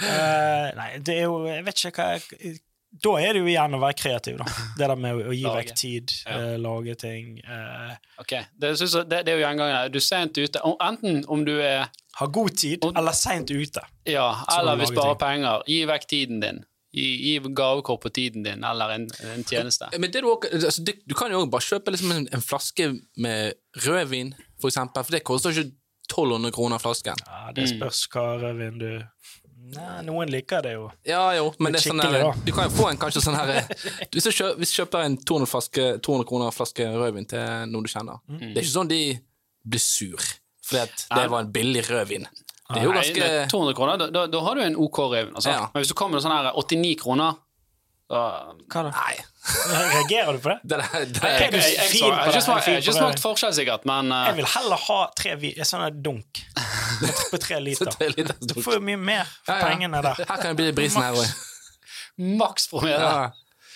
Eh, 0.00 0.68
nei, 0.76 0.90
det 1.02 1.16
er 1.18 1.24
jo 1.26 1.40
Jeg 1.50 1.64
vet 1.66 1.80
ikke 1.84 1.98
hva 2.04 2.12
jeg, 2.16 2.60
Da 3.02 3.10
er 3.20 3.34
det 3.34 3.40
jo 3.42 3.48
igjen 3.50 3.74
å 3.76 3.80
være 3.82 3.96
kreativ, 3.98 4.38
da. 4.40 4.44
Det 4.78 4.86
der 4.88 4.96
med 4.96 5.18
å, 5.18 5.24
å 5.28 5.34
gi 5.34 5.42
Lage. 5.44 5.56
vekk 5.58 5.74
tid, 5.76 6.12
Ja. 6.24 6.36
uh, 6.38 6.54
lage 6.62 6.94
ting. 7.02 7.32
Uh, 7.44 7.90
Ok, 8.22 8.32
det, 8.56 8.70
synes 8.78 8.94
jeg, 8.96 9.08
det, 9.10 9.18
det 9.26 9.34
er 9.34 9.40
jo 9.40 9.44
gjengangen. 9.44 9.90
Du 9.92 9.98
er 10.00 10.04
sent 10.06 10.38
ute. 10.38 10.62
Enten 10.80 11.18
om 11.28 11.42
du 11.44 11.52
er 11.60 11.90
Har 12.16 12.30
god 12.32 12.56
tid, 12.56 12.84
om, 12.86 12.94
eller 12.96 13.12
seint 13.12 13.50
ute. 13.52 13.82
Ja, 14.08 14.30
eller 14.56 14.78
vi 14.80 14.86
sparer 14.88 15.18
penger. 15.20 15.66
Gi 15.68 15.82
vekk 15.90 16.06
tiden 16.08 16.40
din. 16.40 16.62
Gi, 16.96 17.04
gi 17.26 17.34
gavekort 17.52 18.00
på 18.06 18.08
tiden 18.16 18.46
din, 18.46 18.64
eller 18.64 18.94
en, 18.94 19.04
en 19.34 19.44
tjeneste. 19.44 19.90
Men 20.00 20.08
det 20.14 20.22
du, 20.24 20.30
altså, 20.32 20.80
du, 20.86 20.94
du 21.04 21.14
kan 21.18 21.28
jo 21.34 21.42
også 21.42 21.50
bare 21.52 21.66
kjøpe 21.68 21.92
liksom 21.92 22.14
en, 22.16 22.28
en 22.32 22.40
flaske 22.46 22.86
med 23.20 23.52
rødvin, 23.84 24.32
for 24.62 24.70
eksempel, 24.72 25.04
for 25.04 25.12
det 25.18 25.20
koster 25.28 25.52
ikke 25.52 25.74
1200 26.16 26.52
kroner 26.56 26.78
flasken. 26.82 27.14
Ja, 27.26 27.52
Det 27.52 27.64
Mm. 27.68 27.78
spørs 27.78 28.08
hva 28.08 28.26
rødvin 28.40 28.78
du 28.78 29.02
Nei, 29.66 30.02
Noen 30.06 30.28
liker 30.30 30.62
det 30.62 30.72
jo. 30.76 30.92
Ja, 31.04 31.32
jo, 31.34 31.48
men 31.58 31.72
det 31.72 31.80
er 31.84 31.90
sånn 31.90 31.98
der, 32.00 32.32
du 32.44 32.52
kan 32.52 32.68
jo 32.70 32.76
få 32.76 32.88
en 32.90 32.96
kanskje 32.98 33.18
sånn 33.24 33.34
her 33.34 33.66
Hvis 34.14 34.22
du 34.24 34.30
kjøper, 34.30 34.58
hvis 34.60 34.70
du 34.70 34.82
kjøper 34.84 35.04
en 35.04 35.16
200, 35.16 35.46
flaske, 35.50 35.86
200 36.00 36.24
kroner 36.28 36.52
flaske 36.54 36.86
rødvin 36.86 37.26
til 37.26 37.66
noen 37.72 37.82
du 37.82 37.90
kjenner, 37.90 38.20
Mm. 38.30 38.54
det 38.54 38.58
er 38.58 38.62
ikke 38.62 38.76
sånn 38.78 38.88
de 38.88 39.18
blir 39.66 39.80
sur 39.82 40.18
fordi 40.66 40.82
at 40.82 41.06
det 41.16 41.30
var 41.30 41.40
en 41.40 41.50
billig 41.52 41.82
rødvin. 41.88 42.26
Det 42.26 42.78
er 42.78 42.84
jo 42.84 42.92
Nei, 42.92 43.00
ganske 43.02 43.14
det 43.14 43.30
er 43.30 43.46
200 43.48 43.74
kroner, 43.74 43.96
da, 43.98 44.06
da, 44.10 44.26
da 44.26 44.40
har 44.40 44.54
du 44.54 44.60
en 44.62 44.76
OK 44.76 44.98
rødvin. 44.98 45.34
Altså. 45.34 45.50
Ja. 45.50 45.68
Men 45.74 45.82
hvis 45.82 45.88
du 45.88 45.94
kommer 45.94 46.14
med 46.20 46.22
sånn 46.22 46.32
her 46.36 46.52
89 46.54 46.96
kroner 47.02 47.36
da, 48.08 48.22
Hva 48.70 48.82
da? 48.86 48.90
Nei. 48.90 49.16
Reagerer 49.46 50.32
du 50.32 50.38
på 50.42 50.48
det? 50.48 50.58
Det, 50.62 50.76
det, 50.76 50.82
jeg, 50.96 51.12
jeg, 51.12 51.52
jeg, 51.52 51.52
jeg, 51.52 52.00
jeg 52.00 52.10
har 52.10 52.26
ikke 52.26 52.32
det? 52.32 52.42
smakt, 52.44 52.66
jeg 52.66 52.74
har 52.74 52.82
ikke 52.82 52.94
smakt 52.96 53.22
forskjell, 53.22 53.54
sikkert, 53.54 53.86
men 53.88 54.10
uh... 54.10 54.24
Jeg 54.30 54.36
vil 54.40 54.48
heller 54.56 54.82
ha 54.88 54.98
tre 55.18 55.34
sånne 55.38 55.66
sånn 55.70 55.84
en 55.86 56.00
dunk 56.02 56.40
på 57.30 57.40
tre 57.42 57.60
liter. 57.62 57.90
tre 57.96 58.08
liter 58.14 58.34
Du 58.42 58.56
får 58.58 58.78
jo 58.80 58.84
mye 58.88 58.98
mer 58.98 59.24
for 59.46 59.54
Ja, 59.54 59.58
ja. 59.60 59.68
pengene 59.70 60.02
der. 60.06 60.22
Her 60.22 60.42
kan 60.42 60.50
det 60.52 60.58
bli 60.62 60.72
brisen 60.80 61.04
her 61.04 61.18
òg. 61.20 61.34
maks 62.40 62.66
promille. 62.72 62.98
Ja. 62.98 63.30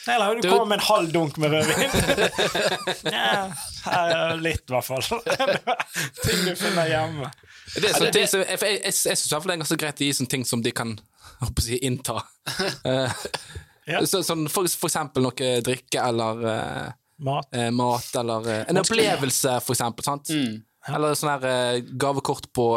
Eller 0.09 0.35
du 0.35 0.43
Du- 0.43 0.49
kommer 0.49 0.65
med 0.73 0.81
en 0.81 0.87
halv 0.89 1.13
dunk 1.13 1.37
med 1.37 1.53
rødvin. 1.53 1.91
ja, 3.13 4.35
litt, 4.41 4.65
i 4.65 4.73
hvert 4.73 4.87
fall. 4.89 5.05
Ting 6.25 6.45
du 6.47 6.55
finner 6.57 6.89
hjemme. 6.89 7.29
Det 7.77 7.91
er 7.91 7.99
sånne 7.99 8.15
ting 8.17 8.27
som, 8.33 8.41
jeg, 8.43 8.59
jeg, 8.65 8.79
jeg, 8.81 8.95
jeg 9.13 9.19
fall 9.29 9.53
det 9.53 9.59
er 9.59 9.61
ganske 9.63 9.79
greit 9.85 10.01
å 10.01 10.09
gi 10.09 10.15
sånne 10.17 10.33
ting 10.33 10.47
som 10.49 10.65
de 10.65 10.73
kan 10.75 10.97
jeg 10.97 11.49
håper 11.49 11.63
å 11.63 11.67
si, 11.69 11.77
innta. 11.85 12.17
Ja. 13.89 14.01
så, 14.07 14.23
sånn, 14.27 14.47
for, 14.53 14.69
for 14.69 14.91
eksempel 14.91 15.25
noe 15.25 15.53
drikke 15.65 16.03
eller 16.05 16.43
uh, 16.45 16.89
Mat. 17.21 17.51
Uh, 17.53 17.69
mat, 17.77 18.07
eller 18.17 18.47
uh, 18.49 18.59
en 18.71 18.81
opplevelse, 18.81 19.59
for 19.65 19.77
eksempel. 19.77 20.07
Sant? 20.07 20.31
Mm. 20.33 20.61
Eller 20.89 21.17
sånn 21.19 21.35
her 21.35 21.83
gavekort 22.01 22.47
på 22.57 22.71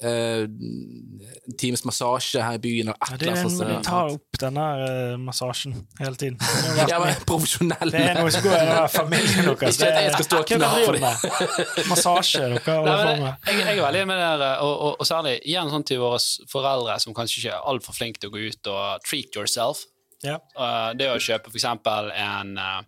en 0.00 1.56
times 1.58 1.82
massasje 1.84 2.42
her 2.42 2.54
i 2.54 2.60
byen, 2.62 2.90
eller 2.92 3.14
et 3.14 3.22
eller 3.22 3.32
er, 3.32 3.46
annet. 3.48 3.70
de 3.70 3.78
tar 3.82 4.12
opp 4.12 4.38
denne 4.38 4.66
eh, 4.84 5.14
massasjen 5.18 5.74
hele 5.98 6.14
tiden. 6.20 6.38
Ja, 6.90 7.00
men 7.02 7.18
profesjonell. 7.26 7.90
Det 7.90 8.02
er 8.04 8.20
noe 8.20 8.30
som 8.30 8.44
går 8.44 8.54
i 8.62 8.76
familien 8.92 9.48
deres. 9.48 9.78
Ikke 9.80 9.88
at 9.90 10.04
jeg 10.04 10.14
skal 10.14 10.28
stå 10.28 10.40
og 10.44 10.52
kna 10.52 10.70
for 10.76 10.98
det. 10.98 11.88
Massasje 11.90 12.44
dere 12.44 12.76
holder 12.78 13.02
på 13.02 13.16
med. 13.24 13.50
jeg, 13.50 13.58
jeg 13.64 13.74
er 13.74 13.82
veldig 13.82 14.04
med 14.12 14.22
dere, 14.22 14.52
og, 14.62 14.74
og, 14.76 14.94
og 15.02 15.10
særlig 15.10 15.34
igjen 15.42 15.72
sånn 15.74 15.86
til 15.90 16.02
våre 16.04 16.22
foreldre 16.52 16.98
som 17.02 17.16
kanskje 17.16 17.42
ikke 17.42 17.56
er 17.56 17.68
altfor 17.72 17.98
flinke 17.98 18.22
til 18.22 18.30
å 18.30 18.36
gå 18.36 18.46
ut 18.46 18.72
og 18.74 19.08
treat 19.08 19.40
yourself. 19.40 19.82
Ja. 20.22 20.38
Uh, 20.58 20.94
det 20.98 21.10
å 21.10 21.18
kjøpe 21.22 21.50
eksempel 21.54 22.12
uh, 22.14 22.80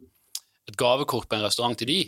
et 0.70 0.78
gavekort 0.78 1.28
på 1.30 1.38
en 1.38 1.46
restaurant 1.46 1.78
til 1.78 1.90
de, 1.90 2.00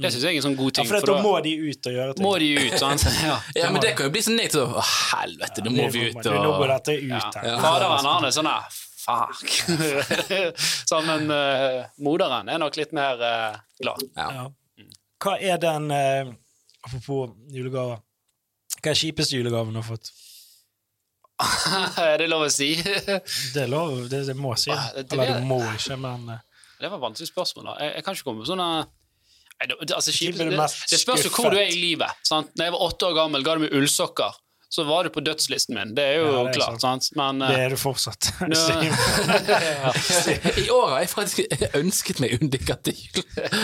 det 0.00 0.10
syns 0.12 0.24
jeg 0.24 0.32
er 0.34 0.40
en 0.40 0.46
sånn 0.48 0.56
god 0.58 0.70
Ja, 0.70 0.76
ting. 0.82 0.88
for 0.90 1.00
for 1.04 1.10
da 1.12 1.22
må 1.24 1.32
de 1.44 1.52
ut 1.70 1.86
og 1.90 1.92
gjøre 1.96 2.14
ting. 2.16 2.24
må 2.26 2.32
de 2.42 2.48
ut, 2.56 2.76
sant? 2.80 3.04
Ja. 3.28 3.36
Ja, 3.56 3.70
men 3.74 3.80
det 3.84 3.94
kan 3.98 4.06
jo 4.08 4.12
bli 4.14 4.22
sånn 4.26 4.38
negativt. 4.40 4.76
Å, 4.80 4.84
helvete, 5.14 5.64
nå 5.66 5.72
må 5.76 5.88
vi 5.94 6.04
ut 6.10 6.20
og 6.26 6.38
Nå 6.44 6.52
går 6.60 6.72
dette 6.74 6.94
ut 7.00 7.10
Ja. 7.10 7.20
her. 7.36 7.48
Ja. 7.50 7.58
Faderen 7.64 8.08
han 8.10 8.24
er 8.30 8.36
sånn 8.38 8.48
der 8.50 8.78
Fuck. 9.00 9.46
sånn, 10.90 11.06
men 11.08 11.30
uh, 11.32 11.86
moderen 12.04 12.48
er 12.52 12.58
nok 12.60 12.76
litt 12.76 12.92
mer 12.96 13.16
uh, 13.24 13.56
glad. 13.80 14.02
Ja. 14.16 14.44
Hva 15.24 15.36
er 15.40 15.56
den 15.62 15.88
uh, 15.90 16.32
Apropos 16.84 17.32
julegaver. 17.52 17.98
Hva 18.80 18.92
er 18.92 18.96
kjipeste 19.00 19.36
julegaven 19.36 19.72
du 19.76 19.80
har 19.80 19.88
fått? 19.88 20.12
er 22.04 22.18
det 22.20 22.28
lov 22.28 22.44
å 22.46 22.52
si? 22.52 22.74
Det 22.84 23.62
er 23.64 23.68
lov, 23.72 24.06
det, 24.12 24.22
det 24.28 24.36
må 24.36 24.52
si. 24.60 24.70
Det- 24.72 25.06
det 25.08 25.16
Eller 25.16 25.40
du 25.40 25.46
må 25.48 25.58
ikke, 25.72 25.96
men 26.00 26.28
uh, 26.36 26.38
Det 26.80 26.88
var 26.88 26.96
et 27.00 27.04
vanskelig 27.08 27.28
spørsmål. 27.32 27.70
da. 27.70 27.74
Jeg, 27.84 27.94
jeg 27.98 28.04
kan 28.06 28.16
ikke 28.18 28.28
komme 28.28 28.44
på 28.44 28.50
sånne 28.52 28.68
altså, 29.60 30.12
du 30.12 30.32
det, 30.32 30.68
det 30.90 31.00
spørs 31.00 31.26
jo 31.26 31.32
hvor 31.34 31.50
du 31.52 31.58
er 31.60 31.68
i 31.68 31.80
livet. 31.80 32.14
Sant? 32.26 32.52
Når 32.56 32.68
jeg 32.68 32.76
var 32.76 32.86
åtte 32.86 33.10
år 33.10 33.18
gammel, 33.18 33.44
ga 33.44 33.58
du 33.58 33.66
meg 33.66 33.74
ullsokker. 33.76 34.38
Så 34.70 34.84
var 34.86 35.04
du 35.04 35.10
på 35.10 35.20
dødslisten 35.26 35.74
min. 35.74 35.94
Det 35.96 36.04
er 36.04 36.20
jo 36.20 36.26
Ja, 36.26 36.42
det 36.46 36.48
er 36.48 36.58
klart. 36.60 36.80
sant. 36.80 37.08
Men 37.18 37.40
det 37.42 37.48
eh, 37.56 37.64
er 37.64 37.72
du 37.74 37.76
fortsatt. 37.76 38.28
I 40.64 40.68
år 40.70 40.92
har 40.92 41.00
jeg 41.02 41.10
faktisk 41.10 41.40
ønsket 41.74 42.20
meg 42.22 42.36
jul. 42.36 42.46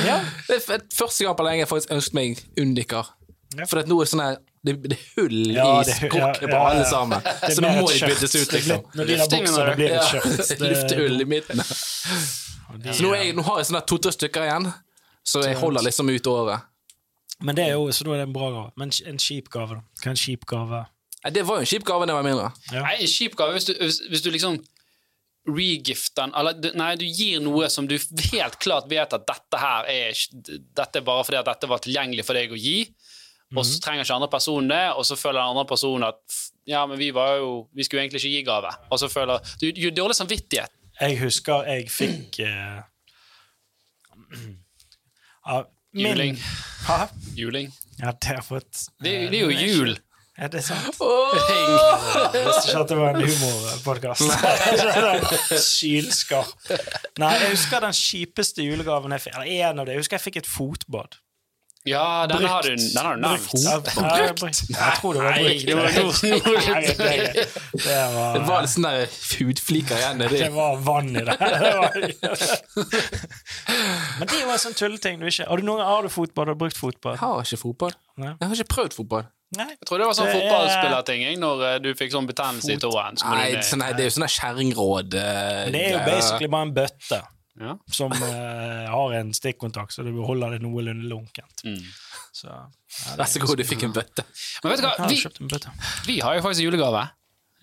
Ja. 0.03 0.19
Det 0.49 0.59
er 0.59 0.83
første 0.91 1.25
gang 1.25 1.39
på 1.39 1.47
lenge 1.47 1.63
jeg 1.63 1.71
faktisk 1.71 1.95
ønsket 1.95 2.19
meg 2.19 2.43
undiker. 2.59 3.13
Ja. 3.55 3.69
For 3.71 3.81
at 3.81 3.89
nå 3.89 4.01
er 4.01 4.09
det 4.09 4.11
sånn 4.11 4.25
her 4.25 4.41
det, 4.67 4.73
det 4.83 4.97
er 4.97 5.03
hull 5.21 5.53
Ja, 5.55 5.67
i 5.79 5.87
det 5.87 5.95
hu- 6.03 6.19
ja, 6.19 6.33
på 6.43 6.59
alle 6.59 6.83
sammen. 6.91 7.23
Så 7.55 7.63
nå 7.63 7.69
må 7.77 7.85
de 7.87 8.01
byttes 8.03 8.35
ut, 8.35 8.55
liksom. 8.57 8.81
Luftehull 10.67 11.23
i 11.23 11.27
midten. 11.31 11.63
Så 11.63 12.99
nå, 13.05 13.13
er 13.15 13.29
jeg, 13.29 13.37
nå 13.39 13.45
har 13.47 13.61
jeg 13.61 13.69
sånn 13.71 13.79
to-tre 13.87 14.11
stykker 14.17 14.49
igjen, 14.49 14.67
så 15.27 15.43
jeg 15.43 15.59
holder 15.59 15.85
liksom 15.87 16.11
ut 16.13 16.29
året. 16.31 16.67
Men 17.45 17.57
det 17.59 17.67
er 17.67 17.75
jo, 17.75 17.91
så 17.93 18.07
da 18.07 18.15
er 18.15 18.23
det 18.23 18.29
en 18.31 18.37
bra 18.37 18.49
gave. 18.55 18.71
Men 18.81 18.93
en 19.11 19.19
kjip 19.21 19.51
gave, 19.53 19.77
da? 19.77 19.83
Hva 20.01 20.09
er 20.09 20.15
en 20.15 20.23
kjip 20.23 20.47
gave? 20.49 20.85
Det 21.35 21.43
var 21.49 21.59
jo 21.59 21.67
en 21.67 21.69
kjip 21.69 21.85
gave 21.89 22.07
det 22.07 22.15
var 22.15 22.25
mindre. 22.25 22.49
Nei, 22.73 22.95
en 23.03 23.11
kjip 23.11 23.35
gave 23.37 23.57
hvis 23.57 23.69
du, 23.69 23.75
hvis, 23.81 24.01
hvis 24.13 24.23
du 24.25 24.31
liksom 24.31 24.61
regifter 25.47 26.25
den 26.25 26.35
Eller 26.35 26.75
nei, 26.79 26.93
du 26.99 27.05
gir 27.07 27.39
noe 27.43 27.69
som 27.71 27.87
du 27.87 27.95
helt 28.33 28.57
klart 28.63 28.89
vet 28.91 29.13
at 29.15 29.27
dette 29.29 29.61
her 29.61 29.87
er 29.91 30.17
Dette 30.35 31.01
er 31.01 31.07
bare 31.07 31.27
fordi 31.27 31.39
at 31.39 31.47
dette 31.51 31.71
var 31.71 31.83
tilgjengelig 31.85 32.25
for 32.27 32.39
deg 32.39 32.51
å 32.51 32.59
gi, 32.59 32.81
og 33.55 33.63
så 33.63 33.79
trenger 33.83 34.03
ikke 34.03 34.17
andre 34.17 34.31
personen 34.33 34.73
det, 34.73 34.83
og 34.99 35.07
så 35.07 35.19
føler 35.19 35.39
den 35.39 35.53
andre 35.55 35.67
personen 35.71 36.09
at 36.09 36.41
ja, 36.67 36.83
men 36.91 36.99
vi 36.99 37.13
var 37.15 37.37
jo 37.39 37.51
Vi 37.79 37.87
skulle 37.87 38.03
egentlig 38.03 38.25
ikke 38.25 38.33
gi 38.33 38.43
gave. 38.47 38.73
Og 38.91 38.99
så 38.99 39.11
føler 39.11 39.55
Du 39.61 39.69
gir 39.71 39.95
dårlig 39.95 40.17
samvittighet. 40.19 40.73
Jeg 40.99 41.19
husker 41.21 41.67
jeg 41.71 41.91
fikk 41.93 42.41
eh, 42.43 42.81
ja, 45.47 45.63
min- 45.95 46.07
Juling. 46.13 46.37
Hæ? 46.87 46.99
Juling. 47.37 47.73
Ja, 48.03 48.13
det 48.13 48.35
har 48.37 48.43
fått. 48.45 48.87
Det, 49.01 49.15
det 49.33 49.39
er 49.41 49.47
jo 49.47 49.51
jul. 49.51 49.97
Er 50.37 50.51
det 50.53 50.61
sant? 50.67 50.99
Oh! 51.01 51.33
Jeg 51.33 52.43
visste 52.45 52.69
ikke 52.69 52.81
at 52.83 52.91
det 52.91 52.97
var 52.99 53.15
en 53.17 53.23
humorpodkast. 53.25 54.21
Sylskarp. 55.65 56.51
Nei, 57.23 57.31
jeg 57.41 57.55
husker 57.55 57.81
den 57.87 57.97
kjipeste 57.97 58.65
julegaven 58.67 59.15
jeg 59.17 59.25
fikk. 59.25 59.39
Eller 59.41 59.71
en 59.71 59.81
av 59.81 59.87
det. 59.89 59.97
Jeg 59.97 60.05
husker 60.05 60.19
jeg 60.19 60.25
fikk 60.27 60.37
et 60.43 60.51
fotbad. 60.51 61.17
Ja, 61.87 62.27
den 62.27 62.45
har 62.45 62.63
du, 62.67 62.75
den 62.75 63.05
har 63.07 63.15
du 63.15 63.21
nevnt. 63.23 63.51
Brukt. 63.53 63.63
Ja, 63.97 64.33
brukt. 64.35 64.63
Jeg 64.71 64.97
tror 65.01 65.15
det 65.15 65.21
var 65.23 65.37
Nei, 65.37 65.53
det 65.63 65.75
var 65.79 65.87
noe- 65.95 66.15
Nei, 66.67 66.81
det, 66.83 67.45
det, 67.85 68.01
var, 68.15 68.35
Det 68.35 68.43
var, 68.49 68.65
litt 68.65 68.73
sånn 68.73 68.89
der 68.89 69.07
hudfliker 69.37 70.01
igjen. 70.01 70.19
Det. 70.25 70.31
det 70.35 70.49
var 70.57 70.81
vann 70.83 71.13
i 71.15 71.23
det. 71.29 71.37
det 71.43 71.75
men 74.19 74.27
det 74.33 74.43
var 74.49 74.57
en 74.57 74.63
sånn 74.65 74.75
tulleting 74.79 75.21
du 75.21 75.29
ikke 75.31 75.47
Har 75.47 75.63
du, 75.63 75.67
noen, 75.69 75.85
har 75.87 76.03
du 76.03 76.11
fotbad? 76.13 76.51
Har 76.51 76.59
brukt 76.59 76.79
fotball? 76.81 77.15
Jeg 77.15 77.23
har 77.23 77.47
ikke 77.47 77.61
fotball. 77.63 77.95
Jeg 78.19 78.35
har 78.43 78.57
ikke 78.59 78.71
prøvd 78.75 78.99
fotball. 78.99 79.31
Nei. 79.57 79.69
Jeg 79.77 79.87
tror 79.87 80.03
det 80.03 80.09
var 80.11 80.19
sånn 80.19 80.27
er- 80.33 80.37
fotballspillerting 80.41 81.25
når 81.39 81.65
eh, 81.69 81.79
du 81.85 81.93
fikk 81.95 82.11
sånn 82.17 82.27
betennelse 82.27 82.75
i 82.75 82.81
tåen. 82.83 83.15
du 83.21 83.25
Nei, 83.31 83.63
sånn, 83.63 83.79
nei, 83.85 83.93
det 83.95 84.03
er 84.03 84.11
jo 84.11 84.17
sånn 84.17 84.27
der 84.27 84.35
kjerringråd. 84.41 85.15
eh, 85.23 85.63
Det 85.71 85.85
er 85.85 85.93
jo 85.95 86.03
basically 86.09 86.51
bare 86.51 86.67
en 86.67 86.75
bøtte 86.83 87.23
Ja. 87.61 87.77
som 87.89 88.13
eh, 88.13 88.87
har 88.93 89.13
en 89.17 89.31
stikkontakt, 89.35 89.95
så 89.95 90.03
du 90.05 90.11
holder 90.21 90.57
det 90.57 90.63
noenlunde 90.65 91.09
lunkent. 91.09 91.63
Mm. 91.65 91.79
Så, 92.37 92.51
ja, 92.51 93.15
Vær 93.17 93.31
så 93.33 93.41
god, 93.41 93.57
du 93.57 93.65
fikk 93.65 93.87
en 93.89 93.95
bøtte. 93.97 94.27
Men 94.63 94.75
vet 94.75 94.83
du 94.83 94.89
hva, 94.89 95.09
vi, 95.09 95.21
en 95.41 95.49
bøtte. 95.53 95.73
vi 96.07 96.19
har 96.21 96.37
jo 96.37 96.45
faktisk 96.45 96.67
julegave. 96.67 97.07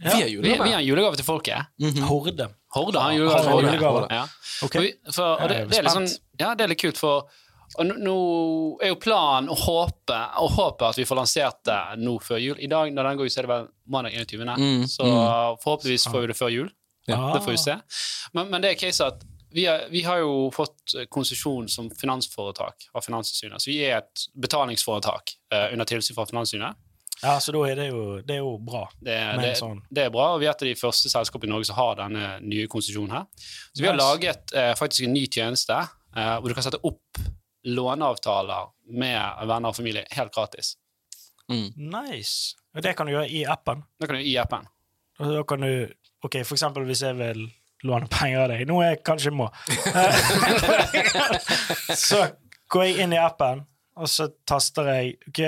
Ja. 0.02 0.10
Vi 0.10 0.10
har 0.10 0.26
Vi, 0.26 0.32
julegave. 0.34 0.64
vi 0.66 0.74
har 0.74 0.80
en 0.82 0.88
julegave 0.88 1.20
til 1.20 1.28
folket. 1.28 1.70
Horde. 2.10 2.50
Horde 2.74 3.00
har 3.00 3.12
en 3.14 3.18
julegave 3.22 3.52
Horde. 3.52 3.68
julegave. 3.70 4.08
Ja. 4.10 4.26
Okay. 4.66 4.82
Vi, 4.82 5.14
for, 5.14 5.38
og 5.38 5.50
det, 5.50 5.60
det, 5.70 5.78
er 5.78 5.86
litt 5.86 5.98
sånn, 6.00 6.10
ja, 6.42 6.56
det 6.58 6.66
er 6.66 6.74
litt 6.74 6.82
kult, 6.82 6.98
for 7.00 7.30
og 7.74 7.88
nå, 7.90 7.96
nå 8.06 8.16
er 8.86 8.92
jo 8.92 8.98
planen 9.02 9.50
å 9.50 9.56
håpe, 9.58 10.18
å 10.38 10.48
håpe 10.54 10.90
at 10.92 10.98
vi 11.00 11.06
får 11.10 11.18
lansert 11.18 11.62
det 11.66 11.78
nå 12.04 12.20
før 12.22 12.42
jul. 12.42 12.58
I 12.62 12.70
dag 12.70 12.92
når 12.94 13.08
den 13.10 13.18
går 13.22 13.30
ut, 13.30 13.34
så 13.34 13.42
er 13.42 13.48
det 13.48 13.54
vel 13.54 13.64
mandag 13.96 14.18
21. 14.20 14.52
Mm, 14.62 14.84
Så 14.92 15.08
forhåpentligvis 15.64 16.06
får 16.12 16.22
vi 16.22 16.30
det 16.30 16.38
før 16.38 16.52
jul. 16.54 16.68
Ja. 17.10 17.18
Det 17.34 17.42
får 17.44 17.56
vi 17.56 17.62
se. 17.64 17.78
Men, 18.38 18.52
men 18.52 18.62
det 18.64 18.74
er 18.74 18.78
case 18.80 19.08
at 19.10 19.24
vi 19.54 19.66
har, 19.66 19.86
vi 19.92 20.02
har 20.04 20.22
jo 20.24 20.50
fått 20.54 20.96
konsesjon 21.14 21.68
som 21.70 21.90
finansforetak 21.92 22.88
av 22.94 23.06
Finanstilsynet. 23.06 23.62
Så 23.62 23.70
vi 23.72 23.78
er 23.86 24.00
et 24.02 24.26
betalingsforetak 24.34 25.36
uh, 25.54 25.68
under 25.74 25.88
tilsyn 25.90 26.18
fra 26.18 26.26
Finanstilsynet. 26.30 26.80
Ja, 27.24 27.38
så 27.40 27.54
da 27.56 27.62
er 27.70 27.80
det 27.80 27.86
jo, 27.88 28.02
det 28.26 28.36
er 28.36 28.42
jo 28.42 28.58
bra. 28.60 28.84
Det, 29.00 29.16
det, 29.40 29.54
sånn. 29.56 29.80
det 29.94 30.08
er 30.08 30.12
bra, 30.12 30.34
og 30.34 30.42
vi 30.42 30.50
er 30.50 30.52
et 30.52 30.66
av 30.66 30.68
de 30.68 30.76
første 30.76 31.12
selskapene 31.12 31.52
i 31.52 31.54
Norge 31.54 31.70
som 31.70 31.78
har 31.80 31.96
denne 32.02 32.34
nye 32.44 32.68
konsesjonen 32.72 33.16
her. 33.16 33.48
Så 33.72 33.80
vi 33.80 33.88
har 33.88 33.96
yes. 33.96 34.04
laget 34.04 34.56
uh, 34.58 34.74
faktisk 34.80 35.08
en 35.08 35.16
ny 35.16 35.24
tjeneste 35.32 35.78
uh, 35.80 36.36
hvor 36.42 36.50
du 36.52 36.58
kan 36.58 36.66
sette 36.66 36.82
opp 36.84 37.24
låneavtaler 37.64 38.74
med 39.00 39.48
venner 39.48 39.72
og 39.72 39.78
familie 39.78 40.04
helt 40.18 40.34
gratis. 40.36 40.76
Nice. 41.54 42.58
Og 42.74 42.84
det 42.84 42.96
kan 42.98 43.08
du 43.08 43.14
gjøre 43.14 43.30
i 43.30 43.44
appen. 43.48 43.84
Det 44.00 44.08
kan 44.10 44.18
du 44.18 44.24
gjøre 44.24 44.32
i 44.32 44.38
appen. 44.42 44.68
Og 45.22 45.36
da 45.38 45.44
kan 45.48 45.66
du 45.66 45.74
Ok, 46.24 46.38
for 46.48 46.56
eksempel 46.56 46.86
hvis 46.88 47.02
jeg 47.04 47.18
vil 47.20 47.42
låne 47.84 48.08
penger 48.12 48.46
av 48.46 48.50
deg, 48.54 48.66
noe 48.70 48.86
jeg 48.90 49.02
kanskje 49.06 49.32
må, 49.36 49.50
så 52.08 52.24
går 52.74 52.86
jeg 52.88 53.00
inn 53.06 53.16
i 53.16 53.20
appen, 53.22 53.64
og 54.00 54.10
så 54.10 54.30
taster 54.50 54.90
jeg 54.94 55.16
ok, 55.30 55.42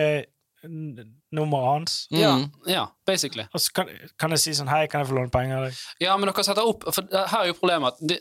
nummeret 1.35 1.69
hans. 1.71 1.97
Ja, 2.13 2.31
Mm. 2.35 2.47
ja, 2.69 2.85
basically. 3.05 3.45
Og 3.53 3.61
så 3.61 3.73
kan, 3.75 3.89
kan 4.19 4.33
jeg 4.33 4.41
si 4.41 4.53
sånn 4.57 4.69
Hei, 4.71 4.85
kan 4.89 5.03
jeg 5.03 5.09
få 5.11 5.17
låne 5.19 5.29
penger 5.33 5.59
av 5.59 5.65
deg? 5.67 5.81
Ja, 6.01 6.15
men 6.17 6.29
dere 6.31 6.45
setter 6.47 6.65
opp 6.65 6.87
For 6.89 7.05
her 7.11 7.43
er 7.43 7.49
jo 7.51 7.57
problemet 7.59 7.93
at 7.93 7.99
det, 8.09 8.17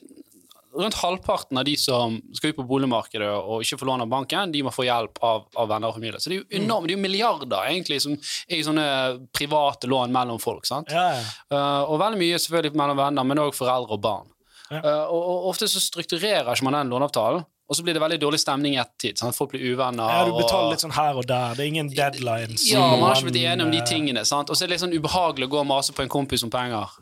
rundt 0.74 0.98
halvparten 1.00 1.58
av 1.60 1.64
de 1.64 1.76
som 1.80 2.16
skal 2.34 2.52
ut 2.52 2.58
på 2.58 2.66
boligmarkedet 2.68 3.30
og 3.30 3.62
ikke 3.64 3.78
får 3.80 3.90
lån 3.90 4.04
av 4.04 4.10
banken, 4.12 4.52
de 4.54 4.62
må 4.66 4.72
få 4.74 4.86
hjelp 4.88 5.20
av, 5.24 5.46
av 5.56 5.70
venner 5.70 5.90
og 5.90 5.98
familie. 5.98 6.20
Så 6.20 6.30
det 6.30 6.36
er 6.36 6.42
jo 6.42 6.62
enormt, 6.62 6.88
det 6.88 6.94
er 6.94 6.98
jo 6.98 7.04
milliarder 7.04 7.70
egentlig 7.70 8.00
som 8.04 8.14
er 8.16 8.58
i 8.58 8.66
sånne 8.66 8.86
private 9.34 9.90
lån 9.90 10.14
mellom 10.14 10.42
folk. 10.42 10.66
sant? 10.68 10.92
Ja, 10.92 11.06
ja. 11.16 11.24
Uh, 11.52 11.82
og 11.92 11.98
veldig 12.02 12.20
mye 12.20 12.38
selvfølgelig 12.42 12.80
mellom 12.82 13.00
venner, 13.00 13.26
men 13.30 13.42
òg 13.46 13.56
foreldre 13.56 13.98
og 13.98 14.04
barn. 14.04 14.30
Ja. 14.70 14.80
Uh, 14.80 15.02
og, 15.12 15.20
og 15.22 15.50
ofte 15.54 15.68
så 15.70 15.82
strukturerer 15.82 16.52
ikke 16.54 16.68
man 16.68 16.78
den 16.80 16.94
låneavtalen, 16.94 17.44
og 17.64 17.76
så 17.76 17.84
blir 17.84 17.96
det 17.96 18.02
veldig 18.02 18.18
dårlig 18.20 18.40
stemning 18.42 18.74
i 18.76 18.80
ettertid. 18.82 19.18
sant? 19.18 19.36
Folk 19.36 19.54
blir 19.54 19.64
uvenner. 19.72 20.04
ja, 20.04 20.24
du 20.28 20.34
betaler 20.36 20.66
og- 20.68 20.74
litt 20.74 20.84
sånn 20.84 20.92
her 20.92 21.16
og 21.16 21.26
der. 21.26 21.54
Det 21.56 21.64
er 21.64 21.70
ingen 21.72 21.88
deadlines. 21.88 22.66
ja, 22.70 22.82
man 22.96 23.08
har 23.08 23.16
ikke 23.16 23.30
blitt 23.30 23.40
enige 23.40 23.64
om 23.64 23.72
de 23.72 23.78
eh, 23.78 23.86
tingene. 23.88 24.24
sant? 24.28 24.50
Og 24.50 24.56
så 24.56 24.64
er 24.64 24.68
det 24.68 24.74
litt 24.76 24.84
sånn 24.84 24.92
ubehagelig 24.92 25.48
å 25.48 25.52
gå 25.54 25.60
og 25.62 25.66
mase 25.66 25.92
på 25.96 26.02
en 26.04 26.12
kompis 26.12 26.44
om 26.44 26.50
penger. 26.52 26.92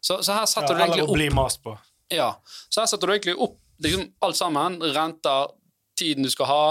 Så, 0.00 0.20
så 0.24 0.32
her 0.32 0.44
Ja, 0.44 0.62
egentlig 0.62 1.04
opp 1.04 1.08
eller 1.08 1.08
å 1.08 1.16
bli 1.16 1.30
mast 1.30 1.62
på. 1.64 1.76
Ja, 2.10 2.30
så 2.68 2.82
her 2.82 2.90
setter 2.90 3.06
du 3.08 3.14
egentlig 3.14 3.36
opp 3.38 3.58
liksom 3.80 4.06
alt 4.26 4.36
sammen. 4.36 4.78
Renter, 4.82 5.54
tiden 5.98 6.24
du 6.24 6.30
skal 6.32 6.48
ha, 6.48 6.64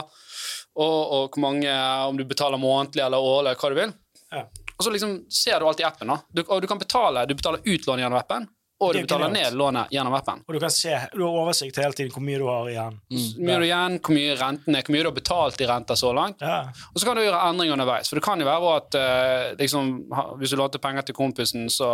og, 0.80 0.99
og 1.13 1.36
hvor 1.36 1.43
mange, 1.43 1.73
om 2.10 2.17
du 2.17 2.25
betaler 2.25 2.62
månedlig 2.62 3.04
eller 3.06 3.21
årlig, 3.21 3.56
hva 3.62 3.69
du 3.69 3.78
vil. 3.78 3.93
Ja. 4.34 4.45
Og 4.78 4.86
så 4.86 4.93
liksom 4.93 5.15
ser 5.34 5.60
du 5.60 5.67
alt 5.67 5.82
i 5.82 5.86
appen. 5.86 6.10
da. 6.13 6.19
Du, 6.32 6.43
og 6.47 6.62
du 6.63 6.67
kan 6.69 6.80
betale 6.80 7.25
du 7.28 7.36
betaler 7.36 7.65
utlån 7.65 8.02
gjennom 8.02 8.19
appen, 8.19 8.47
og 8.80 8.94
du 8.94 9.00
er 9.02 9.04
betaler 9.04 9.32
ned 9.34 9.56
lånet 9.60 9.92
gjennom 9.92 10.13
appen. 10.15 10.44
Og 10.48 10.56
du 10.56 10.60
kan 10.63 10.72
se, 10.72 10.94
du 11.12 11.24
har 11.26 11.39
oversikt 11.42 11.80
hele 11.82 11.96
tiden 11.98 12.13
hvor 12.15 12.24
mye 12.24 12.39
du 12.39 12.46
har 12.48 12.70
igjen. 12.72 13.00
Hvor 13.12 13.48
mye 13.50 13.58
du 13.60 13.65
igjen, 13.68 13.98
hvor 14.00 14.15
mye 14.15 14.38
renten 14.39 14.78
er, 14.80 14.86
hvor 14.86 14.96
mye 14.96 15.04
du 15.04 15.10
har 15.10 15.18
betalt 15.18 15.63
i 15.63 15.68
renter 15.68 16.00
så 16.00 16.13
langt. 16.15 16.46
Ja. 16.46 16.62
Og 16.94 17.02
så 17.02 17.10
kan 17.10 17.20
du 17.20 17.26
gjøre 17.26 17.42
endringer 17.50 17.76
underveis. 17.76 18.12
For 18.12 18.20
det 18.20 18.26
kan 18.30 18.39
jo 18.39 18.48
være 18.48 18.72
at 18.78 19.00
uh, 19.02 19.50
liksom, 19.60 19.92
hvis 20.39 20.56
du 20.56 20.60
lånte 20.62 20.82
penger 20.84 21.10
til 21.10 21.20
kompisen, 21.20 21.68
så, 21.74 21.92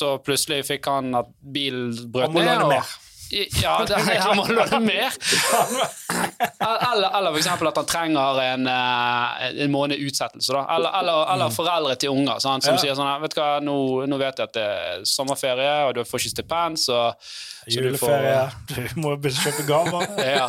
så 0.00 0.16
plutselig 0.24 0.62
fikk 0.72 0.88
han 0.88 1.12
at 1.20 1.28
bilen 1.52 1.92
brøt 2.08 2.32
ned. 2.32 2.48
låne 2.64 2.82
Ja, 3.62 3.76
det, 3.86 3.94
han 4.24 4.36
må 4.36 4.44
låne 4.50 4.80
mer. 4.82 5.14
Eller, 6.60 7.18
eller 7.18 7.36
eksempel 7.38 7.68
at 7.70 7.76
han 7.78 7.86
trenger 7.88 8.40
en, 8.42 8.66
eh, 8.66 9.62
en 9.64 9.70
måned 9.72 9.98
utsettelse. 10.02 10.52
Da. 10.56 10.64
Eller, 10.76 10.90
eller, 11.00 11.22
eller 11.34 11.54
foreldre 11.54 11.94
til 12.00 12.10
unger 12.14 12.38
sant, 12.42 12.64
som 12.66 12.74
Ja. 12.74 12.82
sier 12.82 12.98
sånn 12.98 13.10
Vet 13.22 13.34
du 13.36 13.40
hva, 13.40 13.50
nå, 13.62 13.76
nå 14.10 14.18
vet 14.20 14.38
jeg 14.42 14.50
at 14.50 14.56
det 14.56 14.66
er 14.66 15.04
sommerferie, 15.08 15.72
og 15.88 15.94
du 15.98 16.02
får 16.04 16.24
ikke 16.24 16.34
stipend, 16.36 16.78
så, 16.80 17.00
så 17.16 17.80
du 17.80 17.96
får 17.98 18.14
Juleferie, 18.14 18.44
du 18.94 19.00
må 19.02 19.14
begynne 19.16 19.40
å 19.40 19.48
kjøpe 19.48 19.66
gaver. 19.68 20.06
ja. 20.40 20.48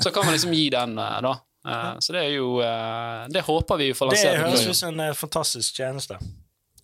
Så 0.00 0.12
kan 0.14 0.24
man 0.28 0.36
liksom 0.36 0.54
gi 0.56 0.68
den, 0.72 0.96
eh, 0.98 1.18
da. 1.28 1.34
Eh, 1.68 1.90
Så 2.02 2.10
det 2.16 2.24
er 2.24 2.32
jo 2.34 2.56
eh, 2.58 3.28
Det 3.30 3.44
håper 3.46 3.78
vi 3.78 3.92
får 3.94 4.08
lansert. 4.10 4.32
Det 4.34 4.46
høres 4.46 4.64
ut 4.66 4.74
som 4.80 4.88
en 4.96 5.04
eh, 5.08 5.12
fantastisk 5.14 5.76
tjeneste. 5.78 6.16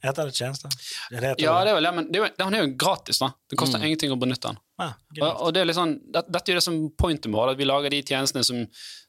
Heter 0.05 0.29
det 0.31 0.35
tjeneste? 0.39 0.69
Ja, 1.11 1.21
det 1.21 1.27
heter 1.33 1.43
Ja, 1.43 1.53
det. 1.59 1.65
det 1.65 1.71
er 1.73 1.75
vel 1.79 1.87
ja, 1.89 1.93
men 1.97 2.09
det 2.13 2.21
den 2.39 2.55
er 2.55 2.63
jo 2.63 2.71
gratis, 2.79 3.19
da. 3.19 3.33
Det 3.51 3.59
koster 3.59 3.83
ingenting 3.83 4.13
å 4.15 4.19
benytte 4.21 4.53
den. 4.53 4.59
Ja, 4.79 4.93
Og, 5.27 5.41
og 5.49 5.55
det 5.57 5.61
er 5.65 5.67
litt 5.67 5.79
sånn, 5.79 5.97
det, 6.15 6.23
Dette 6.31 6.53
er 6.53 6.55
jo 6.55 6.61
det 6.61 6.67
som 6.69 6.77
pointet 6.95 7.33
vårt, 7.35 7.57
at 7.57 7.59
vi 7.59 7.67
lager 7.67 7.91
de 7.91 7.99
tjenestene 8.07 8.45
som, 8.47 8.61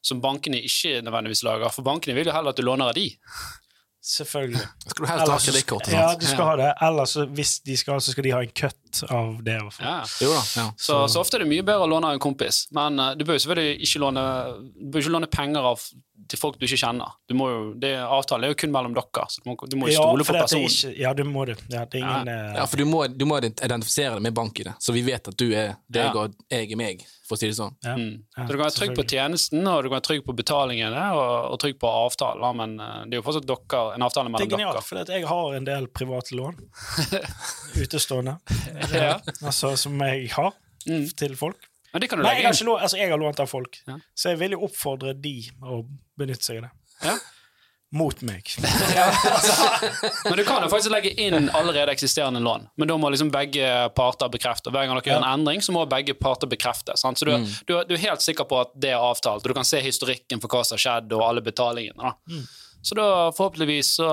som 0.01 0.21
bankene 0.23 0.57
ikke 0.65 1.03
nødvendigvis 1.05 1.43
lager. 1.45 1.69
For 1.75 1.85
bankene 1.85 2.17
vil 2.17 2.31
jo 2.31 2.33
heller 2.33 2.55
at 2.55 2.57
du 2.57 2.65
låner 2.65 2.89
av 2.89 2.97
de. 2.97 3.05
Selvfølgelig. 4.09 4.61
Skal 4.87 5.03
du 5.05 5.09
helst 5.11 5.21
ha 5.21 5.25
Ellers 5.27 5.45
kredittkortet? 5.45 5.93
Ja, 5.93 6.07
du 6.17 6.25
skal 6.25 6.47
ha 6.47 6.55
det. 6.57 6.69
Ellers, 6.87 7.13
hvis 7.37 7.51
de 7.67 7.75
skal, 7.77 7.99
så 8.01 8.13
skal 8.15 8.25
de 8.25 8.31
ha 8.33 8.39
en 8.45 8.53
cut 8.55 8.79
av 9.09 9.39
det. 9.43 9.57
Ja. 9.79 9.95
Jo 10.21 10.29
da. 10.33 10.43
Ja. 10.57 10.67
Så, 10.77 10.99
så 11.11 11.21
ofte 11.23 11.37
er 11.39 11.45
det 11.45 11.49
mye 11.51 11.65
bedre 11.65 11.85
å 11.87 11.89
låne 11.91 12.11
av 12.11 12.17
en 12.17 12.23
kompis. 12.23 12.65
Men 12.75 12.99
uh, 12.99 13.11
du 13.17 13.25
bør 13.25 13.37
jo 13.39 13.43
selvfølgelig 13.45 13.87
ikke 13.87 14.03
låne, 14.05 14.23
du 14.75 14.87
bør 14.93 15.03
ikke 15.05 15.15
låne 15.17 15.29
penger 15.33 15.67
av, 15.73 15.83
til 16.29 16.41
folk 16.41 16.59
du 16.59 16.65
ikke 16.67 16.79
kjenner. 16.81 17.13
Du 17.29 17.33
må 17.37 17.49
jo, 17.49 17.61
det, 17.81 17.93
avtalen 18.03 18.49
er 18.49 18.53
jo 18.53 18.59
kun 18.63 18.73
mellom 18.73 18.93
dere, 18.97 19.27
så 19.31 19.43
du 19.43 19.49
må, 19.49 19.55
du 19.65 19.77
må 19.79 19.89
jo 19.89 19.95
Ja, 19.95 20.07
stole 20.07 20.25
for 20.27 20.33
på 20.33 20.37
det 20.37 20.41
det 20.41 20.49
personen. 20.49 20.73
Ikke, 20.73 20.95
ja, 21.01 21.13
du 21.17 21.23
må 21.25 21.45
du. 21.49 21.53
Ja, 21.71 21.85
det 21.85 22.01
er 22.01 22.03
ingen 22.03 22.33
uh, 22.33 22.57
Ja, 22.59 22.65
for 22.69 22.81
du 22.81 22.85
må, 22.89 23.05
du 23.07 23.25
må 23.29 23.39
identifisere 23.41 24.17
det 24.19 24.25
med 24.27 24.35
bank-ID, 24.37 24.73
så 24.79 24.95
vi 24.95 25.05
vet 25.07 25.31
at 25.31 25.39
du 25.39 25.47
er 25.53 25.77
deg 25.87 26.09
Ja. 26.09 26.25
og 26.25 26.35
jeg 26.49 26.71
er 26.73 26.79
meg, 26.79 27.01
for 27.29 27.37
å 27.37 27.39
si 27.41 27.49
det 27.51 27.57
sånn. 27.59 27.73
ja. 27.85 27.93
Mm. 27.97 28.11
Ja, 28.37 28.45
Så 28.45 28.47
du 28.49 28.55
kan 28.55 28.63
være 28.65 28.75
trygg 28.77 28.93
på 28.97 29.03
tjenesten, 29.09 29.67
og 29.67 29.83
du 29.83 29.89
kan 29.89 29.97
være 29.99 30.05
trygg 30.09 30.23
på 30.25 30.33
betalingene, 30.37 31.03
og, 31.17 31.33
og 31.53 31.59
trygg 31.61 31.75
på 31.81 31.89
avtalen, 32.05 32.57
men 32.61 32.75
uh, 32.81 33.01
det 33.05 33.17
er 33.17 33.21
jo 33.21 33.25
fortsatt 33.25 33.47
dere, 33.49 33.81
en 33.97 34.05
avtale 34.05 34.31
mellom 34.31 34.45
dere. 34.45 34.49
Det 34.49 34.55
er 34.55 34.63
genialt, 34.63 34.79
dere. 34.79 34.87
for 34.89 35.13
jeg 35.17 35.27
har 35.29 35.57
en 35.59 35.67
del 35.69 35.89
private 35.99 36.37
lån. 36.39 36.61
Utestående. 37.83 38.37
Ja. 38.93 39.15
Altså, 39.43 39.75
som 39.77 39.99
jeg 40.07 40.29
har 40.35 40.53
Mm. 40.87 41.09
til 41.19 41.33
folk. 41.35 41.57
Men 41.93 42.01
det 42.01 42.07
kan 42.09 42.19
du 42.19 42.23
Nei, 42.23 42.35
jeg 42.37 42.45
har, 42.45 42.53
ikke 42.55 42.65
lånt, 42.69 42.81
altså, 42.85 42.97
jeg 42.97 43.09
har 43.11 43.19
lånt 43.19 43.39
av 43.43 43.47
folk, 43.51 43.77
Ja. 43.87 43.97
så 44.15 44.29
jeg 44.31 44.39
vil 44.39 44.51
jo 44.55 44.61
oppfordre 44.67 45.11
de 45.21 45.33
å 45.65 45.81
benytte 46.17 46.45
seg 46.45 46.57
av 46.61 46.69
det. 46.69 46.71
Ja. 47.03 47.17
Mot 47.91 48.21
meg. 48.21 48.45
Men 50.29 50.37
du 50.37 50.43
kan 50.45 50.61
jo 50.63 50.69
faktisk 50.69 50.91
legge 50.93 51.11
inn 51.19 51.49
allerede 51.57 51.91
eksisterende 51.91 52.39
lån, 52.45 52.67
men 52.77 52.87
da 52.91 52.97
må 53.01 53.09
liksom 53.09 53.31
begge 53.33 53.65
parter 53.97 54.29
bekrefte. 54.29 54.69
Hver 54.69 54.85
gang 54.87 54.99
dere 54.99 55.09
gjør 55.09 55.23
en 55.23 55.29
endring, 55.39 55.63
så 55.65 55.73
må 55.73 55.85
begge 55.89 56.13
parter 56.13 56.47
bekrefte. 56.51 56.93
Sant? 57.01 57.17
Så 57.19 57.25
du, 57.25 57.33
du, 57.67 57.73
du 57.89 57.93
er 57.97 58.03
helt 58.05 58.21
sikker 58.21 58.45
på 58.49 58.59
at 58.61 58.75
det 58.77 58.91
er 58.93 59.01
avtalt, 59.01 59.41
og 59.41 59.49
du 59.49 59.57
kan 59.57 59.65
se 59.67 59.81
historikken 59.81 60.39
for 60.43 60.47
hva 60.53 60.61
som 60.67 60.77
har 60.77 60.83
skjedd, 60.85 61.15
og 61.17 61.25
alle 61.31 61.41
betalingene. 61.45 61.97
Da. 61.97 62.13
Så 62.81 62.95
da 62.95 63.05
forhåpentligvis 63.35 63.89
så, 63.99 64.09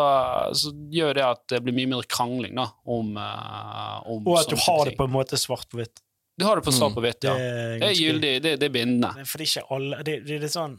så 0.58 0.72
gjør 0.90 1.14
det 1.14 1.22
at 1.24 1.42
det 1.52 1.60
blir 1.62 1.74
mye 1.76 1.90
mindre 1.92 2.08
krangling 2.10 2.56
da, 2.58 2.64
om, 2.82 3.12
uh, 3.14 4.00
om 4.10 4.26
Og 4.26 4.40
at 4.40 4.50
du 4.50 4.56
har 4.58 4.82
ting. 4.84 4.90
det 4.90 4.98
på 4.98 5.06
en 5.06 5.14
måte 5.14 5.38
svart 5.38 5.68
på 5.70 5.78
hvitt. 5.78 6.02
Du 6.36 6.44
har 6.44 6.58
det 6.58 6.66
på 6.66 6.72
svart 6.74 6.92
på 6.96 7.00
hvitt, 7.04 7.20
Det 7.22 7.30
ja. 7.30 7.36
er 7.38 7.78
Det 7.80 7.90
er 7.92 7.94
gyldig, 8.00 8.32
det, 8.44 8.54
det 8.60 8.66
er 8.68 8.72
bindende. 8.74 9.24
For 9.24 9.38
det 9.40 9.46
er 9.46 9.52
ikke 9.52 9.76
alle 9.76 10.00
Det, 10.04 10.16
det 10.26 10.34
er 10.34 10.42
litt 10.42 10.52
sånn 10.52 10.74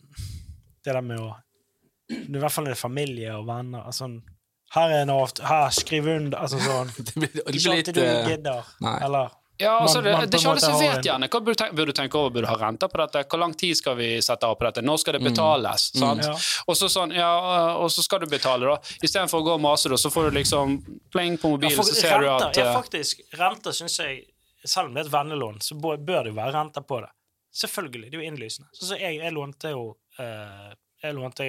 Det 0.86 0.94
der 0.94 1.02
med 1.02 1.24
å 1.24 1.32
I 2.14 2.38
hvert 2.38 2.54
fall 2.54 2.68
når 2.68 2.76
det 2.76 2.78
er 2.78 2.82
familie 2.84 3.32
og 3.40 3.48
venner. 3.48 3.88
Altså, 3.90 4.12
her 4.76 4.94
er 4.94 5.02
en 5.06 5.14
avtale 5.16 5.48
Her, 5.50 5.72
skriv 5.80 6.12
under. 6.12 6.38
Altså 6.44 6.60
sånn 6.62 6.92
Det 7.08 7.16
blir, 7.16 7.32
det 7.34 7.46
Ikke 7.48 7.64
blir 7.64 7.74
alltid 7.80 7.96
litt 7.96 7.98
du 7.98 8.04
eh, 8.06 8.30
gidder. 8.36 8.70
nei. 8.86 8.96
Eller 9.08 9.34
Ja, 9.60 9.80
altså, 9.82 9.96
Man- 9.98 10.04
det, 10.06 10.12
man 10.14 10.30
det 10.30 10.34
er 10.36 10.40
ikke 10.40 10.50
alle 10.52 10.62
som 10.62 10.80
vet 10.80 11.06
gjerne. 11.08 11.28
Hva 11.34 11.40
burde 11.42 11.68
burde 11.74 11.86
du 11.94 11.98
tenke 11.98 12.16
over? 12.20 12.30
Burde 12.30 12.46
du 12.46 12.52
ha 12.52 12.58
renter 12.62 12.88
på 12.94 12.98
dette? 13.02 13.24
Hvor 13.32 13.40
lang 13.42 13.54
tid 13.58 13.74
skal 13.80 13.96
vi 13.98 14.10
sette 14.22 14.46
av 14.46 14.56
på 14.60 14.68
dette? 14.68 14.82
Når 14.86 14.98
skal 15.02 15.14
det 15.18 15.22
betales? 15.26 15.88
Sant? 15.98 16.24
Ja. 16.24 16.36
Og 16.68 16.76
så 16.78 16.90
sånn, 16.94 17.16
ja, 17.16 17.32
og 17.82 17.90
så 17.90 18.04
skal 18.06 18.20
du 18.20 18.28
betale, 18.30 18.70
da. 18.70 18.78
Istedenfor 19.02 19.42
å 19.42 19.46
gå 19.48 19.54
og 19.58 19.62
mase, 19.62 19.90
da, 19.90 19.96
så 19.98 20.12
får 20.14 20.30
du 20.30 20.38
liksom 20.38 20.78
pling 21.12 21.38
på 21.42 21.50
mobilen, 21.56 21.74
så 21.84 21.96
ser 21.96 22.20
du 22.22 22.30
at 22.30 22.56
ja, 22.56 22.68
eh, 22.70 22.76
faktisk, 22.78 23.22
renter 23.34 23.72
syns 23.72 23.98
jeg 24.00 24.26
Selv 24.66 24.88
om 24.90 24.94
det 24.96 25.06
er 25.06 25.08
et 25.08 25.14
vennelån, 25.14 25.60
så 25.62 25.76
bør 25.80 25.98
det 26.24 26.32
jo 26.34 26.36
være 26.36 26.52
renter 26.54 26.82
på 26.82 27.00
det. 27.00 27.10
Selvfølgelig. 27.54 28.10
Det 28.12 28.18
er 28.18 28.22
jo 28.24 28.28
innlysende. 28.32 28.68
Så, 28.74 28.86
så 28.90 28.98
jeg, 29.00 29.20
jeg 29.22 29.32
lånte 29.34 29.70
jo 29.72 29.98
eh, 30.20 30.74
Jeg 31.04 31.14
lånte 31.16 31.46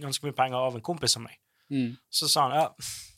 ganske 0.00 0.24
mye 0.24 0.32
penger 0.38 0.56
av 0.56 0.74
en 0.78 0.80
kompis 0.80 1.16
av 1.18 1.22
meg. 1.26 1.36
mm, 1.70 1.96
Så 2.10 2.28
sa 2.30 2.48
han 2.48 2.54
ja, 2.56 2.68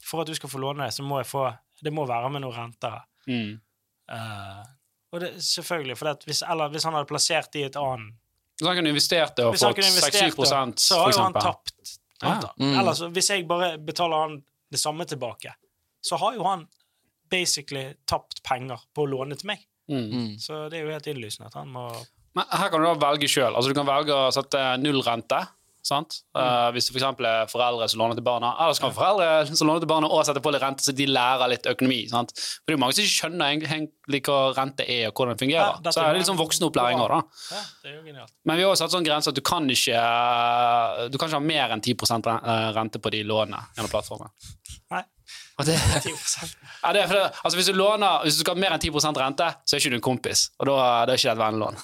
for 0.05 0.21
at 0.23 0.27
du 0.27 0.35
skal 0.35 0.49
få 0.51 0.59
låne 0.59 0.85
det, 0.89 0.95
så 0.97 1.03
må 1.07 1.21
jeg 1.23 1.29
få 1.31 1.45
Det 1.85 1.93
må 1.93 2.07
være 2.09 2.31
med 2.31 2.43
noen 2.43 2.57
renter. 2.57 3.01
mm. 3.29 3.61
Eh, 4.13 4.63
og 5.15 5.21
det, 5.23 5.31
selvfølgelig, 5.47 5.97
for 5.99 6.09
det, 6.09 6.13
at 6.19 6.29
hvis, 6.29 6.43
eller 6.51 6.73
hvis 6.75 6.87
han 6.89 6.97
hadde 6.97 7.09
plassert 7.11 7.59
i 7.59 7.67
et 7.69 7.77
annet 7.79 8.15
Hvis 8.59 8.69
han 8.69 8.79
kunne 8.79 8.93
investert 8.95 9.37
det 9.37 9.45
og 9.47 9.55
fått 9.57 9.77
kunne 9.79 9.91
6-7 9.91 10.17
det, 10.17 10.31
for 10.35 10.49
så 10.51 10.99
har 11.01 11.13
jo 11.13 11.21
han 11.23 11.37
tapt. 11.39 11.95
Ja. 12.23 12.35
Mm. 12.59 12.73
Eller 12.81 12.97
så, 12.99 13.09
hvis 13.15 13.31
jeg 13.31 13.47
bare 13.49 13.75
betaler 13.79 14.27
han 14.27 14.41
det 14.73 14.81
samme 14.81 15.07
tilbake, 15.07 15.55
så 16.05 16.19
har 16.21 16.35
jo 16.35 16.45
han 16.47 16.67
basically 17.31 17.95
tapt 18.07 18.43
penger 18.47 18.83
på 18.95 19.05
å 19.05 19.11
låne 19.11 19.39
til 19.39 19.51
meg. 19.53 19.63
Mm. 19.91 20.05
Mm. 20.11 20.29
Så 20.41 20.67
det 20.73 20.81
er 20.81 20.87
jo 20.87 20.95
helt 20.95 21.09
innlysende 21.13 21.51
at 21.51 21.59
han 21.59 21.69
må 21.75 21.91
Men 22.35 22.47
her 22.51 22.71
kan 22.73 22.81
du 22.83 22.89
da 22.89 22.95
velge 22.99 23.29
sjøl. 23.31 23.53
Altså, 23.53 23.71
du 23.71 23.79
kan 23.79 23.87
velge 23.87 24.15
å 24.17 24.31
sette 24.35 24.63
null 24.83 25.03
rente. 25.07 25.39
Sant? 25.85 26.23
Mm. 26.35 26.41
Uh, 26.41 26.69
hvis 26.73 26.87
det 26.89 26.95
f.eks. 26.97 27.05
er 27.29 27.49
foreldre 27.53 27.89
som 27.93 28.01
låner 28.01 28.17
til 28.17 28.25
barna. 28.25 28.55
Eller 28.65 28.73
så 28.77 28.87
kan 28.87 28.95
foreldre 28.97 29.57
som 29.57 29.69
låner 29.69 29.85
til 29.85 29.91
barna 29.91 30.09
og 30.09 30.23
sette 30.25 30.41
på 30.41 30.53
litt 30.55 30.63
rente, 30.65 30.81
så 30.87 30.95
de 30.97 31.07
lærer 31.11 31.51
litt 31.53 31.67
økonomi. 31.69 31.99
Sant? 32.09 32.33
For 32.33 32.65
det 32.67 32.73
er 32.73 32.79
jo 32.79 32.83
mange 32.85 32.97
som 32.97 33.05
ikke 33.05 33.17
skjønner 33.19 33.53
egentlig 33.53 34.21
hva 34.25 34.39
rente 34.57 34.87
er, 34.89 35.07
og 35.11 35.15
hvordan 35.21 35.37
det 35.37 35.51
Ja, 35.53 35.67
fungerer. 35.69 35.83
dette 35.85 35.93
så 35.95 36.01
er 36.07 36.13
det 36.15 36.23
litt 36.23 36.31
sånn 36.31 36.41
voksenopplæring 36.41 37.03
òg, 37.05 37.09
da. 37.13 37.21
Ja. 37.53 38.27
Men 38.45 38.57
vi 38.57 38.63
har 38.65 38.71
også 38.73 38.87
satt 38.87 38.97
sånn 38.97 39.05
grense 39.07 39.29
at 39.29 39.37
du 39.37 39.43
kan 39.45 39.69
ikke 39.69 40.01
Du 41.13 41.19
kan 41.19 41.29
ikke 41.29 41.37
ha 41.39 41.45
mer 41.45 41.75
enn 41.75 41.81
10 41.85 41.95
ren- 42.27 42.45
eh, 42.45 42.73
rente 42.77 42.99
på 42.99 43.11
de 43.13 43.23
lånene 43.25 43.61
gjennom 43.77 43.91
plattformen. 43.93 44.31
Nei. 44.91 45.03
Og 45.59 45.67
det, 45.69 45.77
10%. 46.07 46.55
ja, 46.83 46.93
det 46.97 47.01
er 47.05 47.07
fordi, 47.11 47.21
altså 47.45 47.57
hvis 47.59 47.69
du 47.71 47.77
låner 47.79 48.25
Hvis 48.25 48.35
du 48.35 48.41
skal 48.43 48.57
ha 48.57 48.61
mer 48.65 48.75
enn 48.75 48.83
10% 48.83 49.21
rente, 49.23 49.47
så 49.63 49.77
er 49.77 49.83
ikke 49.85 49.93
du 49.95 49.99
en 50.01 50.07
kompis. 50.09 50.49
Og 50.59 50.67
da, 50.67 50.79
da 51.07 51.15
er 51.15 51.21
ikke 51.21 51.31
det 51.31 51.37
et 51.37 51.45
vennelån. 51.45 51.77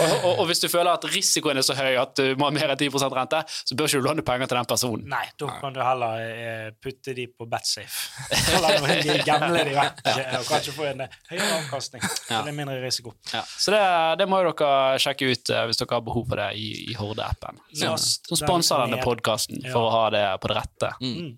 Og, 0.00 0.08
og, 0.24 0.38
og 0.40 0.46
hvis 0.48 0.62
du 0.62 0.68
føler 0.72 0.88
at 0.96 1.04
risikoen 1.12 1.58
er 1.60 1.64
så 1.66 1.74
høy 1.76 1.98
at 2.00 2.14
du 2.16 2.30
må 2.40 2.46
ha 2.48 2.54
mer 2.54 2.70
enn 2.72 2.78
10% 2.80 3.12
rente, 3.12 3.42
så 3.68 3.76
bør 3.76 3.90
ikke 3.90 4.00
du 4.00 4.06
låne 4.06 4.22
penger 4.24 4.48
til 4.48 4.56
den 4.56 4.68
personen. 4.70 5.02
Nei, 5.12 5.26
da 5.38 5.50
kan 5.60 5.74
du 5.76 5.80
heller 5.84 6.22
eh, 6.22 6.70
putte 6.82 7.12
de 7.18 7.26
på 7.28 7.44
Batsafe. 7.50 8.24
Eller 8.56 9.02
de 9.04 9.18
gamle 9.28 9.66
de 9.68 9.74
vekk, 9.76 10.00
og 10.40 10.48
kanskje 10.48 10.74
få 10.78 10.86
en 10.94 11.04
eh, 11.04 11.18
høyere 11.28 11.50
avkastning. 11.58 12.06
Ja. 12.30 12.40
Eller 12.40 12.56
mindre 12.56 12.78
risiko. 12.82 13.12
Ja. 13.34 13.44
Så 13.44 13.74
det, 13.76 13.82
det 14.22 14.28
må 14.32 14.40
jo 14.46 14.54
dere 14.56 14.96
sjekke 15.04 15.28
ut 15.28 15.52
eh, 15.52 15.66
hvis 15.68 15.82
dere 15.82 15.98
har 15.98 16.06
behov 16.08 16.24
for 16.32 16.40
det 16.40 16.48
i, 16.56 16.70
i 16.88 16.96
Horde-appen. 16.96 17.60
Som, 17.82 18.00
som 18.00 18.40
sponser 18.40 18.86
denne 18.86 19.02
podkasten 19.04 19.60
Ja. 19.62 19.74
for 19.76 19.90
å 19.90 19.92
ha 19.92 20.04
det 20.16 20.24
på 20.40 20.48
det 20.50 20.56
rette. 20.62 20.94
Mm. 21.02 21.32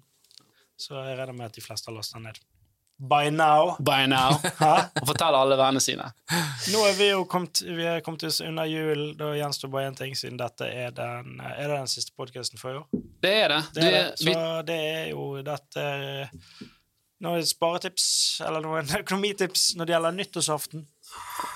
Så 0.76 0.98
jeg 0.98 1.16
regner 1.18 1.36
med 1.36 1.48
at 1.48 1.56
de 1.56 1.64
fleste 1.64 1.90
har 1.90 1.96
lasta 1.96 2.20
ned. 2.22 2.40
By 2.98 3.30
now. 3.30 3.74
By 3.82 4.06
now. 4.06 4.36
Og 5.00 5.08
fortell 5.08 5.34
alle 5.34 5.56
vennene 5.58 5.82
sine. 5.82 6.06
Nå 6.70 6.82
er 6.86 6.94
vi 6.98 7.08
jo 7.10 7.24
kommet, 7.30 7.64
vi 7.66 7.86
er 7.90 8.04
kommet 8.06 8.22
oss 8.28 8.38
under 8.44 8.68
jul. 8.70 9.02
Da 9.18 9.32
gjenstår 9.34 9.72
bare 9.72 9.90
én 9.90 9.98
ting, 9.98 10.14
siden 10.18 10.38
dette 10.38 10.68
er 10.70 10.94
den, 10.94 11.40
er 11.42 11.66
det 11.66 11.74
den 11.74 11.90
siste 11.90 12.14
podkasten 12.16 12.60
for 12.60 12.70
i 12.70 12.78
år. 12.78 13.02
Det 13.24 13.34
er 13.42 13.50
det. 13.56 13.60
Det 13.74 13.88
er 13.88 13.96
det. 13.96 14.06
Så 14.20 14.28
vi, 14.28 14.36
det 14.70 14.78
er 14.94 15.04
jo 15.10 15.28
dette 15.44 15.90
Noen 17.24 17.46
sparetips, 17.46 18.06
eller 18.44 18.60
noen 18.60 18.90
økonomitips 19.02 19.70
når 19.78 19.88
det 19.88 19.94
gjelder 19.94 20.16
nyttårsaften. 20.18 20.82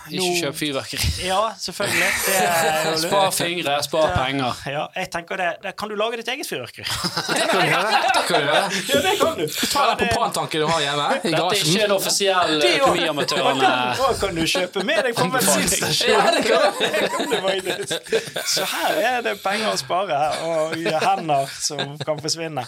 Ikke 0.09 0.35
kjøp 0.41 0.57
fyrverkeri. 0.57 1.09
Ja, 1.27 1.41
selvfølgelig. 1.61 2.09
Spar 3.05 3.31
fingre, 3.33 3.75
spar 3.85 4.13
penger. 4.17 4.53
Ja, 4.67 4.85
jeg 4.97 5.11
tenker 5.13 5.37
det, 5.41 5.49
det 5.63 5.73
Kan 5.79 5.89
du 5.93 5.95
lage 6.01 6.17
ditt 6.21 6.29
eget 6.33 6.49
fyrverkeri? 6.49 6.85
Det 7.39 7.45
kan 7.51 7.61
du 7.61 7.67
gjøre. 7.69 7.91
Det 8.17 8.23
kan 8.29 8.41
du 8.41 8.47
gjøre. 8.49 8.63
Ja, 8.89 9.01
det 9.05 9.15
kan 9.21 9.35
du. 9.39 9.45
Ta 9.73 9.85
den 9.91 9.97
propantanken 10.03 10.61
du 10.61 10.67
har 10.71 10.81
hjemme 10.85 11.09
i 11.19 11.33
Dette 11.33 11.43
er 11.45 11.63
ikke 11.63 11.85
en 11.85 11.95
offisiell 11.97 12.55
jo- 12.57 12.71
økonomiamatørene. 12.79 13.73
Da 14.01 14.11
kan 14.21 14.41
du 14.41 14.43
kjøpe 14.55 14.85
med 14.89 15.03
deg 15.09 15.19
på 15.19 15.29
bensinstasjonen. 15.37 16.35
Så 18.55 18.65
her 18.73 19.03
er 19.13 19.21
det 19.29 19.37
penger 19.45 19.73
å 19.73 19.77
spare, 19.81 20.23
og 20.49 20.77
hender 21.05 21.53
som 21.61 21.97
kan 22.05 22.21
forsvinne. 22.25 22.65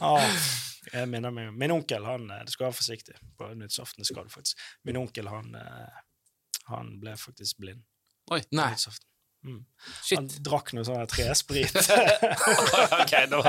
Åh, 0.00 0.38
jeg 0.94 1.08
minner 1.10 1.30
meg 1.34 1.50
Min 1.60 1.74
onkel, 1.74 2.04
han 2.08 2.22
eh, 2.32 2.38
Du 2.46 2.52
skal 2.54 2.70
være 2.70 2.76
forsiktig 2.78 3.16
på 3.38 3.50
nyttårsaften. 3.52 4.04
Min 4.88 4.96
onkel, 4.96 5.28
han, 5.28 5.52
eh, 5.60 5.98
han 6.72 6.96
ble 7.02 7.16
faktisk 7.20 7.62
blind 7.62 7.84
Oi, 8.30 8.42
Nei. 8.54 8.72
Mm. 9.40 9.64
shit. 10.04 10.18
Han 10.18 10.26
drakk 10.44 10.74
noe 10.76 10.84
sånn 10.84 11.06
tresprit. 11.08 11.72
Ok, 13.00 13.14
nå. 13.30 13.40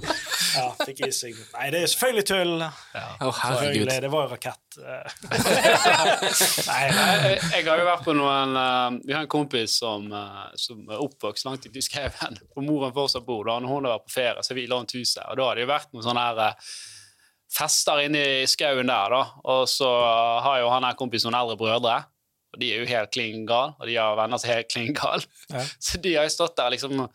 ja, 0.56 0.66
fikk 0.84 1.00
i 1.02 1.10
seg 1.14 1.34
Nei, 1.56 1.66
det 1.74 1.80
er 1.82 1.90
selvfølgelig 1.90 2.24
tull. 2.30 2.52
Å, 2.62 2.68
herregud. 2.94 3.32
Selvfølgelig, 3.42 3.96
det 4.04 4.10
var 4.12 4.24
jo 4.24 4.30
rakett. 4.30 4.78
Nei, 6.70 6.84
nei. 6.94 7.08
Jeg, 7.26 7.42
jeg 7.56 7.66
har 7.66 7.82
jo 7.82 7.88
vært 7.88 8.06
på 8.06 8.14
noen 8.16 8.56
uh, 8.56 8.94
Vi 9.02 9.12
har 9.12 9.26
en 9.26 9.32
kompis 9.34 9.74
som, 9.82 10.06
uh, 10.14 10.46
som 10.60 10.86
er 10.86 11.02
oppvokst 11.02 11.48
langt 11.48 11.66
i 11.68 11.84
skauen. 11.84 12.38
Og 12.54 12.64
moren 12.64 12.94
fortsatt 12.94 13.26
bor 13.26 13.44
der. 13.48 13.64
Når 13.64 13.74
hun 13.74 13.90
har 13.90 13.98
vært 13.98 14.08
på 14.08 14.16
ferie, 14.16 14.40
så 14.40 14.54
har 14.54 14.60
vi 14.62 14.70
lånt 14.70 14.94
huset. 14.96 15.24
Og 15.26 15.40
da 15.40 15.50
har 15.50 15.58
det 15.58 15.66
jo 15.66 15.72
vært 15.74 15.92
noen 15.92 16.06
sånne 16.06 16.26
her 16.28 16.42
uh, 16.46 16.72
fester 17.52 18.06
inne 18.06 18.22
i 18.38 18.48
skauen 18.48 18.88
der, 18.88 19.18
da. 19.18 19.22
Og 19.52 19.66
så 19.68 19.90
har 20.46 20.62
jo 20.62 20.70
han 20.72 20.86
her 20.86 20.98
kompisen 21.00 21.32
noen 21.32 21.42
eldre 21.42 21.58
brødre. 21.60 21.98
Og 22.52 22.60
de 22.60 22.72
er 22.72 22.82
jo 22.82 22.88
helt 22.90 23.12
klin 23.14 23.46
gale, 23.48 23.72
og 23.80 23.86
de 23.88 23.94
har 23.96 24.16
venner 24.18 24.40
som 24.40 24.50
er 24.50 24.58
helt 24.60 24.72
klin 24.72 24.92
gale. 24.96 25.24
Ja. 25.52 25.62
Så 25.86 26.00
de 26.04 26.16
har 26.18 26.26
jo 26.28 26.34
stått 26.34 26.56
der 26.58 26.74
liksom 26.74 27.06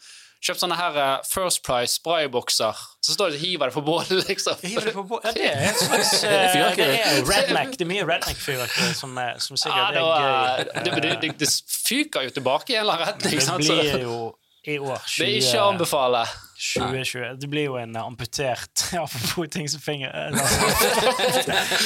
kjøpt 0.48 0.62
sånne 0.62 0.78
her 0.78 0.98
eh, 1.02 1.14
First 1.26 1.64
Price 1.66 1.98
spraybokser. 1.98 2.78
Så 3.06 3.14
står 3.16 3.34
de 3.34 3.40
og 3.40 3.44
hiver 3.46 3.70
det 3.72 3.76
på 3.78 3.84
bålet, 3.86 4.12
liksom. 4.32 4.58
Hiver 4.64 4.90
det 4.90 4.96
på 4.98 5.06
bå- 5.10 5.22
Ja, 5.26 5.34
det 5.38 5.48
er 5.50 5.64
en 5.70 5.80
slags 5.86 6.12
uh, 6.24 6.30
Det 6.78 6.90
er 6.90 7.22
redneck. 7.30 7.78
Det 7.78 7.86
er 7.86 7.92
mye 7.94 8.06
redneck-fyrverkeri 8.10 8.92
som, 8.98 9.18
som, 9.46 9.58
sikkert 9.58 9.78
Ja, 9.78 9.88
det, 9.94 10.04
er 10.04 10.18
gøy. 10.26 10.66
det, 10.74 10.98
det, 11.02 11.16
det, 11.22 11.32
det 11.46 11.54
fyker 11.88 12.28
jo 12.28 12.36
tilbake 12.38 12.74
i 12.74 12.78
en 12.78 12.86
eller 12.86 13.02
annen 13.02 13.14
retning. 13.14 13.42
Det 13.42 13.58
blir 13.64 14.06
jo 14.06 14.20
i 14.68 14.78
år 14.84 15.00
det 15.18 15.26
er 15.26 15.38
ikke 15.40 15.60
å 15.64 15.70
anbefale. 15.72 16.26
2020 16.58 17.38
Det 17.42 17.48
blir 17.48 17.68
jo 17.68 17.76
en 17.78 17.96
amputert 17.96 18.84
Apropos 18.98 19.48
ting 19.54 19.70
som 19.70 19.82
finger 19.82 20.10
eh, 20.10 20.32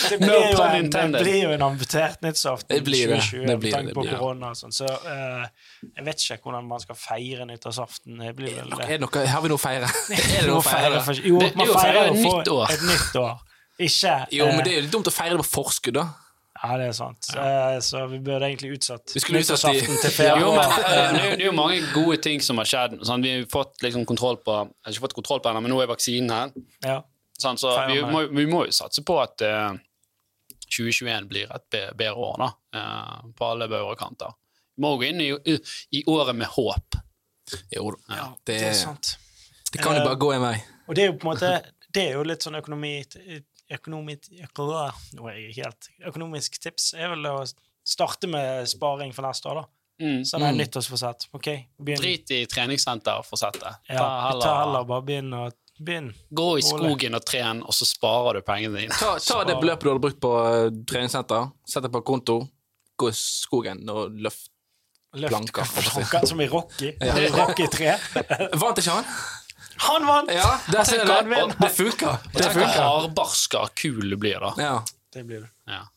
Det 0.10 0.18
blir 0.22 0.52
jo 0.54 0.64
en, 0.64 0.90
det 0.92 1.24
blir 1.24 1.44
jo 1.44 1.52
en 1.52 1.66
amputert 1.66 2.22
nyttårsaften 2.24 2.78
Det 2.78 2.84
blir 2.88 3.08
det. 3.12 3.20
2020 3.20 3.42
Det 3.42 3.48
med 3.48 3.60
blir 3.60 3.72
det, 3.72 3.78
tanke 3.78 3.96
på 3.98 4.06
korona 4.08 4.54
og 4.54 4.60
sånn. 4.62 4.76
Så 4.76 4.88
uh, 4.88 5.44
jeg 5.84 6.08
vet 6.08 6.24
ikke 6.24 6.40
hvordan 6.48 6.68
man 6.72 6.82
skal 6.84 6.98
feire 7.00 7.46
nyttårsaften. 7.50 8.20
Det 8.22 8.34
blir 8.38 8.56
vel 8.62 8.74
Er 8.80 8.96
det 8.96 9.00
noe, 9.04 9.26
har 9.28 9.44
vi 9.44 9.52
noe 9.52 9.60
å 9.60 9.62
feire? 9.62 9.92
Er 10.16 10.26
det 10.40 10.48
noe 10.48 10.62
å 10.62 10.66
feire? 10.66 11.04
Jo, 11.20 11.42
er 11.44 11.56
man 11.60 11.74
feirer 11.76 12.08
jo 12.08 12.16
et 12.72 12.86
nytt 12.88 13.16
år. 13.20 13.48
Ikke 13.82 14.16
Jo, 14.32 14.48
men 14.52 14.60
eh, 14.62 14.66
det 14.66 14.72
er 14.72 14.78
jo 14.78 14.84
litt 14.88 14.94
dumt 14.94 15.10
å 15.10 15.14
feire 15.16 15.38
det 15.38 15.46
på 15.46 15.54
forskudd, 15.58 15.98
da. 15.98 16.08
Ja, 16.64 16.76
det 16.78 16.88
er 16.92 16.94
sant. 16.94 17.26
Eh, 17.36 17.80
så 17.82 18.04
vi 18.12 18.20
burde 18.22 18.46
egentlig 18.46 18.76
utsatt 18.78 19.14
nyttårsaften 19.18 19.96
til 20.04 20.28
Jo, 20.42 20.52
men 20.54 20.60
eh, 20.62 20.76
det 20.78 21.22
er 21.22 21.30
jo- 21.32 21.36
det 21.38 21.42
er 21.42 21.46
jo 21.48 21.54
mange 21.58 21.80
gode 21.94 22.18
ting 22.22 22.42
som 22.46 22.58
har 22.62 22.66
skjedd. 22.70 23.00
Sånn, 23.08 23.24
vi 23.26 23.32
har 23.40 23.46
fått 23.50 23.82
liksom 23.82 24.06
kontroll 24.06 24.38
på 24.46 24.54
Jeg 24.60 24.70
har 24.86 24.94
ikke 24.94 25.06
fått 25.08 25.16
kontroll 25.18 25.40
på 25.42 25.50
henne, 25.50 25.62
men 25.66 25.72
nå 25.74 25.82
er 25.82 25.88
vaksinen 25.90 26.30
her. 26.30 26.52
Ja. 26.86 27.00
Sånn, 27.42 27.58
så 27.58 27.74
vi 27.90 28.02
må, 28.06 28.28
vi 28.30 28.46
må 28.46 28.66
jo 28.68 28.72
satse 28.78 29.02
på 29.04 29.16
at 29.24 29.42
uh, 29.42 29.74
2021 30.70 31.28
blir 31.32 31.50
et 31.56 31.80
bedre 31.98 32.14
år, 32.16 32.38
da. 32.38 32.52
uh, 32.78 33.32
på 33.36 33.48
alle 33.50 33.68
bauger 33.72 33.96
og 33.96 33.98
kanter. 34.00 34.36
Vi 34.78 34.86
må 34.86 34.94
gå 35.02 35.10
inn 35.10 35.22
i, 35.26 35.32
i, 35.50 35.58
i 35.98 36.04
året 36.08 36.36
med 36.38 36.48
håp. 36.54 37.00
Jo 37.74 37.90
da. 37.92 38.16
Ja, 38.16 38.28
Det, 38.46 38.60
det 38.62 38.68
er 38.70 38.78
sant. 38.78 39.16
det 39.74 39.82
kan 39.82 39.98
jo 39.98 40.06
bare 40.06 40.20
gå 40.22 40.30
en 40.36 40.46
vei. 40.46 40.56
Og 40.88 40.96
det 40.96 41.04
er 41.04 41.10
jo 41.12 41.18
på 41.20 41.26
en 41.28 41.34
måte 41.34 41.50
Det 41.92 42.06
er 42.08 42.14
jo 42.16 42.22
litt 42.24 42.44
sånn 42.46 42.56
økonomi 42.56 42.94
Økonomisk 46.08 46.60
tips 46.62 46.94
er 46.98 47.14
vel 47.16 47.26
å 47.30 47.36
starte 47.84 48.28
med 48.30 48.68
sparing 48.70 49.14
for 49.16 49.26
neste 49.26 49.50
år, 49.52 49.62
da. 49.64 49.68
Mm. 50.02 50.24
det 50.40 50.48
er 50.48 50.52
Mm. 50.54 50.58
nyttårsforsett. 50.58 51.28
Okay. 51.34 51.66
Drit 51.80 52.32
i 52.32 52.46
treningssenterforsettet. 52.50 53.76
Ja, 53.90 53.98
Ta 53.98 54.40
ta 54.42 54.54
heller, 54.66 54.84
bare 54.90 55.02
begynn 55.06 55.34
å 55.34 55.52
begynn. 55.82 56.14
Gå 56.34 56.58
i 56.58 56.62
skogen 56.66 57.16
og 57.16 57.26
tren, 57.26 57.62
og 57.64 57.74
så 57.74 57.86
sparer 57.86 58.40
du 58.40 58.42
pengene 58.42 58.80
dine. 58.80 58.94
Ta, 58.98 59.18
ta 59.20 59.44
det 59.44 59.60
beløpet 59.62 59.84
du 59.86 59.90
hadde 59.90 60.02
brukt 60.02 60.20
på 60.24 60.32
eh, 60.46 60.70
treningssenter, 60.90 61.52
sett 61.66 61.84
det 61.84 61.92
på 61.94 62.02
konto, 62.06 62.40
gå 62.98 63.10
i 63.10 63.18
skogen 63.18 63.88
og 63.90 64.18
løft. 64.22 64.50
Løft 65.14 65.34
Planker, 65.34 66.26
som 66.26 66.40
i 66.40 66.46
Rocky. 66.48 66.94
Rocky 67.36 67.66
3. 67.68 67.98
Vant 68.56 68.78
ikke 68.80 68.94
han? 68.96 69.04
Han 69.88 70.06
vant! 70.08 70.34
Ja, 70.34 70.50
der 70.72 70.84
ser 70.88 71.06
kan 71.06 71.26
det. 71.26 71.36
vinne. 71.36 71.56
Det 71.62 71.72
funker. 71.78 72.28
Det 72.36 72.52
hvor 72.54 72.76
hardbarska 72.76 73.66
kul 73.82 74.10
du 74.10 74.18
blir, 74.22 74.40
da. 74.44 74.54
Ja. 74.62 74.76
Det 75.14 75.26
blir 75.28 75.48
det. 75.48 75.52
Ja. 75.68 75.88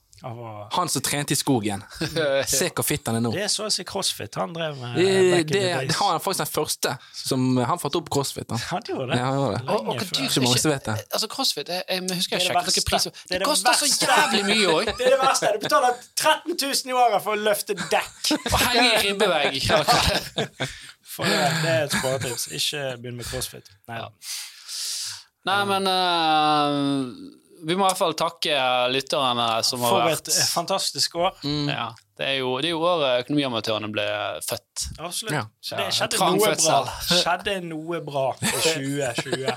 Han 0.71 0.89
som 0.89 1.03
trente 1.03 1.33
i 1.33 1.37
skogen. 1.37 1.83
Se 2.49 2.71
hvor 2.73 2.85
fitt 2.87 3.07
han 3.07 3.19
er 3.19 3.23
nå. 3.25 3.33
Det 3.35 3.43
er 3.45 3.51
så 3.53 3.67
å 3.69 3.73
si 3.73 3.85
crossfit 3.85 4.39
han 4.41 4.55
drev 4.57 4.79
med. 4.81 4.95
Det, 4.97 5.43
det, 5.51 5.61
days. 5.61 5.99
han 5.99 6.15
er 6.17 6.23
faktisk 6.25 6.41
den 6.41 6.49
første 6.55 6.95
som 7.19 7.45
Han 7.59 7.81
fant 7.83 7.99
opp 8.01 8.09
crossfit. 8.15 8.49
Han. 8.49 8.63
Han 8.71 8.87
gjorde 8.89 9.11
det. 9.13 9.19
Ja, 9.21 9.27
han 9.27 9.37
gjorde 9.43 9.59
det. 9.59 9.67
Og, 9.69 9.75
og 9.75 9.99
Lenge 9.99 10.07
før. 10.09 10.23
Ikke 10.25 10.45
mange 10.47 10.63
som 10.63 10.73
vet 10.73 10.89
det. 10.89 10.97
Altså, 11.11 11.29
CrossFit 11.35 11.73
jeg, 11.75 11.85
jeg 11.91 12.07
husker 12.09 12.39
jeg 12.39 12.47
Det 12.47 12.49
det 12.49 12.55
sjekket 12.55 12.79
noen 12.79 12.89
priser. 12.89 13.11
Det 13.19 13.35
Det, 13.35 13.43
det 13.43 13.51
koster 13.51 13.79
så 13.83 13.91
jævlig 13.91 14.43
mye 14.49 14.73
òg! 14.79 14.91
Det 14.99 15.09
er 15.11 15.13
det 15.17 15.21
verste. 15.21 15.53
Du 15.53 15.67
betaler 15.67 16.01
13 16.17 16.57
000 16.57 16.95
i 16.95 16.99
året 17.05 17.27
for 17.27 17.37
å 17.37 17.45
løfte 17.51 17.77
dekk. 17.83 18.33
Og 18.55 18.59
henge 18.65 18.89
i 18.89 18.97
ribbevegg. 19.11 19.61
For 21.15 21.29
det, 21.31 21.39
det 21.63 21.71
er 21.71 21.87
et 21.87 21.95
sparetips. 21.95 22.49
Ikke 22.59 22.83
begynn 23.01 23.17
med 23.21 23.29
crossfit. 23.31 23.71
Nei, 23.91 24.03
Ja. 24.03 24.11
Nei, 25.45 25.59
men 25.69 25.85
uh, 25.85 27.41
vi 27.69 27.75
må 27.77 27.85
i 27.85 27.89
hvert 27.91 27.99
fall 28.01 28.15
takke 28.17 28.55
lytterne 28.93 29.45
som 29.65 29.83
har 29.85 29.93
For 29.93 30.07
vært 30.09 30.31
et 30.31 30.39
eh, 30.41 30.47
fantastisk 30.53 31.19
år. 31.21 31.35
Mm. 31.45 31.69
ja, 31.69 31.91
det, 32.17 32.29
er 32.31 32.39
jo, 32.39 32.55
det 32.65 32.71
er 32.71 32.73
jo 32.73 32.81
året 32.85 33.27
Økonomiamatørene 33.27 33.91
ble 33.93 34.07
født. 34.45 34.87
Absolutt. 34.99 35.37
Ja. 35.37 35.45
Så 35.61 35.77
det 35.81 35.91
skjedde 35.99 36.21
ja. 36.21 36.31
noe 36.33 36.55
bra. 36.65 36.81
Skjedde 37.11 37.59
noe 37.69 38.01
bra 38.09 38.25
i 38.41 38.55
2020. 38.57 39.53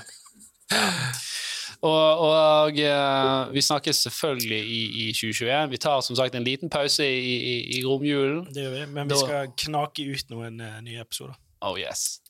Og, 1.78 2.20
og 2.26 2.78
uh, 2.82 3.52
vi 3.54 3.62
snakkes 3.62 4.00
selvfølgelig 4.08 4.58
i, 4.66 4.78
i 5.04 5.10
2021. 5.14 5.70
Vi 5.70 5.78
tar 5.78 6.00
som 6.02 6.16
sagt 6.18 6.34
en 6.34 6.46
liten 6.46 6.70
pause 6.72 7.06
i, 7.06 7.34
i, 7.38 7.52
i 7.78 7.82
romjulen. 7.86 8.48
Det 8.50 8.64
gjør 8.64 8.74
vi. 8.74 8.86
Men 8.96 9.06
vi 9.06 9.14
Da- 9.14 9.20
skal 9.22 9.52
knake 9.62 10.08
ut 10.10 10.32
noen 10.34 10.58
uh, 10.60 10.80
nye 10.82 11.04
episoder. 11.04 11.38
Oh 11.62 11.76
yes. 11.78 12.20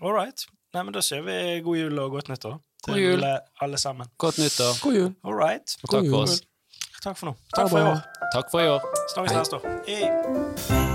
All 0.00 0.12
right. 0.14 0.44
Nei, 0.74 0.82
men 0.84 0.92
da 0.94 1.00
sier 1.02 1.22
vi 1.26 1.60
god 1.64 1.76
jul 1.78 1.98
og 1.98 2.10
godt 2.18 2.28
nyttår. 2.28 2.58
til 2.84 2.92
God 2.94 3.00
jul. 3.02 3.14
Alle, 3.24 3.38
alle 3.60 3.78
sammen. 3.78 4.06
Godt 4.18 4.38
nyttår. 4.38 4.82
God 4.82 4.94
jul. 4.94 5.14
All 5.24 5.34
right. 5.38 5.76
Og 5.82 5.90
takk 5.94 6.10
for 6.10 6.22
oss. 6.22 6.40
Takk 7.02 7.18
for 7.18 7.26
nå. 7.30 7.34
Takk 7.54 7.70
for 7.70 7.78
i 7.78 7.82
år. 7.94 8.04
Takk 8.34 8.50
for 8.50 8.60
i 8.60 8.68
år. 8.68 8.92
Snakkes 9.14 9.32
neste 9.38 9.56
år. 9.56 9.82
Hei. 9.88 10.87